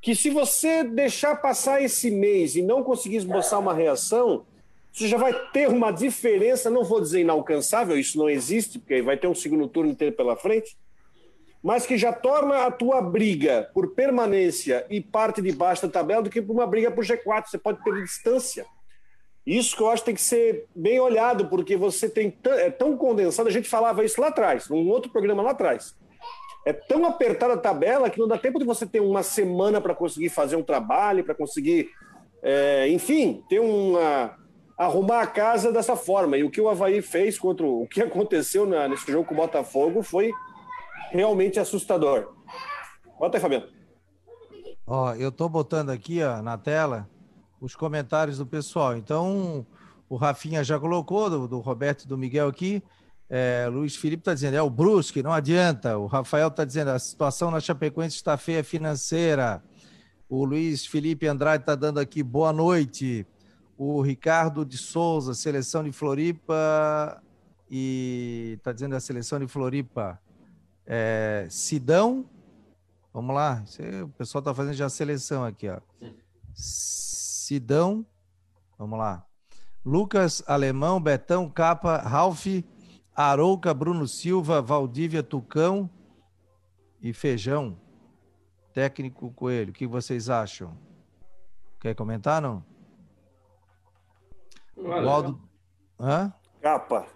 que 0.00 0.14
se 0.14 0.30
você 0.30 0.84
deixar 0.84 1.34
passar 1.34 1.82
esse 1.82 2.12
mês 2.12 2.54
e 2.54 2.62
não 2.62 2.84
conseguir 2.84 3.16
esboçar 3.16 3.58
uma 3.58 3.74
reação, 3.74 4.46
você 4.92 5.08
já 5.08 5.16
vai 5.16 5.32
ter 5.50 5.68
uma 5.68 5.90
diferença, 5.90 6.68
não 6.68 6.84
vou 6.84 7.00
dizer 7.00 7.20
inalcançável, 7.20 7.98
isso 7.98 8.18
não 8.18 8.28
existe, 8.28 8.78
porque 8.78 9.00
vai 9.00 9.16
ter 9.16 9.26
um 9.26 9.34
segundo 9.34 9.66
turno 9.66 9.90
inteiro 9.90 10.14
pela 10.14 10.36
frente, 10.36 10.76
mas 11.62 11.86
que 11.86 11.96
já 11.96 12.12
torna 12.12 12.66
a 12.66 12.70
tua 12.70 13.00
briga 13.00 13.70
por 13.72 13.94
permanência 13.94 14.84
e 14.90 15.00
parte 15.00 15.40
de 15.40 15.50
baixo 15.50 15.86
da 15.86 15.92
tabela 15.92 16.22
do 16.22 16.28
que 16.28 16.40
uma 16.40 16.66
briga 16.66 16.90
por 16.90 17.04
G4. 17.04 17.46
Você 17.46 17.56
pode 17.56 17.82
perder 17.82 18.02
distância. 18.02 18.66
Isso 19.46 19.74
que 19.74 19.82
eu 19.82 19.88
acho 19.88 20.02
que 20.02 20.06
tem 20.06 20.14
que 20.14 20.20
ser 20.20 20.66
bem 20.74 21.00
olhado, 21.00 21.48
porque 21.48 21.76
você 21.76 22.08
tem 22.08 22.36
é 22.44 22.70
tão 22.70 22.96
condensado, 22.96 23.48
a 23.48 23.52
gente 23.52 23.68
falava 23.68 24.04
isso 24.04 24.20
lá 24.20 24.28
atrás, 24.28 24.68
num 24.68 24.88
outro 24.88 25.10
programa 25.10 25.42
lá 25.42 25.52
atrás. 25.52 25.96
É 26.66 26.72
tão 26.72 27.04
apertada 27.06 27.54
a 27.54 27.58
tabela 27.58 28.10
que 28.10 28.20
não 28.20 28.28
dá 28.28 28.36
tempo 28.36 28.58
de 28.58 28.64
você 28.64 28.86
ter 28.86 29.00
uma 29.00 29.22
semana 29.22 29.80
para 29.80 29.94
conseguir 29.94 30.28
fazer 30.28 30.54
um 30.54 30.62
trabalho, 30.62 31.24
para 31.24 31.34
conseguir, 31.34 31.90
é, 32.40 32.88
enfim, 32.88 33.42
ter 33.48 33.58
uma, 33.58 34.36
arrumar 34.84 35.22
a 35.22 35.26
casa 35.26 35.72
dessa 35.72 35.96
forma. 35.96 36.36
E 36.36 36.44
o 36.44 36.50
que 36.50 36.60
o 36.60 36.68
Havaí 36.68 37.00
fez 37.00 37.38
contra 37.38 37.64
o 37.66 37.86
que 37.86 38.00
aconteceu 38.02 38.66
na, 38.66 38.88
nesse 38.88 39.10
jogo 39.10 39.26
com 39.26 39.34
o 39.34 39.36
Botafogo 39.36 40.02
foi 40.02 40.32
realmente 41.10 41.60
assustador. 41.60 42.32
Bota 43.18 43.36
aí, 43.36 43.40
Fabiano. 43.40 43.66
Ó, 44.86 45.14
eu 45.14 45.30
tô 45.30 45.48
botando 45.48 45.90
aqui 45.90 46.22
ó, 46.22 46.42
na 46.42 46.58
tela 46.58 47.08
os 47.60 47.76
comentários 47.76 48.38
do 48.38 48.46
pessoal. 48.46 48.96
Então, 48.96 49.64
o 50.08 50.16
Rafinha 50.16 50.64
já 50.64 50.78
colocou, 50.78 51.30
do, 51.30 51.46
do 51.46 51.60
Roberto 51.60 52.02
e 52.02 52.08
do 52.08 52.18
Miguel 52.18 52.48
aqui. 52.48 52.82
É, 53.30 53.66
Luiz 53.70 53.94
Felipe 53.96 54.20
está 54.20 54.34
dizendo, 54.34 54.56
é 54.56 54.62
o 54.62 54.68
Brusque, 54.68 55.22
não 55.22 55.32
adianta. 55.32 55.96
O 55.96 56.06
Rafael 56.06 56.48
está 56.48 56.64
dizendo, 56.64 56.90
a 56.90 56.98
situação 56.98 57.50
na 57.50 57.60
Chapecoense 57.60 58.16
está 58.16 58.36
feia 58.36 58.64
financeira. 58.64 59.62
O 60.28 60.44
Luiz 60.44 60.84
Felipe 60.84 61.26
Andrade 61.26 61.62
está 61.62 61.74
dando 61.74 62.00
aqui 62.00 62.22
boa 62.22 62.52
noite 62.52 63.24
o 63.76 64.00
Ricardo 64.02 64.64
de 64.64 64.78
Souza, 64.78 65.34
seleção 65.34 65.82
de 65.82 65.92
Floripa, 65.92 67.22
e 67.70 68.54
está 68.58 68.72
dizendo 68.72 68.94
a 68.94 69.00
seleção 69.00 69.38
de 69.38 69.46
Floripa, 69.46 70.20
é, 70.86 71.46
Sidão, 71.50 72.28
vamos 73.12 73.34
lá, 73.34 73.64
o 74.04 74.08
pessoal 74.08 74.40
está 74.40 74.54
fazendo 74.54 74.74
já 74.74 74.86
a 74.86 74.90
seleção 74.90 75.44
aqui, 75.44 75.68
ó. 75.68 75.80
Sidão, 76.54 78.04
vamos 78.78 78.98
lá. 78.98 79.26
Lucas 79.84 80.42
Alemão, 80.46 81.00
Betão, 81.00 81.48
Capa, 81.48 81.96
Ralph, 81.98 82.46
Arouca, 83.14 83.74
Bruno 83.74 84.06
Silva, 84.06 84.62
Valdívia, 84.62 85.22
Tucão 85.22 85.90
e 87.00 87.12
Feijão. 87.12 87.76
Técnico 88.72 89.30
Coelho, 89.32 89.70
o 89.70 89.72
que 89.74 89.86
vocês 89.86 90.30
acham? 90.30 90.76
Quer 91.80 91.94
comentar, 91.94 92.40
não? 92.40 92.64
O 94.82 95.08
Aldo. 95.08 95.40
Hã? 95.98 96.32
Capa. 96.60 97.06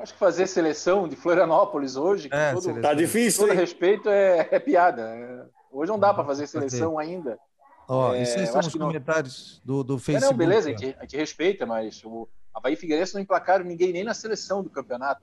Acho 0.00 0.14
que 0.14 0.18
fazer 0.18 0.46
seleção 0.46 1.06
de 1.06 1.14
Florianópolis 1.14 1.94
hoje, 1.94 2.28
é, 2.32 2.54
todo, 2.54 2.80
tá 2.80 2.94
difícil, 2.94 3.46
todo 3.46 3.56
respeito, 3.56 4.08
é, 4.08 4.48
é 4.50 4.58
piada. 4.58 5.50
Hoje 5.70 5.92
não 5.92 5.98
dá 5.98 6.14
para 6.14 6.24
fazer 6.24 6.46
seleção 6.46 6.98
ainda. 6.98 7.38
Ó, 7.86 8.14
é, 8.14 8.22
esses 8.22 8.48
são 8.48 8.60
os 8.60 8.74
comentários 8.74 9.60
não... 9.64 9.76
do, 9.76 9.84
do 9.84 9.98
Facebook. 9.98 10.32
Não, 10.32 10.38
beleza, 10.38 10.68
a 10.68 10.72
gente, 10.72 10.96
a 10.98 11.02
gente, 11.02 11.16
respeita, 11.16 11.66
mas 11.66 12.02
o 12.04 12.26
Havaí 12.54 12.76
Figueirense 12.76 13.12
não 13.14 13.20
emplacaram 13.20 13.64
ninguém 13.64 13.92
nem 13.92 14.02
na 14.02 14.14
seleção 14.14 14.62
do 14.62 14.70
campeonato. 14.70 15.22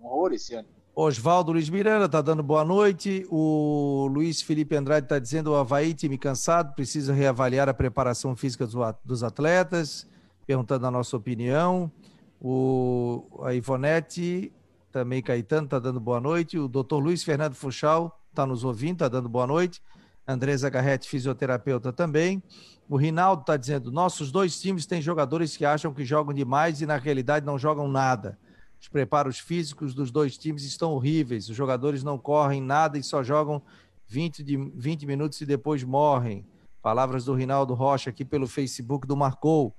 Um 0.00 0.06
horror 0.06 0.32
esse 0.32 0.54
ano. 0.54 0.68
Oswaldo 0.96 1.52
Luiz 1.52 1.70
Miranda 1.70 2.06
está 2.06 2.20
dando 2.20 2.42
boa 2.42 2.64
noite. 2.64 3.24
O 3.30 4.08
Luiz 4.10 4.42
Felipe 4.42 4.74
Andrade 4.74 5.06
está 5.06 5.20
dizendo: 5.20 5.52
o 5.52 5.54
Havaí, 5.54 5.94
time 5.94 6.18
cansado, 6.18 6.74
precisa 6.74 7.12
reavaliar 7.12 7.68
a 7.68 7.74
preparação 7.74 8.34
física 8.34 8.66
dos 9.04 9.22
atletas 9.22 10.08
perguntando 10.48 10.86
a 10.86 10.90
nossa 10.90 11.14
opinião. 11.14 11.92
O, 12.40 13.26
a 13.42 13.52
Ivonete, 13.52 14.50
também 14.90 15.20
Caetano, 15.20 15.66
está 15.66 15.78
dando 15.78 16.00
boa 16.00 16.22
noite. 16.22 16.58
O 16.58 16.66
doutor 16.66 17.00
Luiz 17.00 17.22
Fernando 17.22 17.54
Fuchal 17.54 18.18
está 18.30 18.46
nos 18.46 18.64
ouvindo, 18.64 18.94
está 18.94 19.08
dando 19.08 19.28
boa 19.28 19.46
noite. 19.46 19.82
Andresa 20.26 20.70
Garrete, 20.70 21.06
fisioterapeuta 21.06 21.92
também. 21.92 22.42
O 22.88 22.96
Rinaldo 22.96 23.42
está 23.42 23.58
dizendo: 23.58 23.92
nossos 23.92 24.32
dois 24.32 24.58
times 24.58 24.86
têm 24.86 25.02
jogadores 25.02 25.54
que 25.54 25.66
acham 25.66 25.92
que 25.92 26.02
jogam 26.02 26.32
demais 26.32 26.80
e 26.80 26.86
na 26.86 26.96
realidade 26.96 27.44
não 27.44 27.58
jogam 27.58 27.86
nada. 27.86 28.38
Os 28.80 28.88
preparos 28.88 29.38
físicos 29.38 29.94
dos 29.94 30.10
dois 30.10 30.38
times 30.38 30.62
estão 30.62 30.92
horríveis. 30.92 31.50
Os 31.50 31.56
jogadores 31.56 32.02
não 32.02 32.16
correm 32.16 32.62
nada 32.62 32.96
e 32.96 33.02
só 33.02 33.22
jogam 33.22 33.60
20, 34.06 34.42
de, 34.42 34.56
20 34.56 35.04
minutos 35.04 35.38
e 35.42 35.44
depois 35.44 35.84
morrem. 35.84 36.46
Palavras 36.80 37.26
do 37.26 37.34
Rinaldo 37.34 37.74
Rocha 37.74 38.08
aqui 38.08 38.24
pelo 38.24 38.46
Facebook 38.46 39.06
do 39.06 39.14
Marcou. 39.14 39.74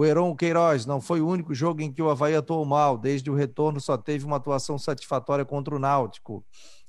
O 0.00 0.04
Heron 0.06 0.34
Queiroz 0.34 0.86
não 0.86 0.98
foi 0.98 1.20
o 1.20 1.28
único 1.28 1.54
jogo 1.54 1.82
em 1.82 1.92
que 1.92 2.00
o 2.00 2.08
Havaí 2.08 2.34
atuou 2.34 2.64
mal. 2.64 2.96
Desde 2.96 3.30
o 3.30 3.34
retorno 3.34 3.78
só 3.78 3.98
teve 3.98 4.24
uma 4.24 4.38
atuação 4.38 4.78
satisfatória 4.78 5.44
contra 5.44 5.76
o 5.76 5.78
Náutico. 5.78 6.42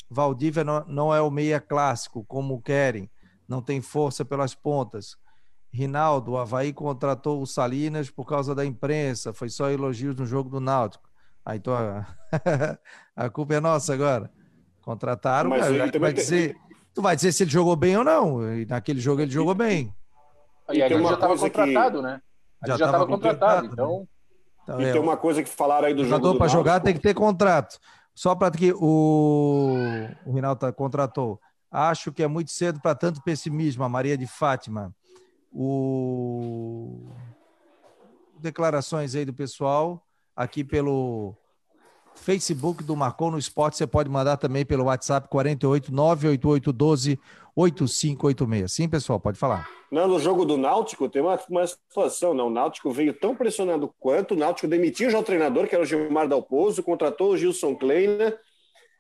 Valdívia 0.10 0.64
não, 0.64 0.86
não 0.88 1.14
é 1.14 1.22
o 1.22 1.30
meia 1.30 1.60
clássico, 1.60 2.24
como 2.24 2.62
querem. 2.62 3.12
Não 3.46 3.62
tem 3.62 3.82
força 3.82 4.24
pelas 4.24 4.56
pontas. 4.56 5.18
Rinaldo, 5.74 6.32
o 6.32 6.38
Havaí 6.38 6.72
contratou 6.72 7.42
o 7.42 7.46
Salinas 7.46 8.10
por 8.10 8.26
causa 8.26 8.56
da 8.56 8.66
imprensa. 8.66 9.34
Foi 9.34 9.50
só 9.50 9.70
elogios 9.70 10.16
no 10.16 10.26
jogo 10.26 10.50
do 10.50 10.62
Náutico. 10.62 11.10
Ah, 11.46 11.58
então 11.58 11.74
a, 11.74 12.08
a 13.14 13.30
culpa 13.30 13.56
é 13.56 13.60
nossa 13.60 13.94
agora. 13.94 14.32
Contrataram, 14.82 15.50
mas 15.50 15.68
cara, 15.68 16.00
vai 16.00 16.14
dizer, 16.14 16.56
tu 16.94 17.02
vai 17.02 17.14
dizer 17.18 17.34
se 17.34 17.44
ele 17.44 17.52
jogou 17.52 17.76
bem 17.76 17.98
ou 17.98 18.06
não. 18.06 18.56
E 18.56 18.66
naquele 18.66 19.02
jogo 19.02 19.22
ele 19.22 19.32
jogou 19.32 19.54
bem. 19.54 19.94
E 20.72 20.82
aí 20.82 20.90
já 20.90 21.14
estava 21.14 21.38
contratado, 21.38 21.98
que... 21.98 22.04
né? 22.04 22.22
Já 22.66 22.76
estava 22.76 23.08
contratado, 23.08 23.10
contratado, 23.10 23.66
então. 23.68 24.00
Né? 24.00 24.06
então 24.64 24.82
e 24.82 24.86
é, 24.86 24.92
tem 24.92 25.02
uma 25.02 25.18
coisa 25.18 25.42
que 25.42 25.50
falaram 25.50 25.88
aí 25.88 25.94
do 25.94 26.04
jogo. 26.04 26.16
Jogador 26.16 26.38
para 26.38 26.48
jogar 26.48 26.80
tem 26.80 26.94
que 26.94 27.00
ter 27.00 27.14
contrato. 27.14 27.80
Só 28.14 28.36
para 28.36 28.52
que 28.52 28.74
o, 28.74 29.76
o 30.26 30.34
Rinaldo 30.34 30.72
contratou. 30.74 31.40
Acho 31.72 32.12
que 32.12 32.22
é 32.22 32.28
muito 32.28 32.52
cedo 32.52 32.82
para 32.82 32.94
tanto 32.94 33.24
pessimismo, 33.24 33.84
a 33.84 33.90
Maria 33.90 34.18
de 34.18 34.28
Fátima. 34.28 34.94
O... 35.52 37.10
Declarações 38.40 39.16
aí 39.16 39.26
do 39.26 39.34
pessoal 39.34 40.06
aqui 40.36 40.64
pelo 40.64 41.36
Facebook 42.22 42.84
do 42.84 42.96
Marcou 42.96 43.32
no 43.32 43.38
Esporte. 43.38 43.78
Você 43.78 43.88
pode 43.88 44.10
mandar 44.10 44.38
também 44.38 44.66
pelo 44.66 44.86
WhatsApp 44.86 45.28
48 45.28 45.94
988 45.94 46.72
12 46.72 47.20
8586. 47.56 48.72
Sim, 48.72 48.88
pessoal, 48.88 49.20
pode 49.20 49.38
falar. 49.38 49.70
Não, 49.92 50.08
no 50.08 50.20
jogo 50.20 50.46
do 50.46 50.58
Náutico 50.58 51.10
tem 51.10 51.22
uma, 51.22 51.38
uma 51.50 51.68
situação, 51.68 52.34
não. 52.34 52.48
O 52.48 52.52
Náutico 52.52 52.92
veio 52.92 53.14
tão 53.14 53.36
pressionado 53.36 53.94
quanto, 54.00 54.34
o 54.34 54.38
Náutico 54.38 54.68
demitiu 54.68 55.10
já 55.10 55.20
o 55.20 55.24
treinador, 55.24 55.68
que 55.68 55.76
era 55.76 55.84
o 55.84 55.88
Gilmar 55.88 56.28
Dalpozo, 56.28 56.82
contratou 56.82 57.32
o 57.32 57.38
Gilson 57.38 57.76
Kleina, 57.76 58.38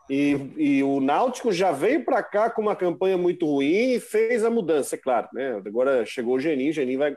e, 0.09 0.31
e 0.57 0.83
o 0.83 0.99
Náutico 0.99 1.53
já 1.53 1.71
veio 1.71 2.03
para 2.03 2.21
cá 2.21 2.49
com 2.49 2.61
uma 2.61 2.75
campanha 2.75 3.17
muito 3.17 3.45
ruim 3.45 3.93
e 3.93 3.99
fez 3.99 4.43
a 4.43 4.49
mudança, 4.49 4.95
é 4.95 4.97
claro. 4.97 5.29
Né? 5.31 5.53
Agora 5.65 6.05
chegou 6.05 6.35
o 6.35 6.39
Geninho, 6.39 6.71
o 6.71 6.73
Geninho 6.73 6.99
vai 6.99 7.15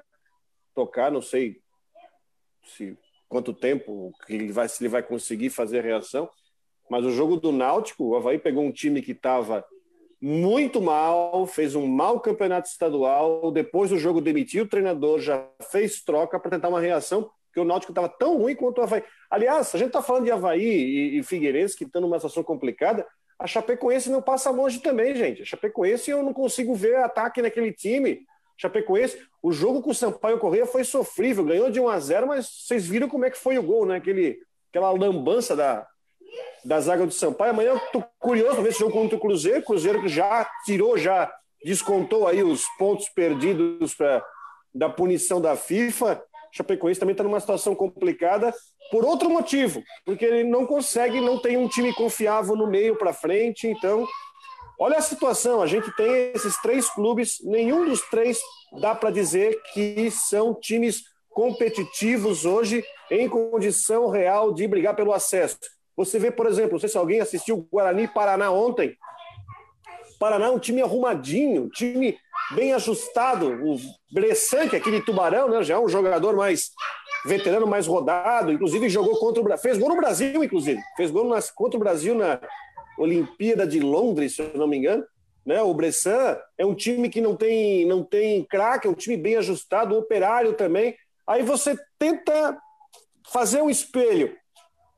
tocar, 0.72 1.10
não 1.10 1.20
sei 1.20 1.56
se 2.62 2.96
quanto 3.34 3.52
tempo 3.52 4.12
que 4.24 4.32
ele 4.32 4.52
vai, 4.52 4.68
se 4.68 4.80
ele 4.80 4.88
vai 4.88 5.02
conseguir 5.02 5.50
fazer 5.50 5.80
a 5.80 5.82
reação. 5.82 6.30
Mas 6.88 7.04
o 7.04 7.10
jogo 7.10 7.36
do 7.36 7.50
Náutico, 7.50 8.04
o 8.04 8.14
Havaí 8.14 8.38
pegou 8.38 8.62
um 8.62 8.70
time 8.70 9.02
que 9.02 9.10
estava 9.10 9.64
muito 10.22 10.80
mal, 10.80 11.44
fez 11.44 11.74
um 11.74 11.84
mau 11.84 12.20
campeonato 12.20 12.68
estadual. 12.68 13.50
Depois 13.50 13.90
do 13.90 13.98
jogo 13.98 14.20
demitiu 14.20 14.62
o 14.62 14.68
treinador, 14.68 15.18
já 15.18 15.44
fez 15.72 16.00
troca 16.00 16.38
para 16.38 16.52
tentar 16.52 16.68
uma 16.68 16.80
reação, 16.80 17.28
porque 17.46 17.58
o 17.58 17.64
Náutico 17.64 17.90
estava 17.90 18.08
tão 18.08 18.38
ruim 18.38 18.54
quanto 18.54 18.78
o 18.78 18.82
Havaí. 18.82 19.02
Aliás, 19.28 19.74
a 19.74 19.78
gente 19.78 19.88
está 19.88 20.00
falando 20.00 20.26
de 20.26 20.30
Havaí 20.30 20.62
e, 20.62 21.18
e 21.18 21.22
Figueirense, 21.24 21.76
que 21.76 21.82
estão 21.82 22.00
numa 22.00 22.20
situação 22.20 22.44
complicada. 22.44 23.04
A 23.36 23.48
Chapecoense 23.48 24.10
não 24.10 24.22
passa 24.22 24.48
longe 24.48 24.78
também, 24.78 25.16
gente. 25.16 25.42
A 25.42 25.44
Chapecoense 25.44 26.08
eu 26.08 26.22
não 26.22 26.32
consigo 26.32 26.72
ver 26.72 26.98
ataque 26.98 27.42
naquele 27.42 27.72
time. 27.72 28.24
Chapecoense, 28.56 29.18
o 29.42 29.52
jogo 29.52 29.82
com 29.82 29.90
o 29.90 29.94
Sampaio 29.94 30.38
Correia 30.38 30.66
foi 30.66 30.84
sofrível, 30.84 31.44
ganhou 31.44 31.70
de 31.70 31.80
1 31.80 31.88
a 31.88 31.98
0, 31.98 32.26
mas 32.28 32.48
vocês 32.48 32.86
viram 32.86 33.08
como 33.08 33.24
é 33.24 33.30
que 33.30 33.38
foi 33.38 33.58
o 33.58 33.62
gol, 33.62 33.84
né? 33.86 33.96
Aquele, 33.96 34.38
aquela 34.70 34.90
lambança 34.90 35.56
da, 35.56 35.86
da 36.64 36.80
zaga 36.80 37.06
do 37.06 37.12
Sampaio. 37.12 37.50
Amanhã 37.50 37.70
eu 37.70 37.80
tô 37.92 38.02
curioso 38.18 38.54
para 38.54 38.62
ver 38.62 38.68
esse 38.70 38.78
jogo 38.78 38.92
contra 38.92 39.16
o 39.16 39.20
Cruzeiro, 39.20 39.62
Cruzeiro 39.62 40.00
que 40.00 40.08
já 40.08 40.48
tirou, 40.64 40.96
já 40.96 41.32
descontou 41.64 42.28
aí 42.28 42.42
os 42.42 42.64
pontos 42.78 43.08
perdidos 43.08 43.94
pra, 43.94 44.24
da 44.74 44.88
punição 44.88 45.40
da 45.40 45.56
FIFA. 45.56 46.22
Chapecoense 46.52 47.00
também 47.00 47.14
está 47.14 47.24
numa 47.24 47.40
situação 47.40 47.74
complicada 47.74 48.54
por 48.90 49.04
outro 49.04 49.28
motivo, 49.28 49.82
porque 50.04 50.24
ele 50.24 50.44
não 50.44 50.66
consegue, 50.66 51.20
não 51.20 51.40
tem 51.40 51.56
um 51.56 51.66
time 51.66 51.92
confiável 51.94 52.54
no 52.54 52.66
meio 52.66 52.96
para 52.96 53.12
frente, 53.12 53.66
então 53.66 54.06
Olha 54.78 54.98
a 54.98 55.02
situação, 55.02 55.62
a 55.62 55.66
gente 55.66 55.90
tem 55.96 56.32
esses 56.34 56.60
três 56.60 56.90
clubes, 56.90 57.38
nenhum 57.42 57.84
dos 57.84 58.00
três 58.08 58.40
dá 58.80 58.94
para 58.94 59.10
dizer 59.10 59.60
que 59.72 60.10
são 60.10 60.54
times 60.54 61.02
competitivos 61.30 62.44
hoje 62.44 62.84
em 63.10 63.28
condição 63.28 64.08
real 64.08 64.52
de 64.52 64.66
brigar 64.66 64.96
pelo 64.96 65.12
acesso. 65.12 65.58
Você 65.96 66.18
vê, 66.18 66.30
por 66.30 66.46
exemplo, 66.46 66.72
não 66.72 66.80
sei 66.80 66.88
se 66.88 66.98
alguém 66.98 67.20
assistiu 67.20 67.68
Guarani 67.70 68.08
Paraná 68.08 68.50
ontem. 68.50 68.96
Paraná 70.18 70.46
é 70.46 70.50
um 70.50 70.58
time 70.58 70.82
arrumadinho, 70.82 71.64
um 71.64 71.68
time 71.68 72.18
bem 72.52 72.72
ajustado. 72.72 73.46
O 73.64 73.76
Bressan, 74.12 74.68
que 74.68 74.74
é 74.74 74.78
aquele 74.78 75.00
tubarão, 75.02 75.48
né, 75.48 75.62
já 75.62 75.74
é 75.74 75.78
um 75.78 75.88
jogador 75.88 76.34
mais 76.34 76.70
veterano, 77.24 77.66
mais 77.66 77.86
rodado, 77.86 78.52
inclusive 78.52 78.88
jogou 78.88 79.18
contra 79.18 79.40
o 79.40 79.44
Brasil, 79.44 79.62
fez 79.62 79.78
gol 79.78 79.88
no 79.88 79.96
Brasil, 79.96 80.44
inclusive, 80.44 80.80
fez 80.96 81.10
gol 81.10 81.26
nas, 81.26 81.50
contra 81.50 81.76
o 81.76 81.80
Brasil 81.80 82.14
na, 82.14 82.38
Olimpíada 82.98 83.66
de 83.66 83.80
Londres, 83.80 84.36
se 84.36 84.42
eu 84.42 84.52
não 84.54 84.66
me 84.66 84.78
engano. 84.78 85.04
Né? 85.44 85.60
O 85.60 85.74
Bressan 85.74 86.38
é 86.56 86.64
um 86.64 86.74
time 86.74 87.08
que 87.08 87.20
não 87.20 87.36
tem, 87.36 87.84
não 87.84 88.02
tem 88.02 88.44
craque, 88.44 88.86
é 88.86 88.90
um 88.90 88.94
time 88.94 89.16
bem 89.16 89.36
ajustado, 89.36 89.94
o 89.94 89.98
operário 89.98 90.54
também. 90.54 90.96
Aí 91.26 91.42
você 91.42 91.78
tenta 91.98 92.58
fazer 93.30 93.62
um 93.62 93.70
espelho. 93.70 94.36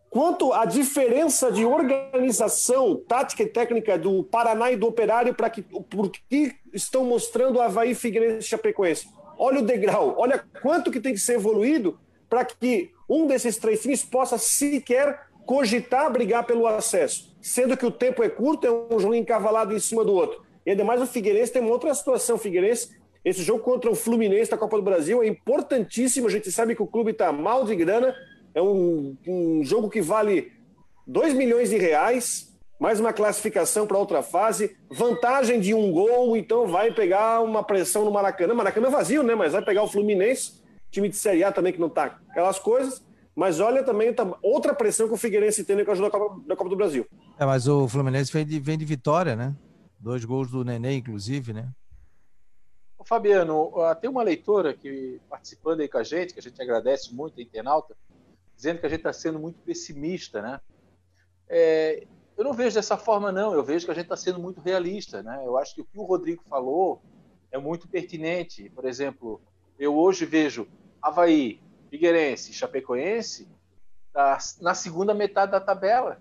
Quanto 0.09 0.53
à 0.53 0.65
diferença 0.65 1.51
de 1.51 1.65
organização 1.65 2.97
tática 2.97 3.43
e 3.43 3.49
técnica 3.49 3.99
do 3.99 4.25
Paraná 4.25 4.71
e 4.71 4.77
do 4.77 4.87
Operário 4.87 5.35
para 5.35 5.51
que 5.51 5.63
por 5.63 6.11
que 6.11 6.55
estão 6.73 7.05
mostrando 7.05 7.57
o 7.57 7.61
Havaí 7.61 7.95
Figueirense 7.95 8.39
e 8.39 8.49
Chapecoense. 8.49 9.09
Olha 9.37 9.59
o 9.59 9.63
degrau, 9.63 10.15
olha 10.17 10.43
quanto 10.63 10.91
que 10.91 11.01
tem 11.01 11.13
que 11.13 11.21
ser 11.21 11.35
evoluído 11.35 11.99
para 12.31 12.45
que 12.45 12.91
um 13.09 13.27
desses 13.27 13.59
três 13.59 13.83
times 13.83 14.03
possa 14.03 14.39
sequer 14.39 15.27
cogitar 15.45 16.11
brigar 16.11 16.47
pelo 16.47 16.67
acesso 16.67 17.36
sendo 17.47 17.77
que 17.77 17.87
o 17.87 17.93
tempo 17.93 18.25
é 18.25 18.29
curto, 18.29 18.67
é 18.67 18.95
um 18.95 18.99
jogo 18.99 19.15
encavalado 19.15 19.73
em 19.73 19.79
cima 19.79 20.05
do 20.05 20.13
outro. 20.13 20.43
E 20.67 20.71
ainda 20.71 20.83
mais 20.83 21.01
o 21.01 21.07
Figueirense 21.07 21.53
tem 21.53 21.63
uma 21.63 21.71
outra 21.71 21.95
situação. 21.95 22.35
O 22.35 22.39
Figueirense, 22.39 22.91
esse 23.25 23.41
jogo 23.45 23.63
contra 23.63 23.89
o 23.89 23.95
Fluminense 23.95 24.51
da 24.51 24.57
Copa 24.57 24.77
do 24.77 24.83
Brasil 24.83 25.23
é 25.23 25.29
importantíssimo. 25.29 26.27
A 26.27 26.31
gente 26.31 26.51
sabe 26.51 26.75
que 26.75 26.83
o 26.83 26.89
clube 26.89 27.13
está 27.13 27.31
mal 27.31 27.65
de 27.65 27.77
grana. 27.77 28.13
É 28.53 28.61
um, 28.61 29.17
um 29.29 29.63
jogo 29.63 29.89
que 29.89 30.03
vale 30.03 30.51
2 31.07 31.35
milhões 31.35 31.71
de 31.71 31.77
reais, 31.77 32.53
mais 32.81 32.99
uma 32.99 33.13
classificação 33.13 33.87
para 33.87 33.97
outra 33.97 34.25
fase, 34.25 34.77
vantagem 34.91 35.61
de 35.61 35.73
um 35.73 35.93
gol, 35.93 36.37
então 36.37 36.67
vai 36.67 36.93
pegar 36.93 37.43
uma 37.43 37.63
pressão 37.63 38.05
no 38.05 38.11
Maracanã. 38.11 38.55
Maracanã 38.55 38.91
vazio, 38.91 39.23
né? 39.23 39.37
Mas 39.37 39.53
vai 39.53 39.65
pegar 39.65 39.85
o 39.85 39.89
Fluminense, 39.89 40.55
time 40.91 41.09
de 41.09 41.15
Série 41.15 41.45
A 41.45 41.53
também 41.53 41.73
que 41.73 41.81
não 41.81 41.87
está 41.87 42.19
aquelas 42.29 42.59
coisas. 42.59 43.07
Mas 43.37 43.61
olha 43.61 43.85
também 43.85 44.15
outra 44.43 44.75
pressão 44.75 45.07
que 45.07 45.13
o 45.13 45.19
Figueirense 45.19 45.63
tem 45.63 45.85
com 45.85 45.91
a 45.91 45.93
ajuda 45.93 46.09
da 46.09 46.19
Copa, 46.19 46.43
da 46.47 46.57
Copa 46.57 46.71
do 46.71 46.77
Brasil. 46.77 47.07
É, 47.39 47.45
mas 47.45 47.69
o 47.69 47.87
Fluminense 47.87 48.33
vem 48.33 48.47
de, 48.47 48.59
vem 48.59 48.79
de 48.79 48.87
vitória, 48.87 49.37
né? 49.37 49.55
Dois 50.01 50.25
gols 50.25 50.51
do 50.51 50.65
Nenê, 50.65 50.95
inclusive, 50.95 51.53
né? 51.53 51.69
Ô, 52.99 53.05
Fabiano, 53.05 53.73
tem 54.01 54.09
uma 54.09 54.23
leitora 54.23 54.73
que 54.73 55.21
participando 55.29 55.81
aí 55.81 55.89
com 55.89 55.99
a 55.99 56.03
gente, 56.03 56.33
que 56.33 56.41
a 56.41 56.43
gente 56.43 56.61
agradece 56.63 57.15
muito, 57.15 57.39
a 57.39 57.43
internauta, 57.43 57.95
dizendo 58.57 58.81
que 58.81 58.87
a 58.87 58.89
gente 58.89 59.01
está 59.01 59.13
sendo 59.13 59.39
muito 59.39 59.61
pessimista, 59.61 60.41
né? 60.41 60.59
É, 61.47 62.07
eu 62.39 62.43
não 62.43 62.55
vejo 62.55 62.77
dessa 62.77 62.97
forma, 62.97 63.31
não. 63.31 63.53
Eu 63.53 63.63
vejo 63.63 63.85
que 63.85 63.93
a 63.93 63.95
gente 63.95 64.05
está 64.05 64.17
sendo 64.17 64.39
muito 64.39 64.63
realista, 64.63 65.23
né? 65.23 65.43
Eu 65.45 65.59
acho 65.59 65.75
que 65.75 65.83
o 65.83 65.85
que 65.85 65.99
o 65.99 66.05
Rodrigo 66.05 66.43
falou 66.49 67.03
é 67.53 67.59
muito 67.59 67.87
pertinente. 67.87 68.71
Por 68.71 68.87
exemplo, 68.87 69.43
eu 69.79 69.95
hoje 69.95 70.25
vejo 70.25 70.67
Havaí, 71.03 71.61
Figueirense 71.91 72.51
e 72.51 72.55
Chapecoense 72.55 73.49
na 74.61 74.75
segunda 74.75 75.13
metade 75.13 75.53
da 75.53 75.61
tabela. 75.61 76.21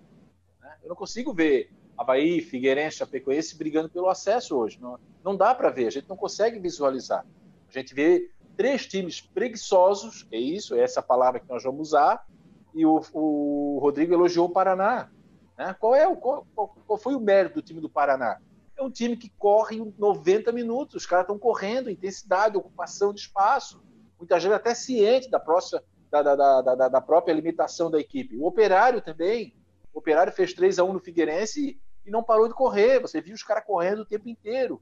Né? 0.60 0.76
Eu 0.82 0.90
não 0.90 0.96
consigo 0.96 1.32
ver 1.32 1.72
Havaí, 1.96 2.42
Figueirense, 2.42 2.98
Chapecoense 2.98 3.56
brigando 3.56 3.88
pelo 3.88 4.08
acesso 4.08 4.56
hoje. 4.56 4.78
Não, 4.80 4.98
não 5.24 5.36
dá 5.36 5.54
para 5.54 5.70
ver, 5.70 5.86
a 5.86 5.90
gente 5.90 6.08
não 6.08 6.16
consegue 6.16 6.58
visualizar. 6.58 7.24
A 7.68 7.72
gente 7.72 7.94
vê 7.94 8.30
três 8.56 8.86
times 8.86 9.20
preguiçosos, 9.20 10.26
é 10.30 10.38
isso, 10.38 10.74
é 10.74 10.80
essa 10.80 11.02
palavra 11.02 11.40
que 11.40 11.48
nós 11.48 11.62
vamos 11.62 11.88
usar, 11.88 12.26
e 12.74 12.84
o, 12.84 13.00
o 13.14 13.78
Rodrigo 13.80 14.12
elogiou 14.12 14.46
o 14.46 14.52
Paraná. 14.52 15.10
Né? 15.56 15.74
Qual, 15.80 15.94
é 15.94 16.06
o, 16.06 16.16
qual, 16.16 16.46
qual 16.54 16.98
foi 16.98 17.14
o 17.14 17.20
mérito 17.20 17.56
do 17.56 17.62
time 17.62 17.80
do 17.80 17.88
Paraná? 17.88 18.38
É 18.76 18.82
um 18.82 18.90
time 18.90 19.16
que 19.16 19.30
corre 19.38 19.80
90 19.98 20.52
minutos, 20.52 20.96
os 20.96 21.06
caras 21.06 21.24
estão 21.24 21.38
correndo, 21.38 21.90
intensidade, 21.90 22.58
ocupação 22.58 23.14
de 23.14 23.20
espaço 23.20 23.80
muitas 24.18 24.42
vezes 24.42 24.56
até 24.56 24.74
ciente 24.74 25.30
da, 25.30 25.38
próxima, 25.38 25.82
da, 26.10 26.22
da, 26.22 26.62
da, 26.62 26.88
da, 26.88 27.00
própria 27.00 27.32
limitação 27.32 27.90
da 27.90 28.00
equipe. 28.00 28.36
O 28.36 28.46
Operário 28.46 29.00
também, 29.00 29.54
o 29.92 29.98
Operário 29.98 30.32
fez 30.32 30.52
3 30.52 30.78
a 30.78 30.84
1 30.84 30.92
no 30.92 31.00
Figueirense 31.00 31.80
e 32.04 32.10
não 32.10 32.22
parou 32.22 32.48
de 32.48 32.54
correr, 32.54 33.00
você 33.00 33.20
viu 33.20 33.34
os 33.34 33.42
caras 33.42 33.64
correndo 33.64 34.00
o 34.00 34.06
tempo 34.06 34.28
inteiro. 34.28 34.80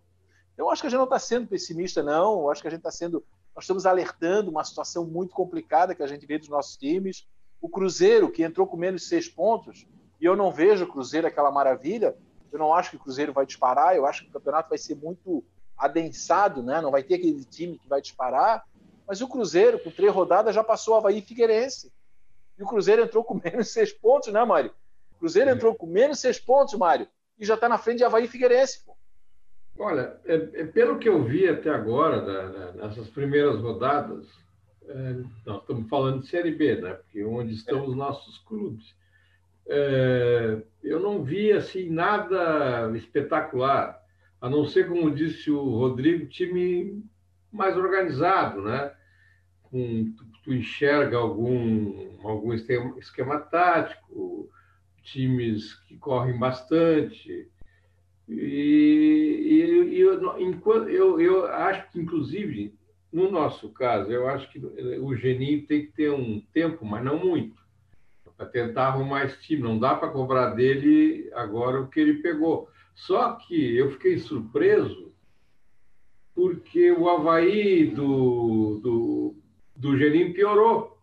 Eu 0.57 0.71
acho 0.71 0.83
que 0.83 0.87
a 0.87 0.91
gente 0.91 0.99
não 0.99 1.05
está 1.05 1.19
sendo 1.19 1.49
pessimista, 1.49 2.03
não, 2.03 2.49
acho 2.49 2.63
que 2.63 2.69
a 2.69 2.71
gente 2.71 2.81
está 2.81 2.91
sendo, 2.91 3.25
nós 3.55 3.65
estamos 3.65 3.87
alertando 3.87 4.51
uma 4.51 4.63
situação 4.63 5.05
muito 5.05 5.35
complicada 5.35 5.95
que 5.95 6.03
a 6.03 6.07
gente 6.07 6.27
vê 6.27 6.39
dos 6.39 6.49
nossos 6.49 6.77
times. 6.77 7.27
O 7.61 7.69
Cruzeiro, 7.69 8.31
que 8.31 8.43
entrou 8.43 8.67
com 8.67 8.77
menos 8.77 9.09
seis 9.09 9.29
pontos, 9.29 9.87
e 10.21 10.25
eu 10.25 10.37
não 10.37 10.53
vejo 10.53 10.85
o 10.85 10.89
Cruzeiro 10.89 11.27
aquela 11.27 11.51
maravilha, 11.51 12.17
eu 12.53 12.59
não 12.59 12.73
acho 12.73 12.91
que 12.91 12.97
o 12.97 13.01
Cruzeiro 13.01 13.33
vai 13.33 13.45
disparar, 13.45 13.97
eu 13.97 14.07
acho 14.07 14.23
que 14.23 14.29
o 14.29 14.33
campeonato 14.33 14.69
vai 14.69 14.79
ser 14.79 14.95
muito 14.95 15.43
adensado, 15.77 16.63
né? 16.63 16.81
não 16.81 16.91
vai 16.91 17.03
ter 17.03 17.17
aquele 17.17 17.45
time 17.45 17.79
que 17.79 17.89
vai 17.89 18.01
disparar, 18.01 18.65
mas 19.07 19.21
o 19.21 19.29
Cruzeiro, 19.29 19.79
com 19.79 19.91
três 19.91 20.13
rodadas, 20.13 20.55
já 20.55 20.65
passou 20.65 20.97
Havaí 20.97 21.19
e 21.19 21.23
Figueirense. 21.23 21.93
E 22.59 22.63
o 22.63 22.67
Cruzeiro 22.67 23.03
entrou 23.03 23.25
com 23.25 23.41
menos 23.43 23.69
seis 23.69 23.93
pontos, 23.93 24.33
né, 24.33 24.45
Mário? 24.45 24.73
O 25.17 25.19
Cruzeiro 25.21 25.51
entrou 25.51 25.75
com 25.75 25.87
menos 25.87 26.21
seis 26.21 26.39
pontos, 26.39 26.75
Mário, 26.75 27.07
e 27.39 27.45
já 27.45 27.55
está 27.55 27.69
na 27.69 27.79
frente 27.79 27.99
de 27.99 28.05
Havaí 28.05 28.25
e 28.25 28.29
Figueirense. 28.29 28.85
Pô. 28.85 28.95
Olha, 29.79 30.17
é, 30.25 30.35
é, 30.35 30.65
pelo 30.67 30.99
que 30.99 31.09
eu 31.09 31.23
vi 31.23 31.49
até 31.49 31.71
agora, 31.71 32.21
da, 32.21 32.47
da, 32.47 32.73
nessas 32.73 33.09
primeiras 33.09 33.61
rodadas, 33.61 34.27
é, 34.87 35.17
nós 35.45 35.61
estamos 35.61 35.89
falando 35.89 36.23
de 36.23 36.29
Série 36.29 36.53
B, 36.53 36.77
né? 36.77 36.95
Porque 36.95 37.25
onde 37.25 37.55
estão 37.55 37.85
os 37.85 37.97
nossos 37.97 38.39
clubes. 38.39 38.95
É, 39.67 40.63
eu 40.83 41.01
não 41.01 41.25
vi 41.25 41.51
assim 41.53 41.91
nada 41.91 42.91
espetacular, 42.97 44.01
a 44.41 44.49
não 44.49 44.67
ser, 44.67 44.89
como 44.89 45.15
disse 45.15 45.51
o 45.51 45.77
Rodrigo, 45.77 46.27
time 46.27 47.03
mais 47.55 47.77
organizado, 47.77 48.63
né? 48.63 48.93
Tu, 49.71 50.15
tu 50.43 50.53
enxerga 50.53 51.17
algum, 51.17 52.19
algum 52.23 52.53
esquema, 52.53 53.41
tático, 53.41 54.51
times 55.03 55.75
que 55.87 55.97
correm 55.97 56.39
bastante. 56.39 57.49
E, 58.29 59.91
e, 59.93 60.01
eu, 60.01 60.41
enquanto, 60.41 60.89
eu, 60.89 61.21
eu 61.21 61.47
acho 61.47 61.91
que, 61.91 62.01
inclusive, 62.01 62.75
no 63.13 63.31
nosso 63.31 63.69
caso, 63.71 64.11
eu 64.11 64.29
acho 64.29 64.51
que 64.51 64.59
o 64.59 65.15
Geninho 65.15 65.67
tem 65.67 65.87
que 65.87 65.93
ter 65.93 66.11
um 66.11 66.41
tempo, 66.53 66.85
mas 66.85 67.05
não 67.05 67.19
muito, 67.19 67.57
para 68.37 68.47
tentar 68.47 68.89
arrumar 68.89 69.25
esse 69.25 69.41
time. 69.41 69.63
Não 69.63 69.79
dá 69.79 69.95
para 69.95 70.11
cobrar 70.11 70.51
dele 70.51 71.31
agora 71.35 71.81
o 71.81 71.89
que 71.89 72.01
ele 72.01 72.15
pegou. 72.15 72.69
Só 72.95 73.33
que 73.33 73.77
eu 73.77 73.91
fiquei 73.93 74.19
surpreso 74.19 75.14
porque 76.35 76.91
o 76.91 77.09
Havaí 77.09 77.87
do, 77.87 78.81
do, 78.83 79.37
do 79.77 80.35
piorou. 80.35 80.99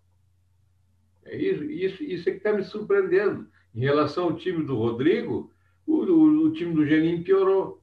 É 1.24 1.38
isso, 1.38 1.64
isso, 1.64 2.04
isso 2.04 2.30
é 2.30 2.32
que 2.34 2.38
está 2.40 2.52
me 2.52 2.64
surpreendendo. 2.64 3.48
Em 3.74 3.80
relação 3.80 4.26
ao 4.26 4.36
time 4.36 4.66
do 4.66 4.76
Rodrigo, 4.76 5.52
o, 5.88 6.04
o, 6.04 6.46
o 6.48 6.54
time 6.54 6.74
do 6.74 6.86
Geninho 6.86 7.24
piorou. 7.24 7.82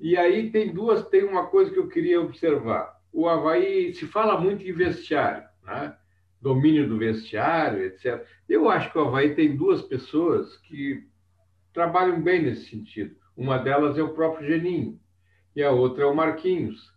E 0.00 0.16
aí 0.16 0.50
tem 0.50 0.72
duas, 0.72 1.06
tem 1.08 1.22
uma 1.22 1.46
coisa 1.46 1.70
que 1.70 1.78
eu 1.78 1.88
queria 1.88 2.20
observar. 2.20 2.98
O 3.12 3.28
Havaí 3.28 3.94
se 3.94 4.06
fala 4.06 4.40
muito 4.40 4.66
em 4.66 4.72
vestiário, 4.72 5.46
né? 5.64 5.96
domínio 6.40 6.88
do 6.88 6.98
vestiário, 6.98 7.84
etc. 7.84 8.24
Eu 8.48 8.68
acho 8.68 8.90
que 8.90 8.98
o 8.98 9.02
Havaí 9.02 9.34
tem 9.34 9.56
duas 9.56 9.82
pessoas 9.82 10.56
que 10.56 11.06
trabalham 11.72 12.20
bem 12.20 12.42
nesse 12.42 12.70
sentido. 12.70 13.14
Uma 13.36 13.58
delas 13.58 13.96
é 13.98 14.02
o 14.02 14.14
próprio 14.14 14.48
Geninho 14.48 14.98
e 15.54 15.62
a 15.62 15.70
outra 15.70 16.04
é 16.04 16.06
o 16.06 16.14
Marquinhos. 16.14 16.92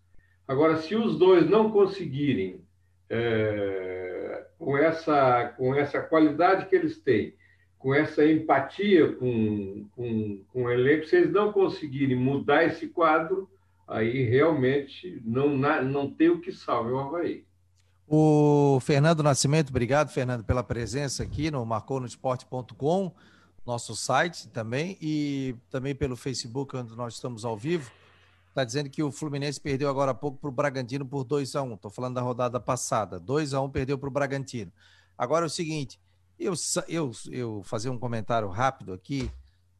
Agora, 0.47 0.77
se 0.77 0.95
os 0.95 1.17
dois 1.17 1.49
não 1.49 1.71
conseguirem, 1.71 2.61
é, 3.09 4.45
com, 4.57 4.77
essa, 4.77 5.53
com 5.57 5.75
essa 5.75 6.01
qualidade 6.01 6.67
que 6.67 6.75
eles 6.75 6.97
têm, 6.97 7.35
com 7.77 7.93
essa 7.93 8.25
empatia 8.25 9.11
com, 9.13 9.85
com, 9.95 10.41
com 10.51 10.63
o 10.63 10.71
elenco, 10.71 11.05
se 11.05 11.17
eles 11.17 11.31
não 11.31 11.51
conseguirem 11.51 12.15
mudar 12.15 12.63
esse 12.63 12.87
quadro, 12.87 13.49
aí 13.87 14.23
realmente 14.23 15.21
não, 15.25 15.57
não 15.57 16.09
tem 16.09 16.29
o 16.29 16.39
que 16.39 16.51
salve 16.51 16.91
o 16.91 16.99
Havaí. 16.99 17.45
O 18.07 18.79
Fernando 18.81 19.23
Nascimento, 19.23 19.69
obrigado, 19.69 20.09
Fernando, 20.09 20.43
pela 20.43 20.63
presença 20.63 21.23
aqui 21.23 21.49
no 21.51 21.65
marconosport.com, 21.65 23.11
nosso 23.65 23.95
site 23.95 24.47
também, 24.49 24.97
e 25.01 25.55
também 25.69 25.95
pelo 25.95 26.15
Facebook, 26.15 26.75
onde 26.75 26.95
nós 26.95 27.15
estamos 27.15 27.45
ao 27.45 27.57
vivo. 27.57 27.91
Está 28.53 28.63
dizendo 28.63 28.87
que 28.87 29.01
o 29.01 29.11
Fluminense 29.11 29.59
perdeu 29.59 29.89
agora 29.89 30.11
há 30.11 30.13
pouco 30.13 30.37
para 30.37 30.47
o 30.47 30.51
Bragantino 30.51 31.03
por 31.03 31.23
2 31.23 31.55
a 31.55 31.63
1 31.63 31.73
Estou 31.73 31.89
falando 31.89 32.13
da 32.13 32.21
rodada 32.21 32.59
passada. 32.59 33.19
2 33.19 33.51
a 33.51 33.59
1 33.59 33.71
perdeu 33.71 33.97
para 33.97 34.07
o 34.07 34.11
Bragantino. 34.11 34.71
Agora 35.17 35.43
é 35.43 35.47
o 35.47 35.49
seguinte: 35.49 35.99
eu, 36.39 36.53
eu, 36.87 37.11
eu 37.31 37.63
fazer 37.63 37.89
um 37.89 37.97
comentário 37.97 38.47
rápido 38.49 38.93
aqui. 38.93 39.31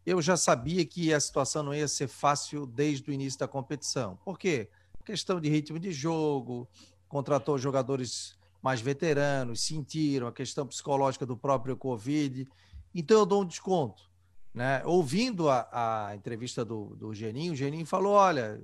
Eu 0.03 0.19
já 0.23 0.35
sabia 0.35 0.83
que 0.83 1.13
a 1.13 1.19
situação 1.19 1.61
não 1.61 1.71
ia 1.71 1.87
ser 1.87 2.07
fácil 2.07 2.65
desde 2.65 3.11
o 3.11 3.13
início 3.13 3.37
da 3.37 3.47
competição. 3.47 4.17
Por 4.25 4.39
quê? 4.39 4.67
Questão 5.05 5.39
de 5.39 5.49
ritmo 5.49 5.77
de 5.77 5.91
jogo, 5.91 6.67
contratou 7.07 7.59
jogadores 7.59 8.35
mais 8.59 8.81
veteranos, 8.81 9.61
sentiram 9.61 10.25
a 10.25 10.33
questão 10.33 10.65
psicológica 10.65 11.27
do 11.27 11.37
próprio 11.37 11.77
Covid. 11.77 12.47
Então 12.95 13.19
eu 13.19 13.25
dou 13.27 13.43
um 13.43 13.45
desconto. 13.45 14.11
Né? 14.53 14.83
Ouvindo 14.85 15.49
a, 15.49 15.67
a 15.71 16.15
entrevista 16.15 16.63
do, 16.63 16.95
do 16.95 17.13
Geninho, 17.13 17.53
o 17.53 17.55
Geninho 17.55 17.85
falou: 17.85 18.13
olha, 18.13 18.61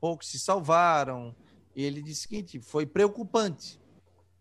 poucos 0.00 0.28
se 0.28 0.38
salvaram. 0.38 1.34
E 1.74 1.82
ele 1.82 2.00
disse 2.00 2.26
o 2.26 2.28
seguinte: 2.28 2.60
foi 2.60 2.86
preocupante. 2.86 3.80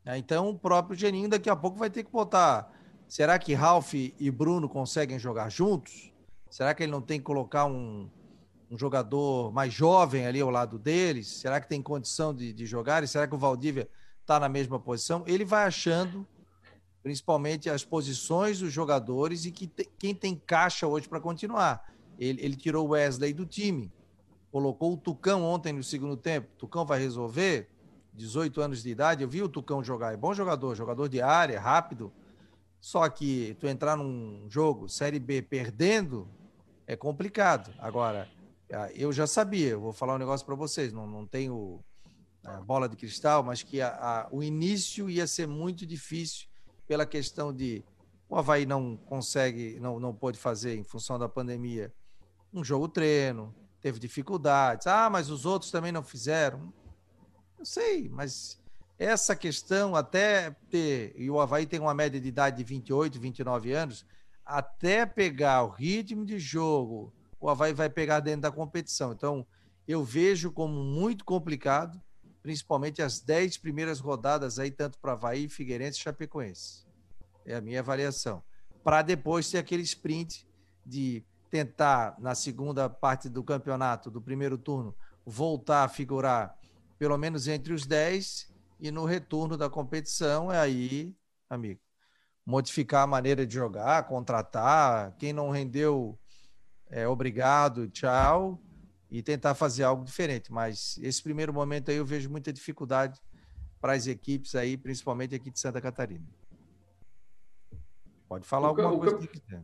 Né? 0.05 0.17
Então, 0.17 0.49
o 0.49 0.59
próprio 0.59 0.97
Geninho 0.97 1.30
daqui 1.30 1.49
a 1.49 1.55
pouco 1.55 1.78
vai 1.78 1.89
ter 1.89 2.03
que 2.03 2.11
botar. 2.11 2.71
Será 3.07 3.39
que 3.39 3.53
Ralph 3.53 3.93
e 3.93 4.32
Bruno 4.32 4.67
conseguem 4.67 5.17
jogar 5.17 5.49
juntos? 5.49 6.11
Será 6.49 6.73
que 6.73 6.84
ele 6.84 6.91
não 6.91 7.01
tem 7.01 7.19
que 7.19 7.25
colocar 7.25 7.65
um, 7.65 8.09
um 8.69 8.78
jogador 8.78 9.51
mais 9.51 9.73
jovem 9.73 10.25
ali 10.25 10.41
ao 10.41 10.49
lado 10.49 10.78
deles? 10.78 11.28
Será 11.28 11.59
que 11.59 11.69
tem 11.69 11.82
condição 11.82 12.34
de, 12.34 12.51
de 12.53 12.65
jogar? 12.65 13.03
E 13.03 13.07
será 13.07 13.28
que 13.28 13.36
o 13.36 13.38
Valdívia 13.38 13.89
está 14.21 14.39
na 14.39 14.49
mesma 14.49 14.80
posição? 14.80 15.23
Ele 15.25 15.45
vai 15.45 15.65
achando, 15.65 16.28
principalmente, 17.03 17.69
as 17.69 17.85
posições 17.85 18.59
dos 18.59 18.71
jogadores 18.71 19.45
e 19.45 19.51
que 19.51 19.67
te, 19.67 19.89
quem 19.97 20.13
tem 20.13 20.35
caixa 20.35 20.87
hoje 20.87 21.07
para 21.07 21.19
continuar. 21.19 21.93
Ele, 22.19 22.43
ele 22.43 22.55
tirou 22.55 22.87
o 22.87 22.89
Wesley 22.89 23.33
do 23.33 23.45
time, 23.45 23.91
colocou 24.51 24.93
o 24.93 24.97
Tucão 24.97 25.43
ontem 25.43 25.71
no 25.71 25.83
segundo 25.83 26.17
tempo. 26.17 26.47
Tucão 26.57 26.85
vai 26.85 26.99
resolver? 26.99 27.69
18 28.13 28.61
anos 28.61 28.81
de 28.81 28.89
idade, 28.89 29.21
eu 29.21 29.29
vi 29.29 29.43
o 29.43 29.47
Tucão 29.47 29.83
jogar, 29.83 30.11
é 30.11 30.17
bom 30.17 30.33
jogador, 30.33 30.73
jogador 30.75 31.07
de 31.07 31.21
área, 31.21 31.59
rápido. 31.59 32.11
Só 32.79 33.07
que 33.09 33.55
tu 33.59 33.67
entrar 33.67 33.95
num 33.95 34.47
jogo 34.49 34.89
Série 34.89 35.19
B 35.19 35.41
perdendo 35.41 36.27
é 36.87 36.95
complicado. 36.95 37.71
Agora, 37.77 38.27
ah, 38.73 38.89
eu 38.93 39.13
já 39.13 39.27
sabia, 39.27 39.69
eu 39.69 39.79
vou 39.79 39.93
falar 39.93 40.15
um 40.15 40.19
negócio 40.19 40.45
para 40.45 40.55
vocês, 40.55 40.91
não, 40.91 41.05
não 41.05 41.27
tenho 41.27 41.79
a 42.43 42.61
bola 42.61 42.89
de 42.89 42.95
cristal, 42.95 43.43
mas 43.43 43.61
que 43.61 43.81
a, 43.81 43.89
a, 43.89 44.27
o 44.31 44.41
início 44.41 45.09
ia 45.09 45.27
ser 45.27 45.47
muito 45.47 45.85
difícil 45.85 46.46
pela 46.88 47.05
questão 47.05 47.53
de 47.53 47.83
o 48.29 48.35
Havaí 48.35 48.65
não 48.65 48.97
consegue, 48.97 49.79
não, 49.79 49.99
não 49.99 50.13
pôde 50.13 50.38
fazer 50.38 50.75
em 50.75 50.83
função 50.83 51.17
da 51.17 51.29
pandemia 51.29 51.93
um 52.53 52.63
jogo 52.63 52.88
treino, 52.88 53.53
teve 53.81 53.99
dificuldades. 53.99 54.88
Ah, 54.88 55.09
mas 55.09 55.29
os 55.29 55.45
outros 55.45 55.71
também 55.71 55.91
não 55.91 56.03
fizeram. 56.03 56.73
Eu 57.57 57.65
sei, 57.65 58.09
mas 58.09 58.59
essa 58.97 59.35
questão 59.35 59.95
até 59.95 60.51
ter, 60.69 61.13
e 61.15 61.29
o 61.29 61.39
Havaí 61.39 61.65
tem 61.65 61.79
uma 61.79 61.93
média 61.93 62.19
de 62.19 62.27
idade 62.27 62.57
de 62.57 62.63
28, 62.63 63.19
29 63.19 63.71
anos, 63.71 64.05
até 64.45 65.05
pegar 65.05 65.63
o 65.63 65.69
ritmo 65.69 66.25
de 66.25 66.39
jogo, 66.39 67.13
o 67.39 67.49
Havaí 67.49 67.73
vai 67.73 67.89
pegar 67.89 68.19
dentro 68.19 68.41
da 68.41 68.51
competição. 68.51 69.11
Então, 69.11 69.45
eu 69.88 70.03
vejo 70.03 70.51
como 70.51 70.83
muito 70.83 71.23
complicado, 71.23 72.01
principalmente 72.47 73.01
as 73.01 73.19
10 73.19 73.57
primeiras 73.57 73.99
rodadas 73.99 74.57
aí, 74.57 74.71
tanto 74.71 74.97
para 74.99 75.11
Havaí, 75.11 75.49
Figueirense 75.49 75.99
e 75.99 76.01
Chapecoense. 76.01 76.85
É 77.45 77.55
a 77.55 77.59
minha 77.59 77.81
avaliação. 77.81 78.41
Para 78.85 79.01
depois 79.01 79.51
ter 79.51 79.57
aquele 79.57 79.83
sprint 79.83 80.47
de 80.85 81.25
tentar, 81.49 82.15
na 82.17 82.33
segunda 82.35 82.89
parte 82.89 83.27
do 83.27 83.43
campeonato, 83.43 84.09
do 84.09 84.21
primeiro 84.21 84.57
turno, 84.57 84.95
voltar 85.25 85.83
a 85.83 85.89
figurar 85.89 86.57
pelo 86.97 87.17
menos 87.17 87.49
entre 87.49 87.73
os 87.73 87.85
10 87.85 88.49
e 88.79 88.91
no 88.91 89.03
retorno 89.03 89.57
da 89.57 89.69
competição 89.69 90.49
é 90.49 90.57
aí, 90.57 91.13
amigo, 91.49 91.81
modificar 92.45 93.03
a 93.03 93.07
maneira 93.07 93.45
de 93.45 93.55
jogar, 93.55 94.07
contratar, 94.07 95.13
quem 95.17 95.33
não 95.33 95.49
rendeu, 95.49 96.17
é, 96.89 97.05
obrigado, 97.05 97.89
tchau, 97.89 98.57
e 99.10 99.22
tentar 99.22 99.55
fazer 99.55 99.84
algo 99.84 100.03
diferente. 100.03 100.51
Mas 100.51 100.97
esse 101.01 101.22
primeiro 101.22 101.53
momento 101.53 101.89
aí 101.89 101.97
eu 101.97 102.05
vejo 102.05 102.30
muita 102.30 102.51
dificuldade 102.51 103.20
para 103.80 103.93
as 103.93 104.08
equipes 104.08 104.55
aí, 104.55 104.76
principalmente 104.76 105.36
aqui 105.36 105.49
de 105.49 105.60
Santa 105.60 105.80
Catarina. 105.80 106.26
Pode 108.28 108.45
falar 108.45 108.68
o, 108.68 108.70
alguma 108.70 108.91
o, 108.91 108.99
coisa 108.99 109.18
que 109.18 109.28
quiser. 109.28 109.64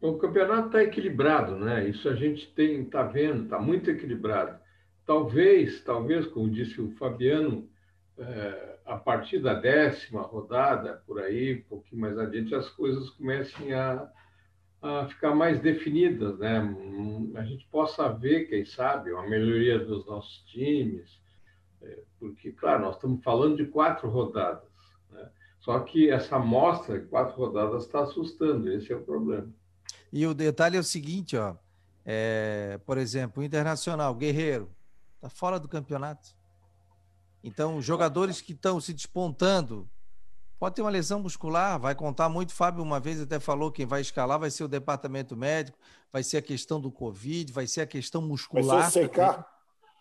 O 0.00 0.18
campeonato 0.18 0.68
está 0.68 0.82
equilibrado, 0.82 1.56
né? 1.56 1.88
Isso 1.88 2.08
a 2.08 2.14
gente 2.14 2.46
tem, 2.52 2.82
está 2.82 3.02
vendo, 3.02 3.44
está 3.44 3.58
muito 3.58 3.90
equilibrado. 3.90 4.58
Talvez, 5.04 5.82
talvez, 5.82 6.26
como 6.26 6.50
disse 6.50 6.80
o 6.80 6.90
Fabiano, 6.92 7.68
é, 8.18 8.78
a 8.84 8.96
partir 8.96 9.40
da 9.40 9.54
décima 9.54 10.22
rodada, 10.22 11.02
por 11.06 11.20
aí, 11.20 11.58
um 11.58 11.68
pouquinho 11.68 12.00
mais 12.00 12.18
adiante, 12.18 12.54
as 12.54 12.68
coisas 12.68 13.10
comecem 13.10 13.72
a, 13.72 14.08
a 14.86 15.08
ficar 15.08 15.34
mais 15.34 15.60
definidas, 15.60 16.38
né? 16.38 16.60
A 17.34 17.44
gente 17.44 17.66
possa 17.66 18.08
ver, 18.08 18.46
quem 18.48 18.64
sabe, 18.64 19.12
uma 19.12 19.28
melhoria 19.28 19.78
dos 19.78 20.06
nossos 20.06 20.38
times, 20.46 21.20
é, 21.82 22.02
porque, 22.18 22.52
claro, 22.52 22.82
nós 22.82 22.96
estamos 22.96 23.22
falando 23.22 23.56
de 23.56 23.66
quatro 23.66 24.08
rodadas, 24.08 24.70
né? 25.10 25.28
Só 25.60 25.80
que 25.80 26.10
essa 26.10 26.36
amostra 26.36 27.00
quatro 27.00 27.36
rodadas 27.36 27.84
está 27.84 28.02
assustando, 28.02 28.70
esse 28.72 28.92
é 28.92 28.96
o 28.96 29.02
problema. 29.02 29.52
E 30.12 30.26
o 30.26 30.34
detalhe 30.34 30.76
é 30.76 30.80
o 30.80 30.84
seguinte, 30.84 31.36
ó, 31.36 31.56
é, 32.04 32.78
por 32.86 32.98
exemplo, 32.98 33.42
o 33.42 33.44
Internacional, 33.44 34.14
Guerreiro, 34.14 34.70
Está 35.16 35.30
fora 35.30 35.58
do 35.58 35.66
campeonato. 35.66 36.28
Então, 37.42 37.80
jogadores 37.80 38.40
que 38.40 38.52
estão 38.52 38.80
se 38.80 38.92
despontando, 38.92 39.90
pode 40.58 40.74
ter 40.74 40.82
uma 40.82 40.90
lesão 40.90 41.20
muscular, 41.20 41.78
vai 41.78 41.94
contar 41.94 42.28
muito. 42.28 42.52
Fábio 42.52 42.82
uma 42.82 42.98
vez 43.00 43.20
até 43.20 43.38
falou 43.38 43.70
quem 43.70 43.86
vai 43.86 44.00
escalar 44.00 44.38
vai 44.38 44.50
ser 44.50 44.64
o 44.64 44.68
departamento 44.68 45.36
médico, 45.36 45.78
vai 46.12 46.22
ser 46.22 46.38
a 46.38 46.42
questão 46.42 46.80
do 46.80 46.90
Covid, 46.90 47.52
vai 47.52 47.66
ser 47.66 47.82
a 47.82 47.86
questão 47.86 48.22
muscular. 48.22 48.82
Vai 48.82 48.90
ser 48.90 49.06
o 49.06 49.08
CK. 49.08 49.44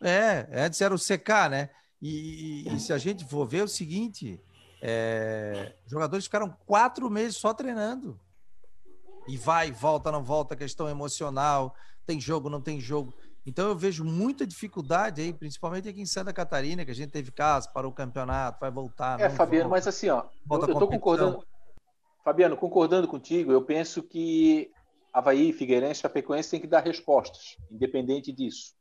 É, 0.01 0.47
antes 0.65 0.81
era 0.81 0.93
o 0.93 0.99
CK, 0.99 1.49
né? 1.49 1.69
E, 2.01 2.67
e, 2.67 2.75
e 2.75 2.79
se 2.79 2.93
a 2.93 2.97
gente 2.97 3.25
for 3.25 3.45
ver 3.45 3.59
é 3.59 3.63
o 3.63 3.67
seguinte, 3.67 4.41
é, 4.81 5.73
jogadores 5.87 6.25
ficaram 6.25 6.55
quatro 6.65 7.09
meses 7.09 7.37
só 7.37 7.53
treinando. 7.53 8.19
e 9.27 9.37
vai, 9.37 9.71
volta, 9.71 10.11
não 10.11 10.23
volta, 10.23 10.55
questão 10.55 10.87
emocional, 10.87 11.75
tem 12.05 12.19
jogo, 12.19 12.49
não 12.49 12.61
tem 12.61 12.79
jogo. 12.79 13.13
Então 13.45 13.69
eu 13.69 13.75
vejo 13.75 14.03
muita 14.03 14.45
dificuldade 14.45 15.21
aí, 15.21 15.31
principalmente 15.31 15.87
aqui 15.87 16.01
em 16.01 16.05
Santa 16.05 16.33
Catarina, 16.33 16.83
que 16.83 16.91
a 16.91 16.95
gente 16.95 17.11
teve 17.11 17.31
caso 17.31 17.71
para 17.71 17.87
o 17.87 17.91
campeonato, 17.91 18.59
vai 18.59 18.71
voltar. 18.71 19.19
É, 19.19 19.29
Fabiano, 19.29 19.69
volta, 19.69 19.75
mas 19.75 19.87
assim, 19.87 20.09
ó, 20.09 20.23
eu, 20.49 20.59
tô 20.73 20.87
concordando. 20.87 21.45
Fabiano, 22.23 22.57
concordando 22.57 23.07
contigo, 23.07 23.51
eu 23.51 23.61
penso 23.61 24.01
que 24.01 24.71
Havaí, 25.13 25.53
Figueirense, 25.53 26.01
Chapecoense 26.01 26.49
tem 26.49 26.59
que 26.59 26.65
dar 26.65 26.83
respostas, 26.83 27.55
independente 27.69 28.31
disso. 28.31 28.73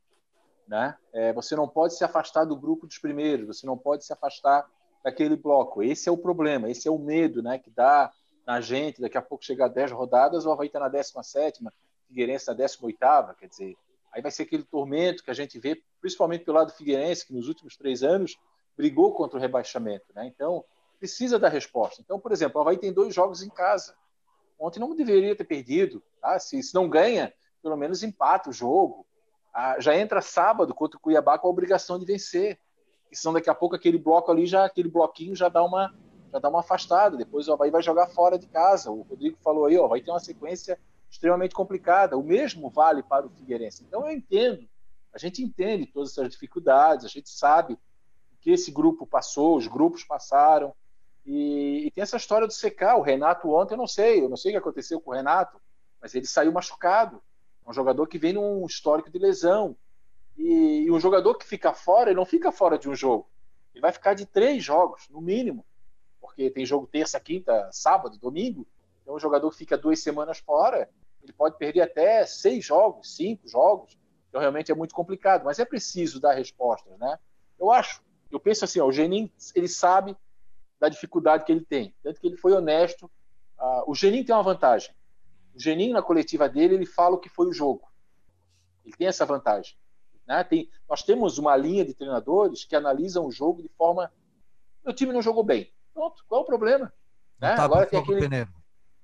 Né? 0.67 0.97
É, 1.13 1.31
você 1.31 1.55
não 1.55 1.67
pode 1.67 1.95
se 1.95 2.03
afastar 2.03 2.43
do 2.43 2.55
grupo 2.55 2.87
dos 2.87 2.97
primeiros, 2.97 3.45
você 3.45 3.67
não 3.67 3.77
pode 3.77 4.03
se 4.03 4.11
afastar 4.11 4.67
daquele 5.03 5.35
bloco. 5.35 5.83
Esse 5.83 6.09
é 6.09 6.11
o 6.11 6.17
problema, 6.17 6.69
esse 6.69 6.87
é 6.87 6.91
o 6.91 6.97
medo 6.97 7.43
né, 7.43 7.59
que 7.59 7.69
dá 7.69 8.11
na 8.47 8.59
gente. 8.59 8.99
Daqui 8.99 9.17
a 9.17 9.21
pouco 9.21 9.45
chegar 9.45 9.65
a 9.65 9.69
10 9.69 9.91
rodadas, 9.91 10.45
o 10.45 10.51
Havaí 10.51 10.65
está 10.65 10.79
na 10.79 10.89
17, 10.89 11.63
Figueirense 12.07 12.47
na 12.47 12.53
18, 12.53 12.97
quer 13.39 13.47
dizer, 13.47 13.77
aí 14.15 14.21
vai 14.21 14.31
ser 14.31 14.43
aquele 14.43 14.63
tormento 14.63 15.21
que 15.21 15.29
a 15.29 15.33
gente 15.33 15.59
vê, 15.59 15.83
principalmente 15.99 16.45
pelo 16.45 16.57
lado 16.57 16.67
do 16.67 16.73
Figueirense, 16.73 17.27
que 17.27 17.33
nos 17.33 17.49
últimos 17.49 17.75
três 17.75 18.01
anos 18.01 18.37
brigou 18.77 19.13
contra 19.13 19.37
o 19.37 19.41
rebaixamento. 19.41 20.05
Né? 20.15 20.25
Então, 20.25 20.63
precisa 20.97 21.37
dar 21.37 21.49
resposta. 21.49 22.01
Então, 22.01 22.17
por 22.17 22.31
exemplo, 22.31 22.57
o 22.57 22.61
Havaí 22.61 22.77
tem 22.77 22.93
dois 22.93 23.13
jogos 23.13 23.43
em 23.43 23.49
casa. 23.49 23.93
Ontem 24.57 24.79
não 24.79 24.95
deveria 24.95 25.35
ter 25.35 25.43
perdido. 25.43 26.01
Tá? 26.21 26.39
Se, 26.39 26.63
se 26.63 26.73
não 26.73 26.87
ganha, 26.87 27.33
pelo 27.61 27.75
menos 27.75 28.03
empata 28.03 28.49
o 28.49 28.53
jogo. 28.53 29.05
Ah, 29.53 29.75
já 29.79 29.97
entra 29.97 30.21
sábado 30.21 30.73
contra 30.73 30.97
o 30.97 30.99
Cuiabá 31.01 31.37
com 31.37 31.47
a 31.47 31.51
obrigação 31.51 31.99
de 31.99 32.05
vencer. 32.05 32.57
E 33.11 33.17
senão 33.17 33.33
daqui 33.33 33.49
a 33.49 33.55
pouco 33.55 33.75
aquele 33.75 33.97
bloco 33.97 34.31
ali, 34.31 34.45
já 34.45 34.63
aquele 34.63 34.89
bloquinho 34.89 35.35
já 35.35 35.49
dá 35.49 35.61
uma 35.61 35.93
já 36.31 36.39
dá 36.39 36.49
uma 36.49 36.61
afastada. 36.61 37.17
Depois 37.17 37.49
o 37.49 37.53
Havaí 37.53 37.69
vai 37.69 37.81
jogar 37.81 38.07
fora 38.07 38.39
de 38.39 38.47
casa. 38.47 38.91
O 38.91 39.01
Rodrigo 39.01 39.37
falou 39.43 39.65
aí, 39.65 39.77
ó, 39.77 39.87
vai 39.87 39.99
ter 39.99 40.11
uma 40.11 40.19
sequência 40.21 40.79
extremamente 41.09 41.55
complicada. 41.55 42.17
O 42.17 42.23
mesmo 42.23 42.69
vale 42.69 43.03
para 43.03 43.25
o 43.25 43.29
Figueirense. 43.29 43.83
Então 43.83 44.05
eu 44.05 44.11
entendo, 44.11 44.67
a 45.13 45.17
gente 45.17 45.43
entende 45.43 45.85
todas 45.85 46.11
essas 46.11 46.29
dificuldades, 46.29 47.05
a 47.05 47.09
gente 47.09 47.29
sabe 47.29 47.77
que 48.41 48.51
esse 48.51 48.71
grupo 48.71 49.07
passou, 49.07 49.57
os 49.57 49.67
grupos 49.67 50.03
passaram. 50.03 50.73
E, 51.25 51.87
e, 51.87 51.91
tem 51.91 52.03
essa 52.03 52.17
história 52.17 52.45
do 52.45 52.53
secar. 52.53 52.97
O 52.97 53.01
Renato 53.01 53.49
ontem, 53.49 53.73
eu 53.73 53.77
não 53.77 53.87
sei, 53.87 54.23
eu 54.23 54.29
não 54.29 54.37
sei 54.37 54.51
o 54.51 54.53
que 54.53 54.59
aconteceu 54.59 55.01
com 55.01 55.09
o 55.09 55.13
Renato, 55.13 55.59
mas 55.99 56.13
ele 56.13 56.27
saiu 56.27 56.51
machucado. 56.51 57.21
É 57.65 57.69
um 57.69 57.73
jogador 57.73 58.05
que 58.07 58.19
vem 58.19 58.33
num 58.33 58.65
histórico 58.65 59.09
de 59.09 59.17
lesão. 59.17 59.75
E, 60.37 60.83
e 60.85 60.91
um 60.91 60.99
jogador 60.99 61.35
que 61.35 61.45
fica 61.45 61.73
fora, 61.73 62.11
ele 62.11 62.17
não 62.17 62.25
fica 62.25 62.51
fora 62.51 62.77
de 62.77 62.87
um 62.87 62.93
jogo. 62.93 63.27
Ele 63.73 63.81
vai 63.81 63.91
ficar 63.91 64.13
de 64.13 64.25
três 64.25 64.63
jogos, 64.63 65.07
no 65.09 65.19
mínimo. 65.19 65.65
Porque 66.21 66.49
tem 66.49 66.65
jogo 66.65 66.85
terça, 66.85 67.19
quinta, 67.19 67.69
sábado, 67.71 68.17
domingo. 68.19 68.67
Então, 69.05 69.15
um 69.15 69.19
jogador 69.19 69.51
que 69.51 69.57
fica 69.57 69.77
duas 69.77 70.01
semanas 70.01 70.39
fora, 70.39 70.89
ele 71.21 71.31
pode 71.31 71.59
perder 71.59 71.81
até 71.81 72.25
seis 72.25 72.65
jogos, 72.65 73.15
cinco 73.15 73.47
jogos. 73.47 73.95
Então, 74.29 74.41
realmente 74.41 74.71
é 74.71 74.75
muito 74.75 74.95
complicado. 74.95 75.45
Mas 75.45 75.59
é 75.59 75.65
preciso 75.65 76.19
dar 76.19 76.33
respostas, 76.33 76.97
né? 76.97 77.19
Eu 77.59 77.71
acho, 77.71 78.03
eu 78.31 78.39
penso 78.39 78.65
assim, 78.65 78.79
ó, 78.79 78.87
o 78.87 78.91
Genin, 78.91 79.31
ele 79.53 79.67
sabe 79.67 80.17
da 80.79 80.89
dificuldade 80.89 81.45
que 81.45 81.51
ele 81.51 81.63
tem. 81.63 81.93
Tanto 82.01 82.19
que 82.19 82.25
ele 82.25 82.35
foi 82.35 82.51
honesto. 82.51 83.05
Uh, 83.59 83.91
o 83.91 83.93
Genin 83.93 84.23
tem 84.23 84.33
uma 84.33 84.41
vantagem. 84.41 84.91
O 85.53 85.59
Genin, 85.59 85.93
na 85.93 86.01
coletiva 86.01 86.49
dele, 86.49 86.73
ele 86.73 86.85
fala 86.87 87.15
o 87.15 87.19
que 87.19 87.29
foi 87.29 87.47
o 87.47 87.53
jogo. 87.53 87.87
Ele 88.83 88.95
tem 88.95 89.07
essa 89.07 89.23
vantagem. 89.23 89.77
Né? 90.27 90.43
Tem, 90.43 90.67
nós 90.89 91.03
temos 91.03 91.37
uma 91.37 91.55
linha 91.55 91.85
de 91.85 91.93
treinadores 91.93 92.65
que 92.65 92.75
analisam 92.75 93.27
o 93.27 93.31
jogo 93.31 93.61
de 93.61 93.69
forma. 93.77 94.11
O 94.83 94.91
time 94.91 95.13
não 95.13 95.21
jogou 95.21 95.43
bem. 95.43 95.71
Pronto, 95.93 96.25
qual 96.27 96.41
é 96.41 96.43
o 96.43 96.47
problema? 96.47 96.91
Né? 97.39 97.53
Agora 97.53 97.85
tem 97.85 97.99
aquele, 97.99 98.27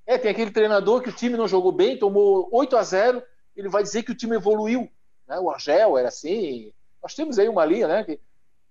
é, 0.06 0.18
tem 0.18 0.32
aquele 0.32 0.52
treinador 0.52 1.02
que 1.02 1.10
o 1.10 1.16
time 1.16 1.38
não 1.38 1.48
jogou 1.48 1.72
bem, 1.72 1.98
tomou 1.98 2.50
8 2.52 2.76
a 2.78 2.84
0 2.84 3.24
ele 3.56 3.70
vai 3.70 3.84
dizer 3.84 4.04
que 4.04 4.12
o 4.12 4.16
time 4.16 4.36
evoluiu. 4.36 4.90
Né? 5.28 5.40
O 5.40 5.50
Argel 5.50 5.98
era 5.98 6.08
assim. 6.08 6.72
Nós 7.04 7.14
temos 7.14 7.38
aí 7.38 7.50
uma 7.50 7.66
linha, 7.66 7.88
né? 7.88 8.04
Que 8.04 8.20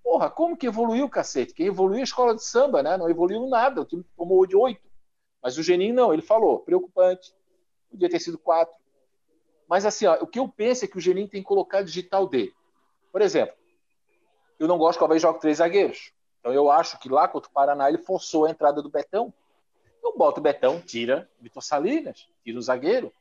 Porra, 0.03 0.31
como 0.31 0.57
que 0.57 0.67
evoluiu, 0.67 1.09
cacete? 1.09 1.55
Quem 1.55 1.67
evoluiu 1.67 1.99
é 1.99 2.01
a 2.01 2.05
escola 2.05 2.35
de 2.35 2.43
samba, 2.43 2.83
né? 2.83 2.97
Não 2.97 3.09
evoluiu 3.09 3.47
nada. 3.49 3.81
O 3.81 3.85
time 3.85 4.05
tomou 4.17 4.47
de 4.47 4.57
oito. 4.57 4.89
Mas 5.43 5.57
o 5.57 5.63
Geninho 5.63 5.95
não, 5.95 6.13
ele 6.13 6.23
falou, 6.23 6.59
preocupante. 6.61 7.33
Podia 7.91 8.09
ter 8.09 8.19
sido 8.19 8.39
quatro. 8.39 8.75
Mas 9.69 9.87
assim, 9.87 10.07
ó, 10.07 10.19
o 10.21 10.27
que 10.27 10.39
eu 10.39 10.49
penso 10.49 10.85
é 10.85 10.89
que 10.89 10.99
o 10.99 11.01
Geninho 11.01 11.29
tem 11.29 11.43
que 11.43 11.47
colocar 11.47 11.83
digital 11.83 12.27
dele. 12.27 12.53
Por 13.13 13.23
exemplo, 13.23 13.55
eu 14.59 14.67
não 14.67 14.79
gosto 14.79 14.99
que 14.99 15.05
o 15.05 15.07
Havaí 15.07 15.19
jogue 15.19 15.41
três 15.41 15.59
zagueiros. 15.59 16.13
Então 16.41 16.53
eu 16.53 16.71
acho 16.71 16.99
que 16.99 17.09
lá 17.09 17.29
contra 17.29 17.49
o 17.49 17.53
Paraná 17.53 17.89
ele 17.89 17.99
forçou 17.99 18.47
a 18.47 18.51
entrada 18.51 18.83
do 18.83 18.91
Betão. 18.91 19.33
Eu 20.03 20.17
boto 20.17 20.41
o 20.41 20.43
Betão, 20.43 20.81
tira 20.81 21.31
o 21.39 21.43
Vitor 21.43 21.63
Salinas, 21.63 22.29
tira 22.43 22.59
o 22.59 22.63
zagueiro. 22.63 23.13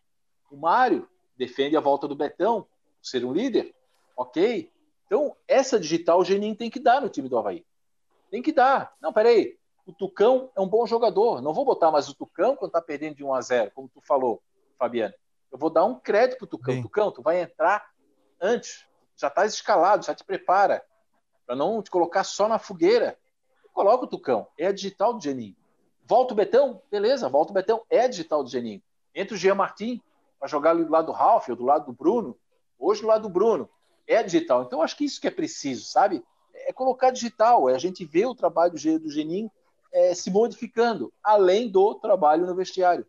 O 0.51 0.57
Mário 0.57 1.07
defende 1.37 1.77
a 1.77 1.79
volta 1.79 2.07
do 2.07 2.15
Betão, 2.15 2.67
ser 3.01 3.23
um 3.23 3.33
líder. 3.33 3.73
Ok. 4.15 4.71
Então, 5.05 5.35
essa 5.47 5.79
digital 5.79 6.19
o 6.19 6.25
Geninho 6.25 6.55
tem 6.55 6.69
que 6.69 6.79
dar 6.79 7.01
no 7.01 7.09
time 7.09 7.29
do 7.29 7.37
Havaí. 7.37 7.65
Tem 8.29 8.41
que 8.41 8.51
dar. 8.51 8.93
Não, 9.01 9.11
peraí. 9.11 9.57
O 9.85 9.93
Tucão 9.93 10.51
é 10.55 10.61
um 10.61 10.67
bom 10.67 10.85
jogador. 10.85 11.41
Não 11.41 11.53
vou 11.53 11.65
botar 11.65 11.89
mais 11.89 12.07
o 12.09 12.13
Tucão 12.13 12.55
quando 12.55 12.71
tá 12.71 12.81
perdendo 12.81 13.15
de 13.15 13.23
1 13.23 13.33
a 13.33 13.41
0 13.41 13.71
como 13.71 13.89
tu 13.89 14.01
falou, 14.01 14.41
Fabiano. 14.77 15.13
Eu 15.51 15.57
vou 15.57 15.69
dar 15.69 15.83
um 15.85 15.99
crédito 15.99 16.37
pro 16.37 16.47
Tucão. 16.47 16.75
Sim. 16.75 16.81
Tucão, 16.83 17.11
tu 17.11 17.23
vai 17.23 17.41
entrar 17.41 17.89
antes. 18.39 18.85
Já 19.15 19.29
tá 19.29 19.45
escalado, 19.45 20.05
já 20.05 20.13
te 20.13 20.23
prepara. 20.23 20.85
Para 21.45 21.55
não 21.55 21.81
te 21.81 21.89
colocar 21.89 22.23
só 22.23 22.47
na 22.47 22.59
fogueira. 22.59 23.17
Coloca 23.73 24.05
o 24.05 24.07
Tucão. 24.07 24.47
É 24.57 24.67
a 24.67 24.71
digital 24.71 25.13
do 25.13 25.23
Geninho. 25.23 25.55
Volta 26.09 26.33
o 26.33 26.35
Betão? 26.35 26.81
Beleza, 26.89 27.29
volta 27.29 27.51
o 27.51 27.53
Betão. 27.53 27.83
É 27.87 28.07
digital 28.07 28.43
do 28.43 28.49
Geninho. 28.49 28.81
Entra 29.13 29.35
o 29.35 29.37
Jean 29.37 29.53
Martin 29.53 30.01
para 30.39 30.47
jogar 30.47 30.73
do 30.73 30.89
lado 30.89 31.05
do 31.05 31.11
Ralf 31.11 31.47
ou 31.49 31.55
do 31.55 31.63
lado 31.63 31.85
do 31.85 31.93
Bruno. 31.93 32.35
Hoje 32.79 33.01
do 33.01 33.07
lado 33.07 33.21
do 33.21 33.29
Bruno 33.29 33.69
é 34.07 34.23
digital. 34.23 34.63
Então, 34.63 34.81
acho 34.81 34.97
que 34.97 35.05
isso 35.05 35.21
que 35.21 35.27
é 35.27 35.31
preciso, 35.31 35.85
sabe? 35.85 36.23
É 36.55 36.73
colocar 36.73 37.11
digital, 37.11 37.69
é 37.69 37.75
a 37.75 37.77
gente 37.77 38.03
ver 38.05 38.25
o 38.25 38.33
trabalho 38.33 38.73
do, 38.73 38.99
do 38.99 39.11
Genin 39.11 39.51
é, 39.93 40.15
se 40.15 40.31
modificando, 40.31 41.13
além 41.23 41.69
do 41.69 41.93
trabalho 41.93 42.47
no 42.47 42.55
vestiário. 42.55 43.05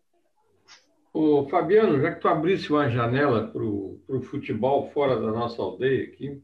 Ô, 1.11 1.47
Fabiano, 1.49 1.99
já 1.99 2.13
que 2.13 2.21
tu 2.21 2.27
abrisse 2.27 2.71
uma 2.71 2.87
janela 2.87 3.47
para 3.47 3.63
o 3.63 4.21
futebol 4.29 4.91
fora 4.91 5.19
da 5.19 5.31
nossa 5.31 5.59
aldeia 5.59 6.03
aqui, 6.03 6.39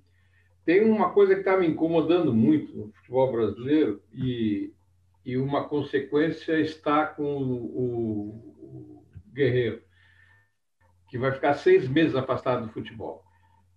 tem 0.66 0.84
uma 0.90 1.12
coisa 1.12 1.36
que 1.36 1.42
está 1.42 1.56
me 1.56 1.68
incomodando 1.68 2.34
muito 2.34 2.76
no 2.76 2.92
futebol 2.94 3.32
brasileiro 3.32 4.02
e, 4.12 4.74
e 5.28 5.36
uma 5.36 5.68
consequência 5.68 6.58
está 6.58 7.06
com 7.06 7.36
o, 7.44 8.30
o 8.58 9.06
Guerreiro, 9.34 9.82
que 11.10 11.18
vai 11.18 11.34
ficar 11.34 11.54
seis 11.56 11.86
meses 11.86 12.16
afastado 12.16 12.66
do 12.66 12.72
futebol. 12.72 13.22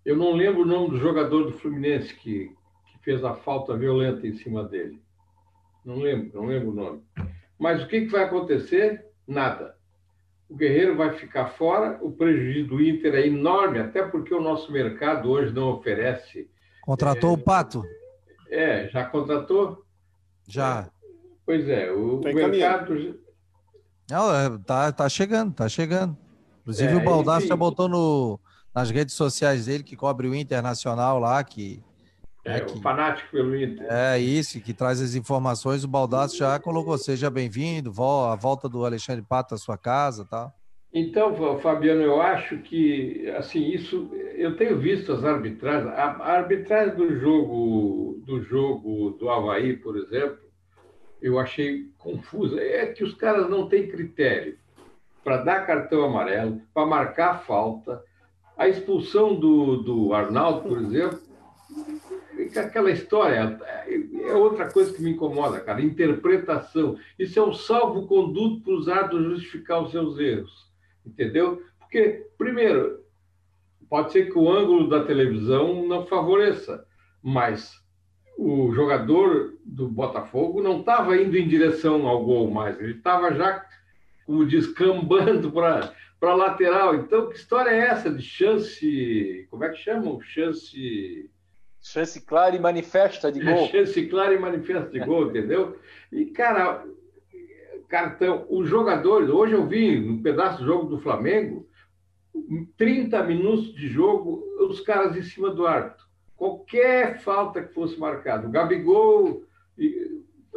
Eu 0.05 0.17
não 0.17 0.33
lembro 0.33 0.63
o 0.63 0.65
nome 0.65 0.91
do 0.91 0.99
jogador 1.01 1.51
do 1.51 1.59
Fluminense 1.59 2.15
que, 2.15 2.55
que 2.87 2.99
fez 3.03 3.25
a 3.25 3.35
falta 3.35 3.77
violenta 3.77 4.29
em 4.29 4.35
cima 4.35 4.63
dele. 4.63 5.03
Não 5.85 5.97
lembro, 5.97 6.41
não 6.41 6.47
lembro 6.47 6.71
o 6.71 6.75
nome. 6.75 7.03
Mas 7.59 7.83
o 7.83 7.89
que, 7.89 8.03
que 8.03 8.13
vai 8.13 8.23
acontecer? 8.23 9.05
Nada. 9.27 9.77
O 10.49 10.55
Guerreiro 10.55 10.97
vai 10.97 11.15
ficar 11.15 11.47
fora, 11.47 11.99
o 12.01 12.13
prejuízo 12.13 12.69
do 12.69 12.81
Inter 12.81 13.17
é 13.17 13.27
enorme, 13.27 13.81
até 13.81 14.05
porque 14.07 14.33
o 14.33 14.41
nosso 14.41 14.71
mercado 14.71 15.29
hoje 15.29 15.53
não 15.53 15.73
oferece. 15.73 16.49
Contratou 16.81 17.31
é, 17.31 17.35
o 17.35 17.39
Pato? 17.39 17.83
É, 18.49 18.89
já 18.89 19.05
contratou? 19.05 19.85
Já. 20.49 20.89
Pois 21.51 21.69
é, 21.69 21.91
o 21.91 22.21
Tem 22.21 22.33
mercado. 22.33 23.19
Não, 24.09 24.33
é, 24.33 24.57
tá, 24.65 24.93
tá 24.93 25.09
chegando, 25.09 25.53
tá 25.53 25.69
chegando. 25.69 26.17
Inclusive 26.61 26.93
é, 26.93 26.97
o 26.97 27.03
Baldassi 27.03 27.49
já 27.49 27.57
botou 27.57 27.89
no, 27.89 28.39
nas 28.73 28.89
redes 28.89 29.17
sociais 29.17 29.67
dele, 29.67 29.83
que 29.83 29.97
cobre 29.97 30.29
o 30.29 30.35
Internacional 30.37 31.19
lá, 31.19 31.43
que. 31.43 31.83
É, 32.45 32.59
é 32.59 32.61
que, 32.61 32.79
o 32.79 32.81
fanático 32.81 33.33
pelo 33.33 33.57
Inter. 33.57 33.85
É 33.91 34.17
isso, 34.17 34.61
que 34.61 34.73
traz 34.73 35.01
as 35.01 35.17
informações. 35.17 35.83
O 35.83 35.89
Baldasso 35.89 36.37
já 36.37 36.57
colocou, 36.61 36.97
seja 36.97 37.29
bem-vindo, 37.29 37.91
a 38.01 38.37
volta 38.37 38.69
do 38.69 38.85
Alexandre 38.85 39.25
Pato 39.29 39.57
à 39.57 39.59
sua 39.59 39.77
casa 39.77 40.25
tá? 40.25 40.53
Então, 40.95 41.59
Fabiano, 41.59 42.01
eu 42.01 42.23
acho 42.23 42.59
que, 42.59 43.29
assim, 43.37 43.71
isso, 43.71 44.09
eu 44.37 44.55
tenho 44.57 44.79
visto 44.79 45.13
as 45.13 45.25
arbitragens, 45.25 45.93
a 45.93 46.33
arbitragem 46.33 46.95
do 46.95 47.19
jogo, 47.19 48.23
do 48.25 48.41
jogo 48.41 49.11
do 49.19 49.29
Havaí, 49.29 49.77
por 49.77 49.97
exemplo, 49.97 50.50
eu 51.21 51.39
achei 51.39 51.89
confusa. 51.99 52.61
É 52.61 52.87
que 52.87 53.05
os 53.05 53.15
caras 53.15 53.49
não 53.49 53.69
têm 53.69 53.89
critério 53.89 54.59
para 55.23 55.39
dar 55.39 55.67
cartão 55.67 56.05
amarelo, 56.05 56.61
para 56.73 56.87
marcar 56.87 57.45
falta, 57.45 58.03
a 58.57 58.69
expulsão 58.69 59.35
do, 59.35 59.79
do 59.79 60.15
Arnaldo, 60.15 60.69
por 60.69 60.79
exemplo, 60.79 61.19
aquela 62.59 62.91
história 62.91 63.59
é 64.27 64.35
outra 64.35 64.71
coisa 64.71 64.93
que 64.93 65.03
me 65.03 65.11
incomoda, 65.11 65.61
cara. 65.61 65.81
Interpretação. 65.81 66.99
Isso 67.19 67.39
é 67.39 67.43
um 67.43 67.53
salvo-conduto 67.53 68.63
para 68.63 68.75
os 68.75 68.89
árbitros 68.89 69.35
justificar 69.35 69.83
os 69.83 69.91
seus 69.91 70.19
erros. 70.19 70.71
Entendeu? 71.05 71.63
Porque, 71.79 72.27
primeiro, 72.37 73.01
pode 73.89 74.13
ser 74.13 74.31
que 74.31 74.39
o 74.39 74.51
ângulo 74.51 74.89
da 74.89 75.05
televisão 75.05 75.87
não 75.87 76.07
favoreça, 76.07 76.87
mas 77.23 77.73
o 78.41 78.73
jogador 78.73 79.59
do 79.63 79.87
Botafogo 79.87 80.63
não 80.63 80.81
estava 80.81 81.15
indo 81.17 81.37
em 81.37 81.47
direção 81.47 82.09
ao 82.09 82.25
gol 82.25 82.51
mais, 82.51 82.81
ele 82.81 82.93
estava 82.93 83.35
já, 83.35 83.67
como 84.25 84.47
diz, 84.47 84.67
cambando 84.67 85.53
para 85.53 85.93
para 86.19 86.35
lateral. 86.35 86.95
Então, 86.95 87.31
que 87.31 87.37
história 87.37 87.71
é 87.71 87.79
essa 87.79 88.11
de 88.11 88.23
chance? 88.23 89.47
Como 89.51 89.65
é 89.65 89.71
que 89.71 89.79
chamam? 89.79 90.21
Chance. 90.21 91.31
Chance 91.81 92.21
clara 92.21 92.55
e 92.55 92.59
manifesta 92.59 93.33
de 93.33 93.41
gol. 93.41 93.69
Chance 93.73 94.07
clara 94.07 94.35
e 94.35 94.39
manifesta 94.39 94.91
de 94.91 95.01
gol, 95.01 95.29
entendeu? 95.29 95.79
E, 96.13 96.27
cara, 96.27 96.85
cartão. 97.89 98.47
Os 98.51 98.69
jogadores, 98.69 99.31
hoje 99.31 99.55
eu 99.55 99.67
vi 99.67 99.99
um 99.99 100.23
pedaço 100.23 100.59
do 100.59 100.67
jogo 100.67 100.89
do 100.89 101.01
Flamengo, 101.01 101.67
30 102.77 103.23
minutos 103.25 103.75
de 103.75 103.89
jogo, 103.89 104.45
os 104.61 104.81
caras 104.81 105.17
em 105.17 105.23
cima 105.23 105.51
do 105.51 105.67
árbitro. 105.67 106.10
Qualquer 106.41 107.21
falta 107.21 107.63
que 107.63 107.75
fosse 107.75 108.01
marcada. 108.01 108.49
O 108.49 108.51
Gabigol 108.51 109.45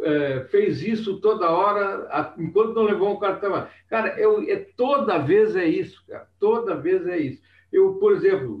é, 0.00 0.40
fez 0.50 0.82
isso 0.82 1.20
toda 1.20 1.50
hora, 1.50 2.32
enquanto 2.38 2.72
não 2.72 2.84
levou 2.84 3.10
um 3.10 3.18
cartão. 3.18 3.68
Cara, 3.90 4.18
eu, 4.18 4.42
é, 4.50 4.56
toda 4.78 5.18
vez 5.18 5.54
é 5.54 5.66
isso, 5.66 6.02
cara. 6.08 6.26
Toda 6.40 6.74
vez 6.74 7.06
é 7.06 7.18
isso. 7.18 7.42
Eu, 7.70 7.96
por 7.96 8.14
exemplo, 8.14 8.58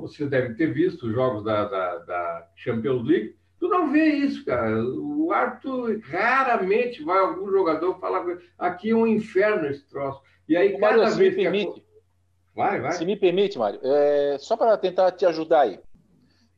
você 0.00 0.26
deve 0.26 0.54
ter 0.54 0.74
visto 0.74 1.06
os 1.06 1.14
jogos 1.14 1.44
da, 1.44 1.66
da, 1.66 1.98
da 1.98 2.48
Champions 2.56 3.06
League. 3.06 3.36
Tu 3.60 3.68
não 3.68 3.92
vê 3.92 4.04
isso, 4.06 4.44
cara. 4.44 4.76
O 4.84 5.30
árbitro 5.30 6.00
raramente 6.00 7.00
vai 7.04 7.20
algum 7.20 7.48
jogador 7.48 7.96
falar 8.00 8.26
aqui 8.58 8.90
é 8.90 8.96
um 8.96 9.06
inferno 9.06 9.68
esse 9.68 9.88
troço. 9.88 10.20
E 10.48 10.56
aí, 10.56 10.72
cada 10.80 10.96
Mário, 10.96 11.16
vez. 11.16 11.32
Se 11.32 11.38
me 11.38 11.44
permite. 11.44 11.86
Vai, 12.56 12.80
vai. 12.80 12.92
Se 12.92 13.04
me 13.04 13.16
permite, 13.16 13.56
Mário, 13.56 13.78
é, 13.84 14.36
só 14.40 14.56
para 14.56 14.76
tentar 14.76 15.12
te 15.12 15.24
ajudar 15.24 15.60
aí. 15.60 15.78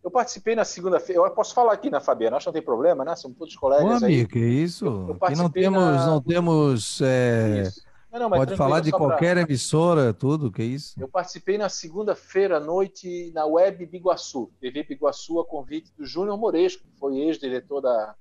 Eu 0.08 0.10
participei 0.10 0.56
na 0.56 0.64
segunda-feira. 0.64 1.20
Eu 1.20 1.30
posso 1.32 1.54
falar 1.54 1.74
aqui 1.74 1.90
na 1.90 2.00
Fabiana, 2.00 2.38
acho 2.38 2.44
que 2.44 2.48
não 2.48 2.52
tem 2.54 2.62
problema, 2.62 3.04
né? 3.04 3.14
Somos 3.14 3.36
todos 3.36 3.54
colegas. 3.54 4.00
Ô, 4.00 4.06
amigo, 4.06 4.30
que 4.30 4.38
isso? 4.38 5.14
Aqui 5.20 5.36
não 5.36 5.50
temos, 5.50 5.82
na... 5.82 6.06
não 6.06 6.22
temos. 6.22 7.00
É... 7.02 7.64
Não, 8.10 8.20
não, 8.20 8.30
Pode 8.30 8.56
falar 8.56 8.80
de 8.80 8.90
qualquer 8.90 9.34
pra... 9.34 9.42
emissora, 9.42 10.14
tudo, 10.14 10.50
que 10.50 10.62
isso? 10.62 10.98
Eu 10.98 11.08
participei 11.08 11.58
na 11.58 11.68
segunda-feira 11.68 12.56
à 12.56 12.60
noite 12.60 13.30
na 13.34 13.44
Web 13.44 13.84
Biguaçu, 13.84 14.50
TV 14.58 14.82
Biguaçu, 14.82 15.40
a 15.40 15.44
convite 15.44 15.92
do 15.94 16.06
Júnior 16.06 16.38
Moresco, 16.38 16.82
que 16.82 16.98
foi 16.98 17.18
ex-diretor 17.18 17.82
da, 17.82 18.14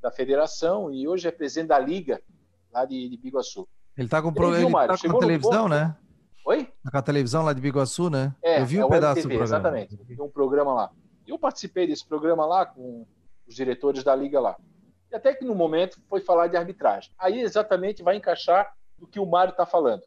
da 0.00 0.10
federação 0.10 0.90
e 0.90 1.06
hoje 1.06 1.28
é 1.28 1.30
presidente 1.30 1.68
da 1.68 1.78
Liga, 1.78 2.22
lá 2.72 2.86
de, 2.86 3.10
de 3.10 3.16
Biguaçu. 3.18 3.68
Ele 3.94 4.06
está 4.06 4.22
com, 4.22 4.32
pro... 4.32 4.56
ele 4.56 4.72
tá 4.72 4.96
com 4.96 5.18
televisão, 5.18 5.68
né? 5.68 5.94
Oi? 6.46 6.64
Tá 6.82 6.90
com 6.90 6.96
a 6.96 7.02
televisão 7.02 7.44
lá 7.44 7.52
de 7.52 7.60
Biguaçu, 7.60 8.08
né? 8.08 8.34
É, 8.42 8.62
eu 8.62 8.64
vi 8.64 8.82
um 8.82 8.86
é 8.86 8.88
pedaço 8.88 9.16
TV, 9.16 9.34
do 9.34 9.38
programa. 9.38 9.68
Exatamente, 9.68 9.96
tem 9.98 10.18
um 10.22 10.30
programa 10.30 10.72
lá. 10.72 10.90
Eu 11.26 11.38
participei 11.38 11.86
desse 11.86 12.06
programa 12.06 12.46
lá 12.46 12.64
com 12.64 13.06
os 13.46 13.54
diretores 13.54 14.04
da 14.04 14.14
liga 14.14 14.40
lá. 14.40 14.56
E 15.10 15.14
até 15.14 15.34
que 15.34 15.44
no 15.44 15.54
momento 15.54 16.00
foi 16.08 16.20
falar 16.20 16.48
de 16.48 16.56
arbitragem. 16.56 17.12
Aí 17.18 17.40
exatamente 17.40 18.02
vai 18.02 18.16
encaixar 18.16 18.74
do 18.98 19.06
que 19.06 19.20
o 19.20 19.26
Mário 19.26 19.50
está 19.50 19.66
falando. 19.66 20.02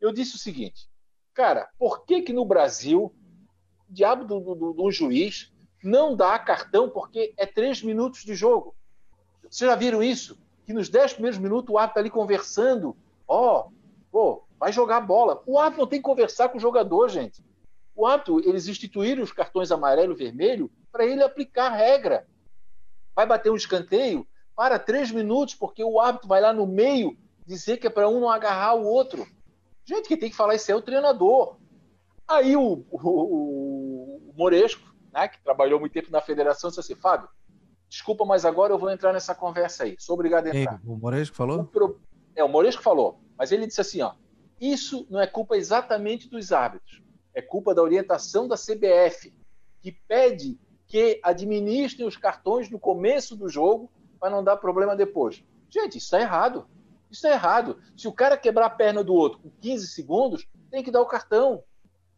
Eu 0.00 0.12
disse 0.12 0.36
o 0.36 0.38
seguinte, 0.38 0.88
cara, 1.34 1.68
por 1.78 2.04
que 2.04 2.22
que 2.22 2.32
no 2.32 2.44
Brasil 2.44 3.14
o 3.88 3.92
diabo 3.92 4.24
do, 4.24 4.54
do, 4.54 4.72
do 4.72 4.90
juiz 4.90 5.52
não 5.82 6.14
dá 6.16 6.38
cartão 6.38 6.90
porque 6.90 7.32
é 7.36 7.46
três 7.46 7.82
minutos 7.82 8.24
de 8.24 8.34
jogo? 8.34 8.74
Vocês 9.42 9.70
já 9.70 9.76
viram 9.76 10.02
isso? 10.02 10.38
Que 10.64 10.72
nos 10.72 10.88
dez 10.88 11.12
primeiros 11.12 11.38
minutos 11.38 11.72
o 11.72 11.78
árbitro 11.78 11.92
está 11.92 12.00
ali 12.00 12.10
conversando. 12.10 12.96
Ó, 13.26 13.68
oh, 13.68 13.72
pô, 14.10 14.44
vai 14.58 14.72
jogar 14.72 15.00
bola. 15.00 15.42
O 15.46 15.58
árbitro 15.58 15.82
não 15.82 15.88
tem 15.88 16.00
que 16.00 16.04
conversar 16.04 16.48
com 16.48 16.58
o 16.58 16.60
jogador, 16.60 17.08
gente. 17.08 17.44
O 17.96 18.06
eles 18.44 18.68
instituíram 18.68 19.22
os 19.22 19.32
cartões 19.32 19.72
amarelo 19.72 20.12
e 20.12 20.16
vermelho 20.16 20.70
para 20.92 21.06
ele 21.06 21.22
aplicar 21.22 21.72
a 21.72 21.74
regra. 21.74 22.26
Vai 23.14 23.26
bater 23.26 23.50
um 23.50 23.56
escanteio, 23.56 24.28
para 24.54 24.78
três 24.78 25.10
minutos, 25.10 25.54
porque 25.54 25.82
o 25.82 25.98
árbitro 25.98 26.28
vai 26.28 26.40
lá 26.40 26.52
no 26.52 26.66
meio 26.66 27.16
dizer 27.46 27.78
que 27.78 27.86
é 27.86 27.90
para 27.90 28.08
um 28.08 28.20
não 28.20 28.28
agarrar 28.28 28.74
o 28.74 28.84
outro. 28.84 29.26
Gente, 29.84 30.08
que 30.08 30.16
tem 30.16 30.28
que 30.28 30.36
falar 30.36 30.54
isso 30.54 30.70
é 30.70 30.74
o 30.74 30.82
treinador. 30.82 31.56
Aí 32.28 32.54
o, 32.54 32.84
o, 32.90 34.30
o 34.30 34.34
Moresco, 34.36 34.94
né, 35.12 35.28
que 35.28 35.42
trabalhou 35.42 35.80
muito 35.80 35.92
tempo 35.92 36.10
na 36.10 36.20
federação, 36.20 36.68
disse 36.68 36.80
assim: 36.80 36.94
Fábio, 36.94 37.28
desculpa, 37.88 38.26
mas 38.26 38.44
agora 38.44 38.74
eu 38.74 38.78
vou 38.78 38.90
entrar 38.90 39.12
nessa 39.12 39.34
conversa 39.34 39.84
aí. 39.84 39.96
Sou 39.98 40.14
obrigado 40.14 40.48
a 40.48 40.56
entrar. 40.56 40.80
o 40.84 40.96
Moresco 40.96 41.34
falou? 41.34 41.60
O 41.60 41.64
pro... 41.64 42.00
É, 42.34 42.44
o 42.44 42.48
Moresco 42.48 42.82
falou. 42.82 43.20
Mas 43.38 43.52
ele 43.52 43.66
disse 43.66 43.80
assim: 43.80 44.02
ó, 44.02 44.14
isso 44.60 45.06
não 45.08 45.20
é 45.20 45.26
culpa 45.26 45.56
exatamente 45.56 46.28
dos 46.28 46.52
árbitros 46.52 47.05
é 47.36 47.42
culpa 47.42 47.74
da 47.74 47.82
orientação 47.82 48.48
da 48.48 48.56
CBF, 48.56 49.32
que 49.82 49.92
pede 49.92 50.58
que 50.86 51.20
administrem 51.22 52.08
os 52.08 52.16
cartões 52.16 52.70
no 52.70 52.78
começo 52.78 53.36
do 53.36 53.46
jogo 53.46 53.92
para 54.18 54.30
não 54.30 54.42
dar 54.42 54.56
problema 54.56 54.96
depois. 54.96 55.44
Gente, 55.68 55.98
isso 55.98 56.06
está 56.06 56.18
errado. 56.18 56.66
Isso 57.10 57.26
é 57.26 57.32
errado. 57.32 57.78
Se 57.94 58.08
o 58.08 58.12
cara 58.12 58.38
quebrar 58.38 58.66
a 58.66 58.70
perna 58.70 59.04
do 59.04 59.12
outro 59.12 59.38
com 59.40 59.50
15 59.60 59.86
segundos, 59.88 60.48
tem 60.70 60.82
que 60.82 60.90
dar 60.90 61.02
o 61.02 61.06
cartão. 61.06 61.62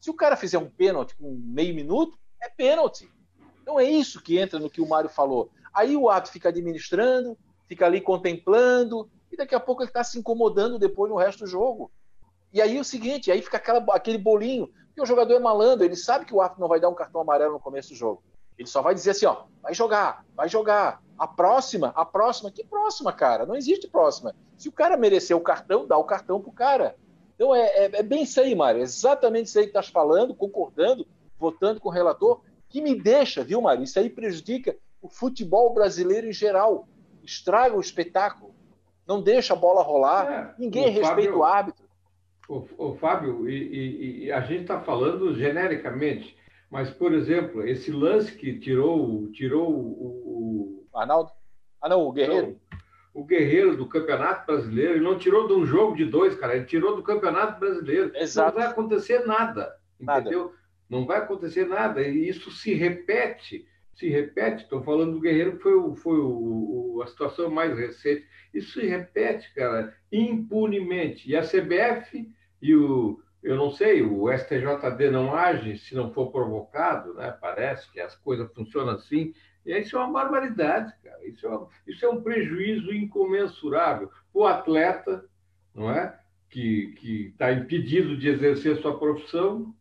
Se 0.00 0.08
o 0.08 0.14
cara 0.14 0.36
fizer 0.36 0.58
um 0.58 0.70
pênalti 0.70 1.16
com 1.16 1.30
meio 1.30 1.74
minuto, 1.74 2.16
é 2.40 2.48
pênalti. 2.48 3.10
Então 3.60 3.80
é 3.80 3.84
isso 3.84 4.22
que 4.22 4.38
entra 4.38 4.60
no 4.60 4.70
que 4.70 4.80
o 4.80 4.88
Mário 4.88 5.10
falou. 5.10 5.50
Aí 5.74 5.96
o 5.96 6.08
ato 6.08 6.30
fica 6.30 6.50
administrando, 6.50 7.36
fica 7.66 7.86
ali 7.86 8.00
contemplando, 8.00 9.10
e 9.32 9.36
daqui 9.36 9.54
a 9.54 9.60
pouco 9.60 9.82
ele 9.82 9.90
está 9.90 10.04
se 10.04 10.16
incomodando 10.16 10.78
depois 10.78 11.10
no 11.10 11.18
resto 11.18 11.40
do 11.40 11.50
jogo. 11.50 11.90
E 12.52 12.62
aí 12.62 12.76
é 12.76 12.80
o 12.80 12.84
seguinte, 12.84 13.30
aí 13.30 13.42
fica 13.42 13.56
aquela, 13.56 13.84
aquele 13.94 14.18
bolinho. 14.18 14.70
Porque 14.98 15.02
o 15.04 15.14
jogador 15.14 15.34
é 15.34 15.38
malandro, 15.38 15.84
ele 15.84 15.94
sabe 15.94 16.24
que 16.24 16.34
o 16.34 16.40
árbitro 16.40 16.60
não 16.60 16.68
vai 16.68 16.80
dar 16.80 16.88
um 16.88 16.94
cartão 16.94 17.20
amarelo 17.20 17.52
no 17.52 17.60
começo 17.60 17.90
do 17.90 17.94
jogo. 17.94 18.20
Ele 18.58 18.68
só 18.68 18.82
vai 18.82 18.94
dizer 18.94 19.12
assim, 19.12 19.26
ó, 19.26 19.44
vai 19.62 19.72
jogar, 19.72 20.24
vai 20.34 20.48
jogar. 20.48 21.00
A 21.16 21.24
próxima, 21.24 21.92
a 21.94 22.04
próxima, 22.04 22.50
que 22.50 22.64
próxima, 22.64 23.12
cara? 23.12 23.46
Não 23.46 23.54
existe 23.54 23.86
próxima. 23.86 24.34
Se 24.56 24.68
o 24.68 24.72
cara 24.72 24.96
merecer 24.96 25.36
o 25.36 25.40
cartão, 25.40 25.86
dá 25.86 25.96
o 25.96 26.02
cartão 26.02 26.40
pro 26.40 26.50
cara. 26.50 26.96
Então 27.36 27.54
é, 27.54 27.60
é, 27.60 27.90
é 27.92 28.02
bem 28.02 28.22
isso 28.24 28.40
aí, 28.40 28.56
Mário. 28.56 28.80
É 28.80 28.82
exatamente 28.82 29.46
isso 29.46 29.58
aí 29.60 29.66
que 29.66 29.70
estás 29.70 29.86
falando, 29.86 30.34
concordando, 30.34 31.06
votando 31.38 31.80
com 31.80 31.88
o 31.88 31.92
relator, 31.92 32.40
que 32.68 32.80
me 32.80 33.00
deixa, 33.00 33.44
viu, 33.44 33.60
Mário? 33.60 33.84
Isso 33.84 34.00
aí 34.00 34.10
prejudica 34.10 34.76
o 35.00 35.08
futebol 35.08 35.72
brasileiro 35.72 36.26
em 36.26 36.32
geral. 36.32 36.88
Estraga 37.22 37.76
o 37.76 37.80
espetáculo. 37.80 38.52
Não 39.06 39.22
deixa 39.22 39.52
a 39.52 39.56
bola 39.56 39.80
rolar. 39.80 40.28
É, 40.28 40.54
Ninguém 40.58 40.90
respeita 40.90 41.30
Fábio... 41.30 41.38
o 41.38 41.44
árbitro. 41.44 41.87
Ô 42.48 42.94
Fábio, 42.94 43.48
e, 43.48 43.54
e, 43.54 44.24
e, 44.24 44.32
a 44.32 44.40
gente 44.40 44.62
está 44.62 44.80
falando 44.80 45.34
genericamente, 45.34 46.34
mas, 46.70 46.88
por 46.88 47.12
exemplo, 47.12 47.66
esse 47.66 47.92
lance 47.92 48.34
que 48.34 48.58
tirou, 48.58 49.30
tirou 49.32 49.70
o. 49.70 50.86
o... 50.92 50.98
Arnaldo? 50.98 51.30
Ah, 51.80 51.90
não, 51.90 52.00
o 52.00 52.12
Guerreiro. 52.12 52.58
Não, 52.72 52.78
o 53.12 53.24
Guerreiro 53.24 53.76
do 53.76 53.86
Campeonato 53.86 54.46
Brasileiro, 54.46 54.94
ele 54.94 55.04
não 55.04 55.18
tirou 55.18 55.46
de 55.46 55.52
um 55.52 55.66
jogo 55.66 55.94
de 55.94 56.06
dois, 56.06 56.34
cara, 56.36 56.56
ele 56.56 56.64
tirou 56.64 56.96
do 56.96 57.02
Campeonato 57.02 57.60
Brasileiro. 57.60 58.12
Exato. 58.16 58.56
Não 58.56 58.62
vai 58.62 58.70
acontecer 58.72 59.26
nada, 59.26 59.76
nada. 60.00 60.20
entendeu? 60.20 60.54
Não 60.88 61.04
vai 61.04 61.18
acontecer 61.18 61.66
nada, 61.66 62.00
e 62.00 62.28
isso 62.28 62.50
se 62.50 62.72
repete 62.72 63.66
se 63.98 64.08
repete. 64.08 64.62
Estou 64.62 64.80
falando 64.82 65.14
do 65.14 65.20
Guerreiro, 65.20 65.56
que 65.56 65.62
foi, 65.62 65.74
o, 65.74 65.94
foi 65.96 66.18
o, 66.18 66.94
o, 66.96 67.02
a 67.02 67.06
situação 67.08 67.50
mais 67.50 67.76
recente. 67.76 68.24
Isso 68.54 68.80
se 68.80 68.86
repete, 68.86 69.52
cara, 69.54 69.92
impunemente. 70.12 71.28
E 71.28 71.36
a 71.36 71.42
CBF 71.42 72.30
e 72.60 72.74
o, 72.74 73.20
eu 73.42 73.56
não 73.56 73.70
sei, 73.70 74.02
o 74.02 74.30
STJD 74.32 75.10
não 75.10 75.34
age 75.34 75.78
se 75.78 75.94
não 75.94 76.12
for 76.12 76.30
provocado, 76.30 77.14
né? 77.14 77.30
Parece 77.40 77.90
que 77.92 78.00
as 78.00 78.16
coisas 78.16 78.52
funcionam 78.52 78.94
assim. 78.94 79.32
E 79.64 79.78
isso 79.78 79.96
é 79.96 80.00
uma 80.00 80.12
barbaridade, 80.12 80.92
cara. 81.02 81.24
Isso 81.26 81.46
é, 81.46 81.50
uma, 81.50 81.68
isso 81.86 82.04
é 82.04 82.08
um 82.08 82.22
prejuízo 82.22 82.92
incomensurável. 82.92 84.10
O 84.34 84.44
atleta, 84.44 85.24
não 85.74 85.90
é? 85.90 86.18
Que 86.50 87.30
está 87.30 87.52
impedido 87.52 88.16
de 88.16 88.28
exercer 88.28 88.78
sua 88.78 88.98
profissão. 88.98 89.74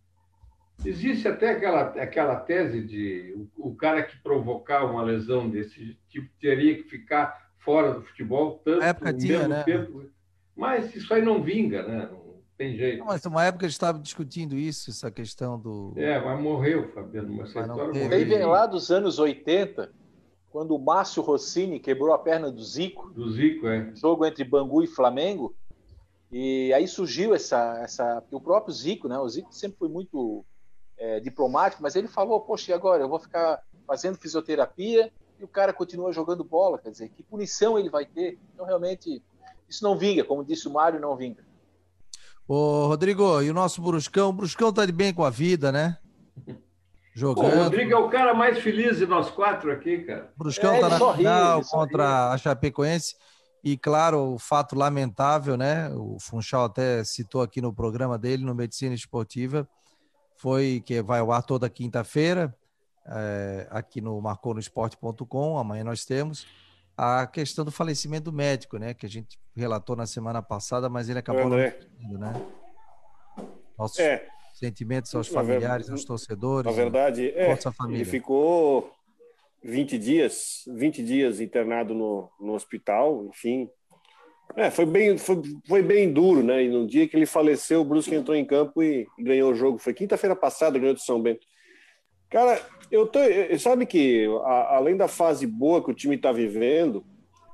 Existe 0.86 1.28
até 1.28 1.52
aquela, 1.52 1.82
aquela 2.02 2.36
tese 2.36 2.84
de 2.84 3.34
o, 3.58 3.70
o 3.70 3.76
cara 3.76 4.04
que 4.04 4.18
provocar 4.22 4.86
uma 4.86 5.02
lesão 5.02 5.50
desse 5.50 5.98
tipo 6.10 6.30
teria 6.40 6.76
que 6.76 6.84
ficar 6.84 7.50
fora 7.58 7.94
do 7.94 8.04
futebol 8.04 8.62
tanto 8.64 8.80
Na 8.80 8.88
época 8.88 9.14
tinha, 9.14 9.48
né? 9.48 9.64
tempo. 9.64 10.10
Mas 10.56 10.96
isso 10.96 11.12
aí 11.14 11.22
não 11.22 11.42
vinga, 11.42 11.84
né? 11.84 12.10
Não, 12.12 12.27
tem 12.58 12.76
jeito. 12.76 13.00
Não, 13.00 13.06
mas 13.06 13.24
uma 13.26 13.46
época 13.46 13.66
eles 13.66 13.76
estavam 13.76 14.02
discutindo 14.02 14.56
isso, 14.56 14.90
essa 14.90 15.12
questão 15.12 15.60
do. 15.60 15.94
É, 15.96 16.20
mas 16.20 16.42
morreu, 16.42 16.90
Fabiano. 16.92 17.30
Mas 17.34 17.50
essa 17.50 17.62
história 17.62 17.94
morreu. 17.94 18.10
vem 18.10 18.46
lá 18.46 18.66
dos 18.66 18.90
anos 18.90 19.20
80, 19.20 19.92
quando 20.50 20.76
o 20.76 20.80
Márcio 20.80 21.22
Rossini 21.22 21.80
quebrou 21.80 22.14
a 22.14 22.18
perna 22.18 22.52
do 22.52 22.64
Zico. 22.64 23.12
Do 23.12 23.30
Zico, 23.32 23.68
é. 23.68 23.92
Jogo 23.96 24.26
entre 24.26 24.44
Bangu 24.44 24.82
e 24.82 24.88
Flamengo. 24.88 25.56
E 26.32 26.74
aí 26.74 26.88
surgiu 26.88 27.36
essa. 27.36 27.80
essa 27.84 28.24
o 28.32 28.42
próprio 28.42 28.74
Zico, 28.74 29.08
né? 29.08 29.18
O 29.20 29.30
Zico 29.30 29.54
sempre 29.54 29.78
foi 29.78 29.88
muito 29.88 30.44
é, 30.98 31.20
diplomático, 31.20 31.84
mas 31.84 31.96
ele 31.96 32.08
falou: 32.08 32.42
Poxa, 32.42 32.72
e 32.72 32.74
agora? 32.74 33.04
Eu 33.04 33.10
vou 33.10 33.20
ficar 33.20 33.62
fazendo 33.86 34.18
fisioterapia 34.18 35.12
e 35.40 35.44
o 35.44 35.48
cara 35.48 35.72
continua 35.72 36.12
jogando 36.12 36.44
bola. 36.44 36.80
Quer 36.80 36.90
dizer, 36.90 37.10
que 37.10 37.24
punição 37.24 37.78
ele 37.78 37.90
vai 37.90 38.06
ter? 38.06 38.40
Então, 38.54 38.66
realmente, 38.66 39.22
isso 39.70 39.84
não 39.84 39.98
vinga. 39.98 40.24
Como 40.24 40.44
disse 40.44 40.68
o 40.68 40.74
Mário, 40.74 41.00
não 41.00 41.16
vinga. 41.16 41.47
Ô, 42.48 42.88
Rodrigo, 42.88 43.42
e 43.42 43.50
o 43.50 43.54
nosso 43.54 43.82
Bruscão? 43.82 44.30
O 44.30 44.34
Bruscão 44.34 44.72
tá 44.72 44.86
de 44.86 44.94
bem 44.94 45.14
com 45.14 45.26
a 45.26 45.30
vida, 45.30 45.70
né? 45.70 45.98
Jogando. 47.14 47.54
o 47.54 47.64
Rodrigo 47.64 47.92
é 47.92 47.98
o 47.98 48.10
cara 48.10 48.34
mais 48.34 48.60
feliz 48.60 49.00
de 49.00 49.06
nós 49.06 49.30
quatro 49.30 49.70
aqui, 49.70 50.04
cara. 50.04 50.32
O 50.36 50.40
Bruscão 50.40 50.74
é, 50.74 50.80
tá 50.80 50.88
na 50.88 51.14
final 51.14 51.62
contra 51.66 52.32
a 52.32 52.38
Chapecoense. 52.38 53.16
E, 53.62 53.76
claro, 53.76 54.36
o 54.36 54.40
fato 54.40 54.78
lamentável, 54.78 55.58
né? 55.58 55.90
O 55.90 56.18
Funchal 56.22 56.66
até 56.66 57.04
citou 57.04 57.42
aqui 57.42 57.60
no 57.60 57.74
programa 57.74 58.18
dele, 58.18 58.46
no 58.46 58.56
Medicina 58.56 58.96
Esportiva, 58.96 59.68
foi 60.38 60.82
que 60.86 61.02
vai 61.02 61.20
ao 61.20 61.34
ar 61.34 61.44
toda 61.44 61.70
quinta-feira, 61.70 62.56
é, 63.08 63.68
aqui 63.72 64.00
no 64.00 64.22
marconosport.com. 64.22 65.58
Amanhã 65.58 65.84
nós 65.84 66.06
temos 66.06 66.48
a 66.98 67.28
questão 67.28 67.64
do 67.64 67.72
falecimento 67.72 68.32
do 68.32 68.34
médico, 68.34 68.78
né? 68.78 68.94
Que 68.94 69.06
a 69.06 69.10
gente 69.10 69.38
relatou 69.56 69.96
na 69.96 70.08
semana 70.08 70.42
passada, 70.42 70.90
mas 70.90 71.08
ele 71.10 71.20
acabou 71.20 71.48
não 71.48 71.58
né? 71.58 72.34
Nossos 73.78 74.00
É, 74.00 74.26
sentimentos 74.56 75.14
aos 75.14 75.28
familiares, 75.28 75.86
verdade- 75.86 75.92
aos 75.92 76.04
torcedores. 76.06 76.66
na 76.66 76.76
verdade, 76.76 77.30
é, 77.36 77.50
Nossa 77.50 77.72
família. 77.72 78.02
ele 78.02 78.10
ficou 78.10 78.92
20 79.64 79.98
dias, 80.00 80.64
20 80.68 81.04
dias 81.04 81.40
internado 81.40 81.94
no, 81.94 82.30
no 82.40 82.54
hospital, 82.54 83.26
enfim. 83.26 83.70
É, 84.56 84.72
foi 84.72 84.86
bem, 84.86 85.18
foi, 85.18 85.42
foi 85.68 85.84
bem 85.84 86.12
duro, 86.12 86.42
né? 86.42 86.64
E 86.64 86.70
no 86.70 86.88
dia 86.88 87.08
que 87.08 87.16
ele 87.16 87.26
faleceu, 87.28 87.82
o 87.82 87.86
Brusque 87.86 88.16
entrou 88.16 88.36
em 88.36 88.46
campo 88.46 88.82
e, 88.82 89.06
e 89.20 89.24
ganhou 89.24 89.52
o 89.52 89.56
jogo. 89.56 89.78
Foi 89.78 89.94
quinta-feira 89.94 90.36
passada, 90.36 90.80
ganhou 90.80 90.96
do 90.96 91.00
São 91.02 91.22
Bento. 91.22 91.46
Cara, 92.30 92.60
eu 92.92 93.08
tô, 93.08 93.20
sabe 93.60 93.86
que 93.86 94.26
a- 94.44 94.76
além 94.78 94.98
da 94.98 95.08
fase 95.08 95.46
boa 95.48 95.84
que 95.84 95.92
o 95.92 95.94
time 95.94 96.16
está 96.16 96.32
vivendo, 96.32 97.04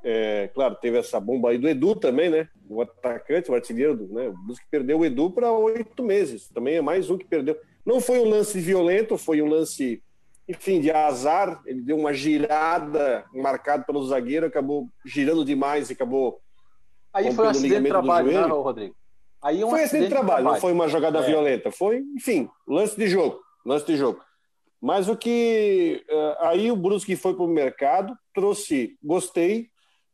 é, 0.04 0.50
claro, 0.54 0.76
teve 0.76 0.98
essa 0.98 1.20
bomba 1.20 1.50
aí 1.50 1.58
do 1.58 1.68
Edu 1.70 1.96
também, 1.96 2.30
né? 2.30 2.48
O 2.70 2.82
atacante, 2.82 3.52
o 3.52 3.54
artilheiro, 3.56 4.08
né? 4.12 4.30
O 4.30 4.34
Brusque 4.34 4.66
perdeu 4.70 5.00
o 5.00 5.06
Edu 5.06 5.30
para 5.32 5.52
oito 5.52 6.04
meses. 6.04 6.50
Também 6.50 6.76
é 6.76 6.82
mais 6.82 7.10
um 7.10 7.18
que 7.18 7.26
perdeu. 7.26 7.56
Não 7.86 8.02
foi 8.02 8.20
um 8.20 8.28
lance 8.30 8.60
violento, 8.60 9.18
foi 9.18 9.42
um 9.42 9.48
lance, 9.48 10.02
enfim, 10.48 10.82
de 10.82 10.90
azar. 10.92 11.62
Ele 11.66 11.82
deu 11.82 11.98
uma 11.98 12.14
girada 12.14 13.26
marcado 13.34 13.86
pelo 13.86 14.04
zagueiro, 14.06 14.46
acabou 14.48 14.90
girando 15.06 15.46
demais 15.46 15.90
e 15.90 15.94
acabou. 15.94 16.40
Aí 17.14 17.32
foi 17.32 17.46
um 17.46 17.50
acidente 17.50 17.84
de 17.84 17.88
trabalho, 17.90 18.32
né. 18.32 18.42
Rodrigo? 18.48 18.96
Aí 19.42 19.62
é 19.62 19.66
um 19.66 19.70
foi 19.70 19.84
acidente 19.84 20.06
de 20.06 20.10
trabalho, 20.10 20.46
não 20.46 20.56
foi 20.56 20.72
uma 20.72 20.88
jogada 20.88 21.20
É. 21.20 21.22
violenta. 21.24 21.70
Foi, 21.72 22.02
enfim, 22.16 22.50
lance 22.68 22.98
de 22.98 23.08
jogo. 23.08 23.40
Lance 23.66 23.86
de 23.86 23.96
jogo. 23.96 24.20
Mas 24.84 25.08
o 25.08 25.16
que. 25.16 26.04
eh, 26.10 26.38
aí 26.42 26.70
o 26.70 26.76
Brusque 26.76 27.16
foi 27.16 27.34
para 27.34 27.46
o 27.46 27.48
mercado, 27.48 28.14
trouxe, 28.34 28.98
gostei, 29.02 29.70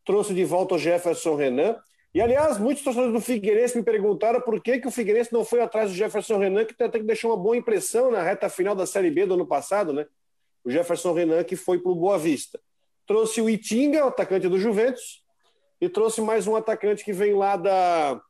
trouxe 0.06 0.32
de 0.32 0.44
volta 0.44 0.76
o 0.76 0.78
Jefferson 0.78 1.34
Renan. 1.34 1.76
E, 2.14 2.20
aliás, 2.20 2.56
muitos 2.56 2.84
torcedores 2.84 3.12
do 3.12 3.20
Figueirense 3.20 3.76
me 3.76 3.82
perguntaram 3.82 4.40
por 4.40 4.62
que, 4.62 4.78
que 4.78 4.86
o 4.86 4.90
Figueirense 4.92 5.32
não 5.32 5.44
foi 5.44 5.60
atrás 5.60 5.90
do 5.90 5.96
Jefferson 5.96 6.38
Renan, 6.38 6.64
que 6.64 6.80
até 6.80 7.00
que 7.00 7.04
deixou 7.04 7.32
uma 7.32 7.36
boa 7.36 7.56
impressão 7.56 8.12
na 8.12 8.22
reta 8.22 8.48
final 8.48 8.76
da 8.76 8.86
Série 8.86 9.10
B 9.10 9.26
do 9.26 9.34
ano 9.34 9.44
passado, 9.44 9.92
né? 9.92 10.06
O 10.62 10.70
Jefferson 10.70 11.14
Renan, 11.14 11.42
que 11.42 11.56
foi 11.56 11.80
para 11.80 11.90
o 11.90 11.96
Boa 11.96 12.16
Vista. 12.16 12.60
Trouxe 13.08 13.40
o 13.40 13.50
Itinga, 13.50 14.04
o 14.04 14.08
atacante 14.08 14.48
do 14.48 14.56
Juventus, 14.56 15.24
e 15.80 15.88
trouxe 15.88 16.20
mais 16.20 16.46
um 16.46 16.54
atacante 16.54 17.04
que 17.04 17.12
vem 17.12 17.34
lá 17.34 17.56
da, 17.56 18.20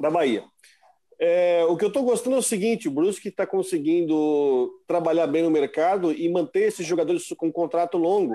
da 0.00 0.10
Bahia. 0.10 0.42
É, 1.20 1.64
o 1.68 1.76
que 1.76 1.84
eu 1.84 1.88
estou 1.88 2.04
gostando 2.04 2.36
é 2.36 2.38
o 2.38 2.42
seguinte: 2.42 2.88
o 2.88 2.92
Brusque 2.92 3.28
está 3.28 3.46
conseguindo 3.46 4.70
trabalhar 4.86 5.26
bem 5.26 5.42
no 5.42 5.50
mercado 5.50 6.12
e 6.12 6.28
manter 6.28 6.68
esses 6.68 6.86
jogadores 6.86 7.28
com 7.36 7.50
contrato 7.50 7.98
longo, 7.98 8.34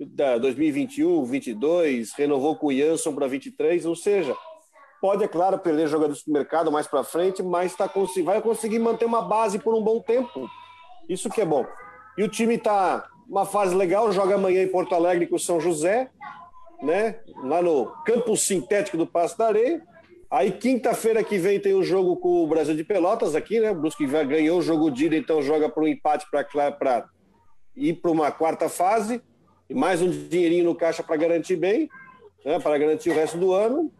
da 0.00 0.38
2021, 0.38 1.24
22, 1.24 2.12
renovou 2.14 2.56
com 2.56 2.68
o 2.68 2.72
Jansson 2.72 3.14
para 3.14 3.28
23, 3.28 3.86
ou 3.86 3.94
seja, 3.94 4.36
pode, 5.00 5.22
é 5.22 5.28
claro, 5.28 5.58
perder 5.58 5.86
jogadores 5.88 6.24
do 6.24 6.32
mercado 6.32 6.72
mais 6.72 6.86
para 6.86 7.04
frente, 7.04 7.42
mas 7.42 7.74
tá, 7.76 7.90
vai 8.24 8.40
conseguir 8.40 8.78
manter 8.78 9.04
uma 9.04 9.22
base 9.22 9.58
por 9.58 9.74
um 9.74 9.82
bom 9.82 10.00
tempo. 10.00 10.48
Isso 11.08 11.28
que 11.30 11.40
é 11.40 11.44
bom. 11.44 11.64
E 12.16 12.22
o 12.22 12.28
time 12.28 12.54
está 12.54 13.08
uma 13.28 13.46
fase 13.46 13.74
legal, 13.74 14.10
joga 14.12 14.34
amanhã 14.34 14.62
em 14.62 14.68
Porto 14.68 14.94
Alegre 14.94 15.26
com 15.26 15.36
o 15.36 15.38
São 15.38 15.60
José, 15.60 16.10
né? 16.82 17.20
Lá 17.42 17.62
no 17.62 17.86
campo 18.04 18.36
sintético 18.36 18.96
do 18.96 19.06
Passo 19.06 19.38
da 19.38 19.46
Areia. 19.46 19.82
Aí 20.30 20.52
quinta-feira 20.52 21.22
que 21.22 21.38
vem 21.38 21.60
tem 21.60 21.74
o 21.74 21.82
jogo 21.82 22.16
com 22.16 22.42
o 22.42 22.46
Brasil 22.46 22.74
de 22.74 22.84
Pelotas 22.84 23.34
aqui, 23.34 23.60
né? 23.60 23.70
O 23.70 23.74
Brusque 23.74 24.06
ganhou 24.06 24.58
o 24.58 24.62
jogo 24.62 24.90
de 24.90 25.06
ida, 25.06 25.16
então 25.16 25.42
joga 25.42 25.68
para 25.68 25.82
um 25.82 25.88
empate 25.88 26.26
para 26.30 27.08
ir 27.76 27.94
para 27.94 28.10
uma 28.10 28.30
quarta 28.30 28.68
fase 28.68 29.20
e 29.68 29.74
mais 29.74 30.00
um 30.02 30.10
dinheirinho 30.10 30.64
no 30.64 30.74
caixa 30.74 31.02
para 31.02 31.16
garantir 31.16 31.56
bem, 31.56 31.88
né? 32.44 32.58
Para 32.58 32.78
garantir 32.78 33.10
o 33.10 33.14
resto 33.14 33.36
do 33.38 33.52
ano 33.52 33.92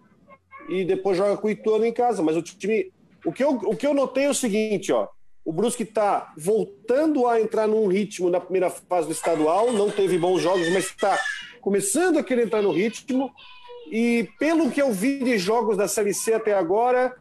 e 0.68 0.84
depois 0.84 1.16
joga 1.16 1.36
com 1.36 1.46
o 1.46 1.50
Ituano 1.50 1.84
em 1.84 1.92
casa. 1.92 2.22
Mas 2.22 2.36
o 2.36 2.42
time, 2.42 2.92
o 3.24 3.32
que 3.32 3.42
eu, 3.42 3.50
o 3.50 3.76
que 3.76 3.86
eu 3.86 3.94
notei 3.94 4.24
é 4.24 4.30
o 4.30 4.34
seguinte, 4.34 4.92
ó. 4.92 5.08
O 5.44 5.52
Brusque 5.52 5.82
está 5.82 6.32
voltando 6.38 7.26
a 7.26 7.38
entrar 7.38 7.66
num 7.66 7.86
ritmo 7.86 8.30
na 8.30 8.40
primeira 8.40 8.70
fase 8.70 9.08
do 9.08 9.12
estadual, 9.12 9.72
não 9.72 9.90
teve 9.90 10.16
bons 10.16 10.40
jogos, 10.40 10.66
mas 10.70 10.86
está 10.86 11.20
começando 11.60 12.18
a 12.18 12.22
querer 12.22 12.46
entrar 12.46 12.62
no 12.62 12.72
ritmo. 12.72 13.30
E 13.96 14.28
pelo 14.40 14.72
que 14.72 14.82
eu 14.82 14.90
vi 14.90 15.20
de 15.20 15.38
jogos 15.38 15.76
da 15.76 15.86
Série 15.86 16.12
C 16.12 16.34
até 16.34 16.52
agora, 16.52 17.14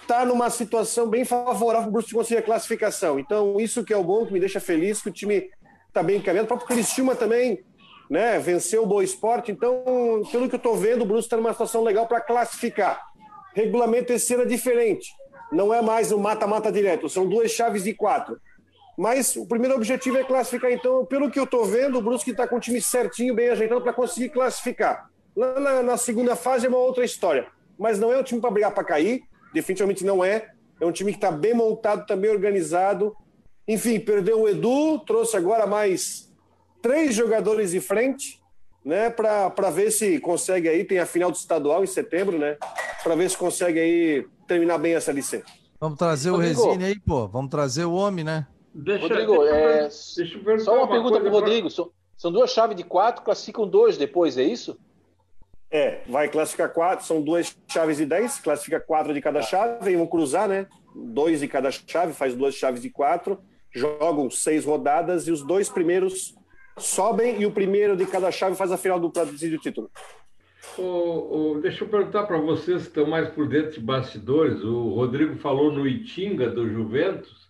está 0.00 0.24
numa 0.24 0.48
situação 0.48 1.08
bem 1.08 1.24
favorável 1.24 1.80
para 1.82 1.88
o 1.88 1.90
Brusque 1.90 2.14
conseguir 2.14 2.38
a 2.38 2.42
classificação. 2.42 3.18
Então, 3.18 3.58
isso 3.58 3.82
que 3.82 3.92
é 3.92 3.96
o 3.96 4.04
bom, 4.04 4.24
que 4.24 4.32
me 4.32 4.38
deixa 4.38 4.60
feliz, 4.60 5.02
que 5.02 5.08
o 5.08 5.12
time 5.12 5.50
está 5.88 6.00
bem 6.00 6.18
encaminhado. 6.18 6.44
O 6.44 6.46
próprio 6.46 6.68
Criciúma 6.68 7.16
também 7.16 7.64
né, 8.08 8.38
venceu 8.38 8.84
o 8.84 8.86
Boa 8.86 9.02
Esporte. 9.02 9.50
Então, 9.50 10.22
pelo 10.30 10.48
que 10.48 10.54
eu 10.54 10.58
estou 10.58 10.76
vendo, 10.76 11.02
o 11.02 11.04
Brusque 11.04 11.26
está 11.26 11.36
numa 11.36 11.50
situação 11.50 11.82
legal 11.82 12.06
para 12.06 12.20
classificar. 12.20 13.04
Regulamento 13.52 14.12
esse 14.12 14.32
ano 14.34 14.44
é 14.44 14.46
diferente. 14.46 15.10
Não 15.50 15.74
é 15.74 15.82
mais 15.82 16.12
um 16.12 16.18
mata-mata 16.20 16.70
direto, 16.70 17.08
são 17.08 17.28
duas 17.28 17.50
chaves 17.50 17.82
de 17.82 17.92
quatro. 17.92 18.40
Mas 18.96 19.34
o 19.34 19.44
primeiro 19.48 19.74
objetivo 19.74 20.16
é 20.16 20.22
classificar. 20.22 20.70
Então, 20.70 21.04
pelo 21.06 21.28
que 21.28 21.40
eu 21.40 21.44
estou 21.44 21.64
vendo, 21.64 21.98
o 21.98 22.02
Brusque 22.02 22.30
está 22.30 22.46
com 22.46 22.58
o 22.58 22.60
time 22.60 22.80
certinho, 22.80 23.34
bem 23.34 23.48
ajeitado 23.48 23.80
para 23.80 23.92
conseguir 23.92 24.28
classificar. 24.28 25.10
Lá 25.38 25.60
na, 25.60 25.82
na 25.84 25.96
segunda 25.96 26.34
fase 26.34 26.66
é 26.66 26.68
uma 26.68 26.78
outra 26.78 27.04
história. 27.04 27.46
Mas 27.78 27.96
não 27.96 28.12
é 28.12 28.18
um 28.18 28.24
time 28.24 28.40
para 28.40 28.50
brigar 28.50 28.74
para 28.74 28.82
cair, 28.82 29.22
definitivamente 29.54 30.04
não 30.04 30.24
é. 30.24 30.50
É 30.80 30.84
um 30.84 30.90
time 30.90 31.12
que 31.12 31.18
está 31.18 31.30
bem 31.30 31.54
montado, 31.54 32.02
está 32.02 32.16
bem 32.16 32.28
organizado. 32.28 33.14
Enfim, 33.68 34.00
perdeu 34.00 34.40
o 34.40 34.48
Edu, 34.48 34.98
trouxe 35.06 35.36
agora 35.36 35.64
mais 35.64 36.28
três 36.82 37.14
jogadores 37.14 37.70
de 37.70 37.78
frente, 37.80 38.40
né, 38.84 39.10
para 39.10 39.70
ver 39.70 39.92
se 39.92 40.18
consegue 40.18 40.68
aí. 40.68 40.82
Tem 40.82 40.98
a 40.98 41.06
final 41.06 41.30
do 41.30 41.36
estadual 41.36 41.84
em 41.84 41.86
setembro, 41.86 42.36
né, 42.36 42.56
para 43.04 43.14
ver 43.14 43.30
se 43.30 43.36
consegue 43.36 43.78
aí 43.78 44.26
terminar 44.48 44.78
bem 44.78 44.94
essa 44.96 45.12
licença. 45.12 45.44
Vamos 45.80 45.98
trazer 45.98 46.30
Rodrigo. 46.30 46.60
o 46.60 46.66
Resine 46.66 46.84
aí, 46.84 46.98
pô. 46.98 47.28
Vamos 47.28 47.48
trazer 47.48 47.84
o 47.84 47.92
homem, 47.92 48.24
né? 48.24 48.44
Deixa, 48.74 49.02
Rodrigo, 49.02 49.38
deixa, 49.38 49.54
eu 49.54 49.68
é, 49.68 49.80
deixa 49.82 50.64
Só 50.64 50.78
uma 50.78 50.88
pergunta 50.88 51.20
coisa 51.20 51.20
para 51.20 51.28
o 51.28 51.30
pra- 51.30 51.40
Rodrigo. 51.40 51.70
São, 51.70 51.90
são 52.16 52.32
duas 52.32 52.50
chaves 52.50 52.76
de 52.76 52.82
quatro, 52.82 53.22
classificam 53.22 53.68
dois 53.68 53.96
depois, 53.96 54.36
é 54.36 54.42
isso? 54.42 54.76
É, 55.70 56.00
vai 56.08 56.28
classificar 56.28 56.72
quatro, 56.72 57.04
são 57.04 57.20
duas 57.20 57.54
chaves 57.68 57.98
de 57.98 58.06
dez, 58.06 58.38
classifica 58.38 58.80
quatro 58.80 59.12
de 59.12 59.20
cada 59.20 59.42
chave, 59.42 59.90
e 59.90 59.96
vão 59.96 60.06
cruzar, 60.06 60.48
né? 60.48 60.66
Dois 60.94 61.40
de 61.40 61.48
cada 61.48 61.70
chave, 61.70 62.14
faz 62.14 62.34
duas 62.34 62.54
chaves 62.54 62.80
de 62.80 62.88
quatro, 62.88 63.38
jogam 63.70 64.30
seis 64.30 64.64
rodadas 64.64 65.28
e 65.28 65.30
os 65.30 65.42
dois 65.42 65.68
primeiros 65.68 66.34
sobem 66.78 67.40
e 67.40 67.46
o 67.46 67.50
primeiro 67.50 67.96
de 67.96 68.06
cada 68.06 68.30
chave 68.30 68.56
faz 68.56 68.72
a 68.72 68.78
final 68.78 68.98
do 68.98 69.10
para 69.10 69.26
o 69.26 69.58
título. 69.58 69.90
Ô, 70.76 70.82
ô, 71.56 71.60
deixa 71.60 71.84
eu 71.84 71.88
perguntar 71.88 72.24
para 72.24 72.38
vocês 72.38 72.82
que 72.82 72.88
estão 72.88 73.06
mais 73.06 73.28
por 73.30 73.48
dentro 73.48 73.72
de 73.72 73.80
bastidores. 73.80 74.62
O 74.62 74.94
Rodrigo 74.94 75.36
falou 75.36 75.72
no 75.72 75.86
Itinga 75.86 76.48
do 76.48 76.68
Juventus. 76.68 77.48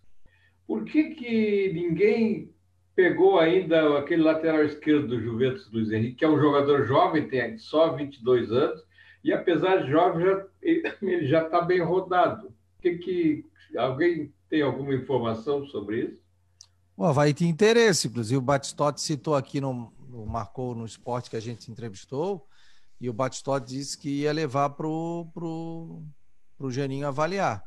Por 0.67 0.85
que, 0.85 1.11
que 1.11 1.73
ninguém 1.73 2.51
pegou 2.99 3.39
ainda 3.39 3.97
aquele 3.97 4.25
lateral 4.25 4.65
esquerdo 4.65 5.07
do 5.07 5.21
Juventus, 5.23 5.71
Luiz 5.71 5.93
Henrique, 5.93 6.17
que 6.17 6.25
é 6.25 6.29
um 6.29 6.41
jogador 6.41 6.85
jovem, 6.85 7.29
tem 7.29 7.57
só 7.57 7.95
22 7.95 8.51
anos, 8.51 8.83
e 9.23 9.33
apesar 9.33 9.85
de 9.85 9.91
jovem, 9.93 10.27
já, 10.27 10.47
ele 11.01 11.29
já 11.29 11.45
está 11.45 11.61
bem 11.61 11.81
rodado. 11.81 12.49
O 12.49 12.83
que 12.83 12.99
que 12.99 13.45
alguém 13.77 14.35
tem 14.51 14.63
alguma 14.63 14.93
informação 14.93 15.65
sobre 15.67 16.07
isso? 16.07 16.21
O 16.97 17.05
Havaí 17.05 17.33
tinha 17.33 17.49
interesse, 17.49 18.09
inclusive 18.09 18.37
o 18.37 18.41
Batistotti 18.41 19.01
citou 19.01 19.37
aqui 19.37 19.61
no, 19.61 19.93
no 20.09 20.27
Marcou 20.27 20.75
no 20.75 20.85
Esporte 20.85 21.31
que 21.31 21.37
a 21.37 21.41
gente 21.41 21.71
entrevistou, 21.71 22.49
e 23.01 23.09
o 23.09 23.13
Batistotti 23.13 23.77
disse 23.77 23.97
que 23.97 24.23
ia 24.23 24.33
levar 24.33 24.71
pro, 24.71 25.25
pro, 25.33 26.03
pro 26.57 26.69
Geninho 26.69 27.07
avaliar. 27.07 27.63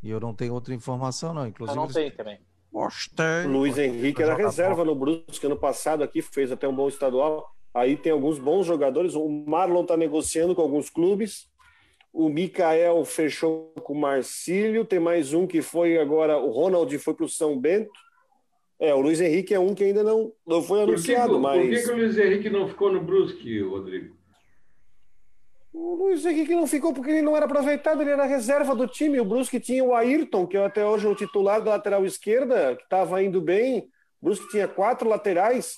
E 0.00 0.08
eu 0.08 0.20
não 0.20 0.32
tenho 0.32 0.54
outra 0.54 0.72
informação, 0.72 1.34
não. 1.34 1.42
Eu 1.42 1.48
Inclusive, 1.48 1.76
não 1.76 1.84
eles- 1.86 1.96
tem 1.96 2.10
também. 2.12 2.38
Gostei. 2.72 3.46
O 3.46 3.48
Luiz 3.48 3.76
Henrique 3.76 4.22
era 4.22 4.34
reserva 4.34 4.84
no 4.84 4.94
Brusque 4.94 5.46
ano 5.46 5.56
passado 5.56 6.04
aqui, 6.04 6.22
fez 6.22 6.52
até 6.52 6.68
um 6.68 6.74
bom 6.74 6.88
estadual. 6.88 7.48
Aí 7.74 7.96
tem 7.96 8.12
alguns 8.12 8.38
bons 8.38 8.66
jogadores. 8.66 9.14
O 9.14 9.28
Marlon 9.28 9.82
está 9.82 9.96
negociando 9.96 10.54
com 10.54 10.62
alguns 10.62 10.90
clubes. 10.90 11.48
O 12.12 12.28
Mikael 12.28 13.04
fechou 13.04 13.72
com 13.82 13.92
o 13.92 14.00
Marcílio. 14.00 14.84
Tem 14.84 14.98
mais 14.98 15.32
um 15.32 15.46
que 15.46 15.62
foi 15.62 15.98
agora. 15.98 16.38
O 16.38 16.50
Ronald 16.50 16.96
foi 16.98 17.14
para 17.14 17.26
o 17.26 17.28
São 17.28 17.58
Bento. 17.58 17.90
É, 18.78 18.94
o 18.94 19.00
Luiz 19.00 19.20
Henrique 19.20 19.52
é 19.52 19.60
um 19.60 19.74
que 19.74 19.84
ainda 19.84 20.02
não, 20.02 20.32
não 20.46 20.62
foi 20.62 20.78
Por 20.80 20.86
que, 20.86 20.92
anunciado, 20.92 21.32
por 21.34 21.40
mas. 21.40 21.68
que, 21.68 21.82
que 21.84 21.90
o 21.90 21.96
Luiz 21.96 22.16
Henrique 22.16 22.48
não 22.48 22.66
ficou 22.66 22.90
no 22.90 23.00
Brusque, 23.02 23.60
Rodrigo? 23.60 24.16
O 25.72 25.94
Luiz 25.94 26.26
Henrique 26.26 26.54
não 26.54 26.66
ficou 26.66 26.92
porque 26.92 27.10
ele 27.10 27.22
não 27.22 27.36
era 27.36 27.46
aproveitado, 27.46 28.00
ele 28.02 28.10
era 28.10 28.24
reserva 28.24 28.74
do 28.74 28.88
time. 28.88 29.20
O 29.20 29.24
Brusque 29.24 29.60
tinha 29.60 29.84
o 29.84 29.94
Ayrton, 29.94 30.46
que 30.46 30.56
é 30.56 30.64
até 30.64 30.84
hoje 30.84 31.06
o 31.06 31.14
titular 31.14 31.62
da 31.62 31.70
lateral 31.70 32.04
esquerda, 32.04 32.74
que 32.74 32.82
estava 32.82 33.22
indo 33.22 33.40
bem. 33.40 33.88
O 34.20 34.26
Brusque 34.26 34.48
tinha 34.48 34.66
quatro 34.66 35.08
laterais. 35.08 35.76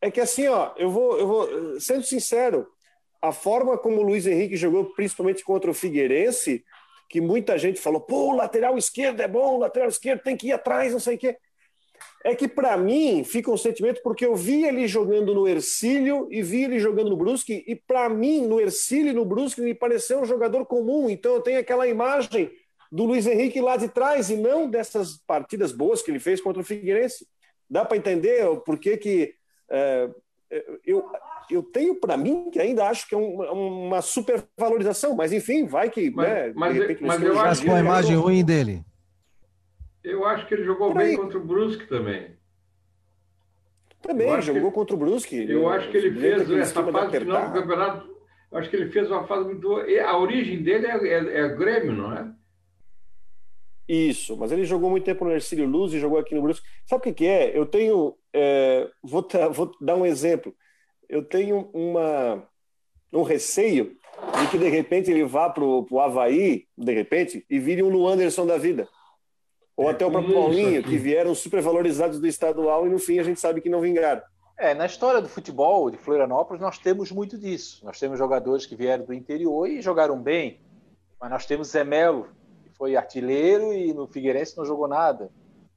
É 0.00 0.10
que 0.10 0.20
assim, 0.20 0.46
ó, 0.46 0.72
eu 0.76 0.88
vou, 0.88 1.18
eu 1.18 1.26
vou 1.26 1.80
sendo 1.80 2.04
sincero, 2.04 2.66
a 3.20 3.32
forma 3.32 3.76
como 3.76 4.00
o 4.00 4.02
Luiz 4.02 4.26
Henrique 4.26 4.56
jogou, 4.56 4.84
principalmente 4.94 5.42
contra 5.42 5.70
o 5.70 5.74
Figueirense, 5.74 6.64
que 7.08 7.20
muita 7.20 7.58
gente 7.58 7.80
falou, 7.80 8.00
pô, 8.00 8.32
lateral 8.32 8.78
esquerdo 8.78 9.20
é 9.20 9.28
bom, 9.28 9.58
lateral 9.58 9.88
esquerdo 9.88 10.22
tem 10.22 10.36
que 10.36 10.48
ir 10.48 10.52
atrás, 10.52 10.92
não 10.92 11.00
sei 11.00 11.16
o 11.16 11.18
quê. 11.18 11.36
É 12.24 12.34
que 12.34 12.48
para 12.48 12.76
mim 12.76 13.22
fica 13.22 13.50
um 13.50 13.56
sentimento 13.56 14.00
porque 14.02 14.24
eu 14.24 14.34
vi 14.34 14.64
ele 14.64 14.88
jogando 14.88 15.34
no 15.34 15.46
Ercílio 15.46 16.26
e 16.30 16.42
vi 16.42 16.64
ele 16.64 16.78
jogando 16.78 17.10
no 17.10 17.16
Brusque 17.16 17.64
e 17.66 17.76
para 17.76 18.08
mim 18.08 18.46
no 18.46 18.60
Ercílio 18.60 19.10
e 19.10 19.14
no 19.14 19.24
Brusque 19.24 19.60
me 19.60 19.74
pareceu 19.74 20.20
um 20.20 20.24
jogador 20.24 20.64
comum, 20.64 21.10
então 21.10 21.34
eu 21.34 21.40
tenho 21.42 21.60
aquela 21.60 21.86
imagem 21.86 22.50
do 22.90 23.04
Luiz 23.04 23.26
Henrique 23.26 23.60
lá 23.60 23.76
de 23.76 23.88
trás 23.88 24.30
e 24.30 24.36
não 24.36 24.70
dessas 24.70 25.18
partidas 25.26 25.72
boas 25.72 26.00
que 26.00 26.10
ele 26.10 26.20
fez 26.20 26.40
contra 26.40 26.62
o 26.62 26.64
Figueirense. 26.64 27.26
Dá 27.68 27.84
para 27.84 27.96
entender 27.96 28.46
o 28.46 28.58
porquê 28.58 28.96
que 28.96 29.34
é, 29.68 30.08
eu, 30.86 31.04
eu 31.50 31.62
tenho 31.62 31.96
para 31.96 32.16
mim 32.16 32.50
que 32.50 32.60
ainda 32.60 32.86
acho 32.86 33.08
que 33.08 33.14
é 33.14 33.18
uma, 33.18 33.52
uma 33.52 34.02
supervalorização, 34.02 35.14
mas 35.14 35.32
enfim, 35.32 35.66
vai 35.66 35.90
que. 35.90 36.10
Mas, 36.10 36.28
né, 36.28 36.52
mas, 36.54 36.76
repente, 36.76 37.02
mas 37.02 37.22
eu 37.22 37.38
acho 37.40 37.64
com 37.64 37.74
a 37.74 37.80
imagem 37.80 38.16
ruim 38.16 38.44
dele. 38.44 38.84
Eu 40.04 40.26
acho 40.26 40.46
que 40.46 40.54
ele 40.54 40.64
jogou 40.64 40.92
bem 40.92 41.16
contra 41.16 41.38
o 41.38 41.44
Brusque 41.44 41.86
também. 41.86 42.36
Também, 44.02 44.42
jogou 44.42 44.70
que, 44.70 44.74
contra 44.74 44.94
o 44.94 44.98
Brusque. 44.98 45.50
Eu 45.50 45.66
acho 45.66 45.90
que 45.90 45.96
ele 45.96 46.20
fez 46.20 46.50
essa 46.50 46.84
fase 46.84 47.18
final 47.18 47.46
do 47.46 47.52
campeonato. 47.54 48.14
Eu 48.52 48.58
acho 48.58 48.68
que 48.68 48.76
ele 48.76 48.90
fez 48.90 49.10
uma 49.10 49.26
fase 49.26 49.46
muito. 49.46 49.72
A 49.74 50.18
origem 50.18 50.62
dele 50.62 50.86
é, 50.86 51.08
é, 51.08 51.40
é 51.40 51.48
Grêmio, 51.48 51.92
não 51.92 52.12
é? 52.12 52.30
Isso, 53.88 54.36
mas 54.36 54.52
ele 54.52 54.64
jogou 54.64 54.90
muito 54.90 55.04
tempo 55.04 55.24
no 55.24 55.32
Ercílio 55.32 55.66
Luz 55.66 55.92
e 55.92 55.98
jogou 55.98 56.18
aqui 56.18 56.34
no 56.34 56.42
Brusque. 56.42 56.66
Sabe 56.86 57.00
o 57.00 57.02
que, 57.02 57.12
que 57.14 57.26
é? 57.26 57.56
Eu 57.56 57.64
tenho. 57.64 58.14
É, 58.32 58.90
vou, 59.02 59.26
vou, 59.52 59.72
dar 59.80 59.96
um 59.96 60.04
exemplo. 60.04 60.54
Eu 61.08 61.22
tenho 61.24 61.70
uma, 61.72 62.46
um 63.12 63.22
receio 63.22 63.96
de 64.40 64.50
que 64.50 64.58
de 64.58 64.68
repente 64.68 65.10
ele 65.10 65.24
vá 65.24 65.48
para 65.48 65.64
o 65.64 66.00
Havaí, 66.00 66.66
de 66.76 66.92
repente, 66.92 67.44
e 67.48 67.58
vire 67.58 67.82
um 67.82 67.88
Luanderson 67.88 68.46
da 68.46 68.58
vida. 68.58 68.88
Ou 69.76 69.88
é, 69.88 69.92
até 69.92 70.06
o 70.06 70.10
próprio 70.10 70.34
Paulinho, 70.34 70.82
que 70.82 70.96
vieram 70.96 71.34
supervalorizados 71.34 72.20
do 72.20 72.26
estadual 72.26 72.86
e 72.86 72.90
no 72.90 72.98
fim 72.98 73.18
a 73.18 73.22
gente 73.22 73.40
sabe 73.40 73.60
que 73.60 73.68
não 73.68 73.80
vingaram. 73.80 74.22
É, 74.56 74.72
na 74.72 74.86
história 74.86 75.20
do 75.20 75.28
futebol 75.28 75.90
de 75.90 75.96
Florianópolis 75.96 76.62
nós 76.62 76.78
temos 76.78 77.10
muito 77.10 77.36
disso. 77.36 77.84
Nós 77.84 77.98
temos 77.98 78.18
jogadores 78.18 78.66
que 78.66 78.76
vieram 78.76 79.04
do 79.04 79.12
interior 79.12 79.68
e 79.68 79.82
jogaram 79.82 80.20
bem, 80.20 80.60
mas 81.20 81.30
nós 81.30 81.44
temos 81.44 81.68
Zé 81.68 81.82
Melo, 81.82 82.28
foi 82.76 82.96
artilheiro 82.96 83.72
e 83.72 83.92
no 83.92 84.06
Figueirense 84.06 84.56
não 84.56 84.64
jogou 84.64 84.86
nada. 84.86 85.30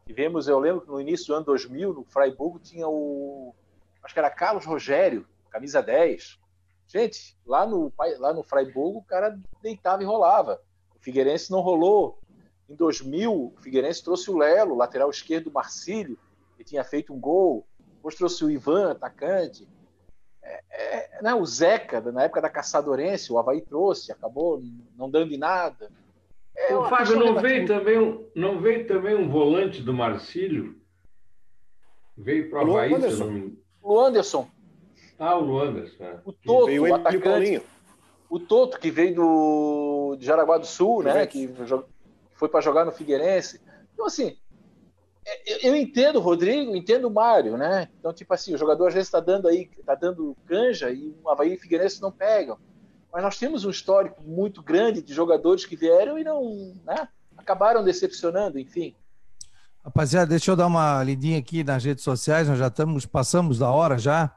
Tivemos, 0.06 0.48
eu 0.48 0.58
lembro 0.60 0.82
que 0.82 0.88
no 0.88 1.02
início 1.02 1.28
do 1.28 1.36
ano 1.36 1.46
2000, 1.46 1.94
no 1.94 2.04
Freiburg, 2.06 2.60
tinha 2.60 2.88
o. 2.88 3.54
Acho 4.02 4.14
que 4.14 4.20
era 4.20 4.30
Carlos 4.30 4.66
Rogério, 4.66 5.28
camisa 5.50 5.82
10. 5.82 6.40
Gente, 6.88 7.38
lá 7.46 7.66
no, 7.66 7.92
lá 8.18 8.34
no 8.34 8.42
Freiburg 8.44 8.98
o 8.98 9.02
cara 9.02 9.38
deitava 9.62 10.02
e 10.02 10.06
rolava. 10.06 10.62
O 10.96 11.00
Figueirense 11.04 11.52
não 11.52 11.60
rolou. 11.60 12.18
Em 12.70 12.76
2000, 12.76 13.32
o 13.32 13.54
Figueirense 13.62 14.04
trouxe 14.04 14.30
o 14.30 14.38
Lelo, 14.38 14.76
lateral 14.76 15.10
esquerdo 15.10 15.46
do 15.46 15.54
Marcílio, 15.54 16.18
que 16.58 16.64
tinha 16.64 16.84
feito 16.84 17.14
um 17.14 17.20
gol. 17.20 17.66
Depois 17.96 18.16
trouxe 18.16 18.44
o 18.44 18.50
Ivan, 18.50 18.92
atacante. 18.92 19.68
É, 20.44 20.64
é, 20.72 21.22
né, 21.22 21.34
o 21.34 21.46
Zeca, 21.46 22.00
na 22.12 22.24
época 22.24 22.42
da 22.42 22.50
Caçadorense, 22.50 23.32
o 23.32 23.38
Havaí 23.38 23.62
trouxe, 23.62 24.12
acabou 24.12 24.62
não 24.96 25.10
dando 25.10 25.34
em 25.34 25.38
nada. 25.38 25.90
É, 26.56 26.76
o 26.76 26.90
Fábio, 26.90 27.18
não 27.18 27.40
veio, 27.40 27.68
também 27.68 28.00
um, 28.00 28.26
não 28.36 28.60
veio 28.60 28.88
também 28.88 29.16
um 29.16 29.30
volante 29.30 29.82
do 29.82 29.94
Marcílio? 29.94 30.76
Veio 32.18 32.50
para 32.50 32.66
o 32.66 32.78
Havaí, 32.78 33.12
se 33.12 33.20
não 33.20 33.52
O 33.82 34.00
Anderson. 34.00 34.50
Ah, 35.20 35.36
o 35.36 35.42
Luanderson. 35.42 36.04
É. 36.04 36.20
O 36.24 36.32
Toto, 36.32 36.72
o 36.72 36.94
atacante. 36.94 37.62
O 38.30 38.40
Toto, 38.40 38.80
que 38.80 38.92
veio 38.92 39.16
do, 39.16 40.16
de 40.20 40.26
Jaraguá 40.26 40.58
do 40.58 40.68
Sul, 40.68 41.02
né? 41.02 41.26
Que 41.26 41.48
foi 42.38 42.48
para 42.48 42.62
jogar 42.62 42.86
no 42.86 42.92
Figueirense. 42.92 43.62
Então, 43.94 44.06
assim, 44.06 44.38
é, 45.26 45.68
eu 45.68 45.76
entendo 45.76 46.18
o 46.18 46.22
Rodrigo, 46.22 46.76
entendo 46.76 47.08
o 47.08 47.14
Mário, 47.14 47.58
né? 47.58 47.90
Então, 48.00 48.14
tipo 48.14 48.34
assim, 48.34 48.54
o 48.54 48.58
jogador 48.58 48.88
às 48.88 48.94
vezes 48.94 49.08
está 49.08 49.20
dando 49.20 49.48
aí, 49.48 49.70
está 49.78 49.96
dando 49.96 50.38
canja 50.46 50.90
e 50.90 51.14
o 51.24 51.30
Havaí 51.30 51.52
e 51.52 51.56
o 51.56 51.60
Figueirense 51.60 52.02
não 52.02 52.12
pegam 52.12 52.58
mas 53.18 53.24
nós 53.24 53.38
temos 53.40 53.66
um 53.66 53.70
histórico 53.72 54.22
muito 54.24 54.62
grande 54.62 55.02
de 55.02 55.12
jogadores 55.12 55.66
que 55.66 55.76
vieram 55.76 56.20
e 56.20 56.24
não 56.24 56.74
né, 56.86 57.08
acabaram 57.36 57.84
decepcionando, 57.84 58.60
enfim. 58.60 58.96
Rapaziada, 59.84 60.28
deixa 60.28 60.52
eu 60.52 60.56
dar 60.56 60.68
uma 60.68 61.02
lidinha 61.04 61.40
aqui 61.40 61.64
nas 61.64 61.84
redes 61.84 62.04
sociais, 62.04 62.48
nós 62.48 62.60
já 62.60 62.68
estamos, 62.68 63.08
passamos 63.08 63.58
da 63.58 63.72
hora 63.72 63.98
já. 63.98 64.36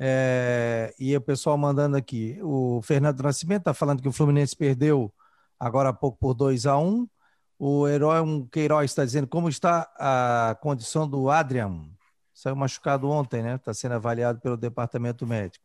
É, 0.00 0.92
e 0.98 1.16
o 1.16 1.20
pessoal 1.20 1.58
mandando 1.58 1.96
aqui. 1.96 2.38
O 2.42 2.80
Fernando 2.82 3.22
Nascimento 3.22 3.60
está 3.60 3.74
falando 3.74 4.02
que 4.02 4.08
o 4.08 4.12
Fluminense 4.12 4.56
perdeu 4.56 5.12
agora 5.58 5.90
há 5.90 5.92
pouco 5.92 6.18
por 6.18 6.34
2 6.34 6.66
a 6.66 6.76
1 6.76 6.88
um. 6.88 7.08
O 7.58 7.88
herói 7.88 8.20
um 8.20 8.46
Queiroz 8.46 8.90
está 8.90 9.04
dizendo 9.04 9.26
como 9.26 9.48
está 9.48 9.90
a 9.98 10.56
condição 10.60 11.08
do 11.08 11.28
Adrian. 11.28 11.90
Saiu 12.32 12.54
machucado 12.54 13.08
ontem, 13.10 13.42
né? 13.42 13.56
Está 13.56 13.74
sendo 13.74 13.94
avaliado 13.96 14.40
pelo 14.40 14.56
departamento 14.56 15.26
médico. 15.26 15.64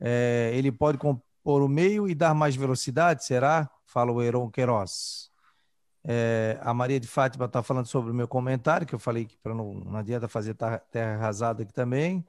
É, 0.00 0.50
ele 0.54 0.72
pode 0.72 0.98
por 1.42 1.62
o 1.62 1.68
meio 1.68 2.08
e 2.08 2.14
dar 2.14 2.34
mais 2.34 2.56
velocidade, 2.56 3.24
será? 3.24 3.68
Fala 3.84 4.12
o 4.12 4.22
Heron 4.22 4.50
Queiroz. 4.50 5.30
É, 6.02 6.58
a 6.62 6.72
Maria 6.72 6.98
de 6.98 7.06
Fátima 7.06 7.44
está 7.44 7.62
falando 7.62 7.86
sobre 7.86 8.10
o 8.10 8.14
meu 8.14 8.26
comentário, 8.26 8.86
que 8.86 8.94
eu 8.94 8.98
falei 8.98 9.26
que 9.26 9.36
para 9.38 9.54
não, 9.54 9.74
não 9.74 9.96
adianta 9.98 10.26
fazer 10.28 10.54
terra 10.90 11.16
arrasada 11.16 11.62
aqui 11.62 11.72
também. 11.72 12.24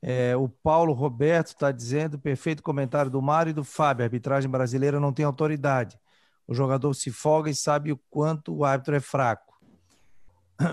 É, 0.00 0.36
o 0.36 0.48
Paulo 0.48 0.92
Roberto 0.94 1.48
está 1.48 1.70
dizendo: 1.70 2.18
perfeito 2.18 2.62
comentário 2.62 3.10
do 3.10 3.20
Mário 3.20 3.50
e 3.50 3.52
do 3.52 3.64
Fábio. 3.64 4.04
A 4.04 4.06
arbitragem 4.06 4.50
brasileira 4.50 4.98
não 4.98 5.12
tem 5.12 5.24
autoridade. 5.24 5.98
O 6.48 6.54
jogador 6.54 6.94
se 6.94 7.10
folga 7.10 7.50
e 7.50 7.54
sabe 7.54 7.92
o 7.92 8.00
quanto 8.10 8.56
o 8.56 8.64
árbitro 8.64 8.96
é 8.96 9.00
fraco. 9.00 9.48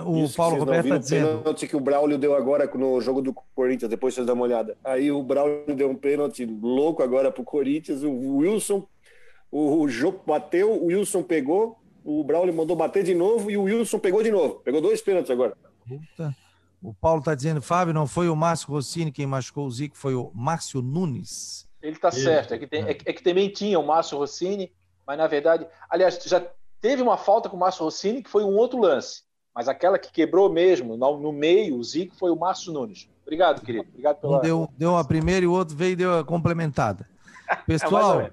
O 0.03 0.23
Isso, 0.23 0.35
Paulo 0.35 0.57
Roberto 0.57 0.85
está 0.85 0.97
dizendo. 0.97 1.35
O 1.35 1.37
pênalti 1.39 1.67
que 1.67 1.75
o 1.75 1.79
Braulio 1.79 2.17
deu 2.17 2.33
agora 2.33 2.65
no 2.73 2.99
jogo 3.01 3.21
do 3.21 3.33
Corinthians, 3.53 3.89
depois 3.89 4.15
vocês 4.15 4.25
dão 4.25 4.33
uma 4.33 4.45
olhada. 4.45 4.75
Aí 4.83 5.11
o 5.11 5.21
Braulio 5.21 5.75
deu 5.75 5.91
um 5.91 5.95
pênalti 5.95 6.43
louco 6.45 7.03
agora 7.03 7.31
para 7.31 7.41
o 7.41 7.45
Corinthians. 7.45 8.01
O 8.01 8.37
Wilson, 8.37 8.87
o 9.51 9.87
Jô 9.87 10.11
bateu, 10.25 10.71
o 10.71 10.87
Wilson 10.87 11.21
pegou, 11.21 11.77
o 12.03 12.23
Braulio 12.23 12.53
mandou 12.53 12.75
bater 12.75 13.03
de 13.03 13.13
novo 13.13 13.51
e 13.51 13.57
o 13.57 13.63
Wilson 13.63 13.99
pegou 13.99 14.23
de 14.23 14.31
novo. 14.31 14.55
Pegou 14.55 14.81
dois 14.81 15.01
pênaltis 15.01 15.29
agora. 15.29 15.55
Puta. 15.87 16.35
O 16.81 16.93
Paulo 16.93 17.19
está 17.19 17.35
dizendo, 17.35 17.61
Fábio, 17.61 17.93
não 17.93 18.07
foi 18.07 18.29
o 18.29 18.35
Márcio 18.35 18.69
Rossini 18.69 19.11
quem 19.11 19.25
machucou 19.25 19.65
o 19.65 19.71
Zico, 19.71 19.97
foi 19.97 20.15
o 20.15 20.31
Márcio 20.33 20.81
Nunes. 20.81 21.67
Ele 21.81 21.95
está 21.95 22.11
certo. 22.11 22.53
É 22.53 22.57
que, 22.57 22.67
tem, 22.67 22.83
é, 22.83 22.89
é 22.89 23.13
que 23.13 23.23
também 23.23 23.49
tinha 23.49 23.79
o 23.79 23.85
Márcio 23.85 24.17
Rossini, 24.17 24.71
mas 25.05 25.17
na 25.17 25.27
verdade, 25.27 25.67
aliás, 25.89 26.19
já 26.25 26.45
teve 26.81 27.01
uma 27.01 27.17
falta 27.17 27.49
com 27.49 27.55
o 27.57 27.59
Márcio 27.59 27.83
Rossini 27.83 28.21
que 28.21 28.29
foi 28.29 28.43
um 28.43 28.55
outro 28.55 28.79
lance. 28.79 29.23
Mas 29.55 29.69
aquela 29.69 29.97
que 29.97 30.11
quebrou 30.11 30.51
mesmo, 30.51 30.97
no, 30.97 31.31
meio, 31.31 31.77
o 31.77 31.83
Zico, 31.83 32.13
foi 32.17 32.29
o 32.29 32.35
Márcio 32.35 32.73
Nunes. 32.73 33.09
Obrigado, 33.21 33.61
querido. 33.61 33.87
Obrigado 33.87 34.17
pela. 34.17 34.37
Um 34.37 34.41
deu, 34.41 34.69
deu 34.77 34.97
a 34.97 35.03
primeira 35.03 35.45
e 35.45 35.47
o 35.47 35.53
outro 35.53 35.75
veio 35.75 35.93
e 35.93 35.95
deu 35.95 36.19
a 36.19 36.25
complementada. 36.25 37.07
Pessoal, 37.65 38.19
é 38.19 38.31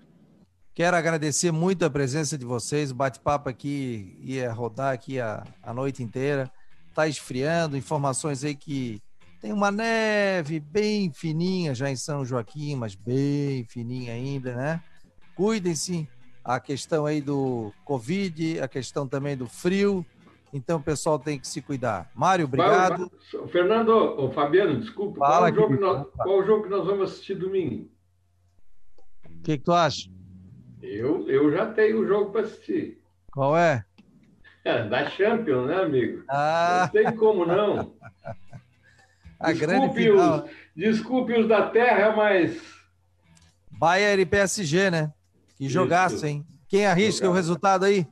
quero 0.74 0.96
agradecer 0.96 1.52
muito 1.52 1.84
a 1.84 1.90
presença 1.90 2.36
de 2.36 2.44
vocês. 2.44 2.90
O 2.90 2.94
bate-papo 2.96 3.48
aqui 3.48 4.18
ia 4.20 4.52
rodar 4.52 4.92
aqui 4.92 5.20
a, 5.20 5.44
a 5.62 5.72
noite 5.72 6.02
inteira. 6.02 6.50
Está 6.88 7.06
esfriando, 7.06 7.76
informações 7.76 8.42
aí 8.42 8.56
que 8.56 9.00
tem 9.40 9.52
uma 9.52 9.70
neve 9.70 10.58
bem 10.60 11.12
fininha 11.12 11.74
já 11.74 11.88
em 11.88 11.96
São 11.96 12.24
Joaquim, 12.24 12.74
mas 12.74 12.94
bem 12.94 13.64
fininha 13.64 14.12
ainda, 14.12 14.54
né? 14.54 14.82
Cuidem-se. 15.34 16.08
A 16.44 16.58
questão 16.58 17.06
aí 17.06 17.20
do 17.20 17.72
Covid, 17.84 18.60
a 18.60 18.68
questão 18.68 19.06
também 19.06 19.36
do 19.36 19.46
frio 19.46 20.04
então 20.52 20.78
o 20.78 20.82
pessoal 20.82 21.18
tem 21.18 21.38
que 21.38 21.48
se 21.48 21.62
cuidar. 21.62 22.10
Mário, 22.14 22.44
obrigado. 22.44 23.10
Fernando, 23.50 23.90
o 23.90 24.30
Fabiano, 24.32 24.78
desculpa. 24.80 25.18
Fala, 25.18 25.50
qual, 25.50 25.66
o 25.66 25.70
jogo 25.70 25.80
nós, 25.80 26.06
qual 26.14 26.38
o 26.38 26.44
jogo 26.44 26.64
que 26.64 26.68
nós 26.68 26.84
vamos 26.84 27.10
assistir 27.10 27.34
domingo? 27.34 27.90
O 29.24 29.42
que, 29.42 29.56
que, 29.56 29.64
tu 29.64 29.72
acha? 29.72 30.10
Eu, 30.82 31.28
eu 31.28 31.50
já 31.50 31.72
tenho 31.72 32.00
o 32.00 32.06
jogo 32.06 32.30
para 32.30 32.42
assistir. 32.42 33.00
Qual 33.32 33.56
é? 33.56 33.84
é? 34.62 34.86
Da 34.86 35.08
Champions, 35.08 35.66
né, 35.66 35.76
amigo? 35.76 36.22
Ah. 36.28 36.90
Não 36.92 37.02
tem 37.02 37.16
como 37.16 37.46
não. 37.46 37.94
A 39.40 39.52
desculpe, 39.52 40.08
os, 40.08 40.44
desculpe 40.76 41.32
os 41.32 41.48
da 41.48 41.68
terra, 41.68 42.14
mas. 42.14 42.62
Bayern 43.68 44.22
e 44.22 44.26
PSG, 44.26 44.88
né? 44.88 45.12
Que 45.62 45.68
jogaço, 45.68 46.26
hein? 46.26 46.44
Quem 46.68 46.86
arrisca 46.86 47.30
o 47.30 47.32
resultado 47.32 47.84
aí? 47.84 48.04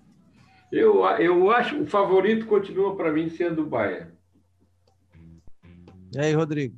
Eu, 0.70 1.04
eu 1.18 1.50
acho 1.50 1.82
o 1.82 1.86
favorito 1.86 2.46
continua 2.46 2.94
para 2.94 3.10
mim 3.10 3.28
sendo 3.28 3.62
o 3.62 3.66
Bayern. 3.66 4.12
E 6.14 6.20
aí, 6.20 6.32
Rodrigo? 6.32 6.76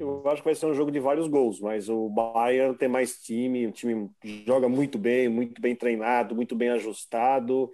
Eu 0.00 0.24
acho 0.26 0.42
que 0.42 0.48
vai 0.48 0.54
ser 0.56 0.66
um 0.66 0.74
jogo 0.74 0.90
de 0.90 0.98
vários 0.98 1.28
gols, 1.28 1.60
mas 1.60 1.88
o 1.88 2.08
Bayern 2.08 2.76
tem 2.76 2.88
mais 2.88 3.22
time, 3.22 3.68
o 3.68 3.70
time 3.70 4.10
joga 4.44 4.68
muito 4.68 4.98
bem, 4.98 5.28
muito 5.28 5.62
bem 5.62 5.76
treinado, 5.76 6.34
muito 6.34 6.56
bem 6.56 6.70
ajustado. 6.70 7.70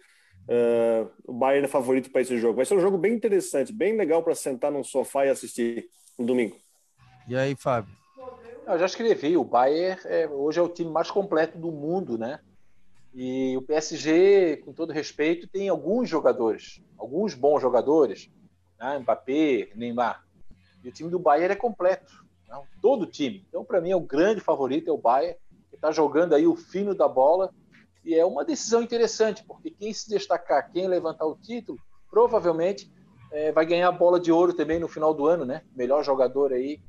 Uh, 0.46 1.10
o 1.24 1.32
Bayern 1.32 1.64
é 1.64 1.68
favorito 1.68 2.10
para 2.10 2.20
esse 2.20 2.36
jogo. 2.36 2.56
Vai 2.56 2.66
ser 2.66 2.76
um 2.76 2.80
jogo 2.80 2.98
bem 2.98 3.14
interessante, 3.14 3.72
bem 3.72 3.96
legal 3.96 4.22
para 4.22 4.34
sentar 4.34 4.70
num 4.70 4.84
sofá 4.84 5.24
e 5.24 5.30
assistir 5.30 5.86
no 6.18 6.26
domingo. 6.26 6.54
E 7.26 7.34
aí, 7.34 7.56
Fábio? 7.56 7.96
Eu 8.66 8.80
já 8.80 8.86
escrevi, 8.86 9.36
o 9.36 9.44
Bayern 9.44 10.00
é, 10.06 10.28
hoje 10.28 10.58
é 10.58 10.62
o 10.62 10.68
time 10.68 10.90
mais 10.90 11.08
completo 11.08 11.56
do 11.56 11.70
mundo, 11.70 12.18
né? 12.18 12.40
E 13.14 13.56
o 13.56 13.62
PSG, 13.62 14.56
com 14.56 14.72
todo 14.72 14.92
respeito, 14.92 15.46
tem 15.46 15.68
alguns 15.68 16.08
jogadores, 16.08 16.82
alguns 16.98 17.32
bons 17.32 17.60
jogadores, 17.60 18.28
né? 18.76 18.98
Mbappé, 18.98 19.68
Neymar. 19.76 20.26
E 20.82 20.88
o 20.88 20.92
time 20.92 21.08
do 21.08 21.18
Bayern 21.20 21.52
é 21.52 21.56
completo, 21.56 22.12
né? 22.48 22.60
todo 22.82 23.02
o 23.02 23.06
time. 23.06 23.46
Então, 23.48 23.64
para 23.64 23.80
mim, 23.80 23.92
é 23.92 23.96
o 23.96 24.00
grande 24.00 24.40
favorito 24.40 24.90
é 24.90 24.92
o 24.92 24.98
Bayern, 24.98 25.38
que 25.70 25.76
está 25.76 25.92
jogando 25.92 26.34
aí 26.34 26.44
o 26.44 26.56
fino 26.56 26.92
da 26.92 27.06
bola. 27.06 27.54
E 28.04 28.16
é 28.16 28.24
uma 28.24 28.44
decisão 28.44 28.82
interessante, 28.82 29.44
porque 29.44 29.70
quem 29.70 29.92
se 29.92 30.08
destacar, 30.08 30.72
quem 30.72 30.88
levantar 30.88 31.26
o 31.26 31.36
título, 31.36 31.78
provavelmente 32.10 32.92
é, 33.30 33.52
vai 33.52 33.64
ganhar 33.64 33.88
a 33.88 33.92
bola 33.92 34.18
de 34.18 34.32
ouro 34.32 34.52
também 34.52 34.80
no 34.80 34.88
final 34.88 35.14
do 35.14 35.24
ano, 35.24 35.44
né? 35.44 35.62
Melhor 35.76 36.02
jogador 36.02 36.52
aí, 36.52 36.80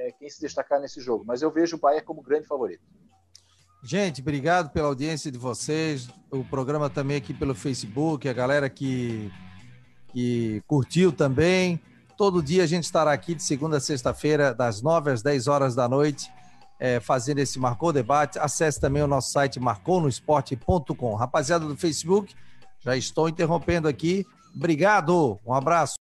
é, 0.00 0.12
quem 0.12 0.28
se 0.28 0.40
destacar 0.40 0.80
nesse 0.80 1.00
jogo. 1.00 1.24
Mas 1.26 1.42
eu 1.42 1.50
vejo 1.50 1.76
o 1.76 1.78
Bahia 1.78 2.02
como 2.02 2.22
grande 2.22 2.46
favorito. 2.46 2.82
Gente, 3.82 4.20
obrigado 4.20 4.70
pela 4.70 4.88
audiência 4.88 5.30
de 5.30 5.38
vocês. 5.38 6.08
O 6.30 6.44
programa 6.44 6.90
também 6.90 7.16
aqui 7.16 7.32
pelo 7.32 7.54
Facebook, 7.54 8.28
a 8.28 8.32
galera 8.32 8.68
que, 8.68 9.30
que 10.12 10.62
curtiu 10.66 11.12
também. 11.12 11.80
Todo 12.16 12.42
dia 12.42 12.64
a 12.64 12.66
gente 12.66 12.84
estará 12.84 13.12
aqui 13.12 13.34
de 13.34 13.42
segunda 13.42 13.78
a 13.78 13.80
sexta-feira, 13.80 14.54
das 14.54 14.82
9 14.82 15.10
às 15.10 15.22
10 15.22 15.48
horas 15.48 15.74
da 15.74 15.88
noite, 15.88 16.30
é, 16.78 17.00
fazendo 17.00 17.38
esse 17.38 17.58
Marcou 17.58 17.92
Debate. 17.92 18.38
Acesse 18.38 18.78
também 18.78 19.02
o 19.02 19.06
nosso 19.06 19.32
site 19.32 19.58
marconosport.com. 19.58 21.14
Rapaziada 21.14 21.64
do 21.64 21.76
Facebook, 21.76 22.34
já 22.80 22.94
estou 22.96 23.28
interrompendo 23.28 23.88
aqui. 23.88 24.26
Obrigado, 24.54 25.38
um 25.46 25.54
abraço. 25.54 25.98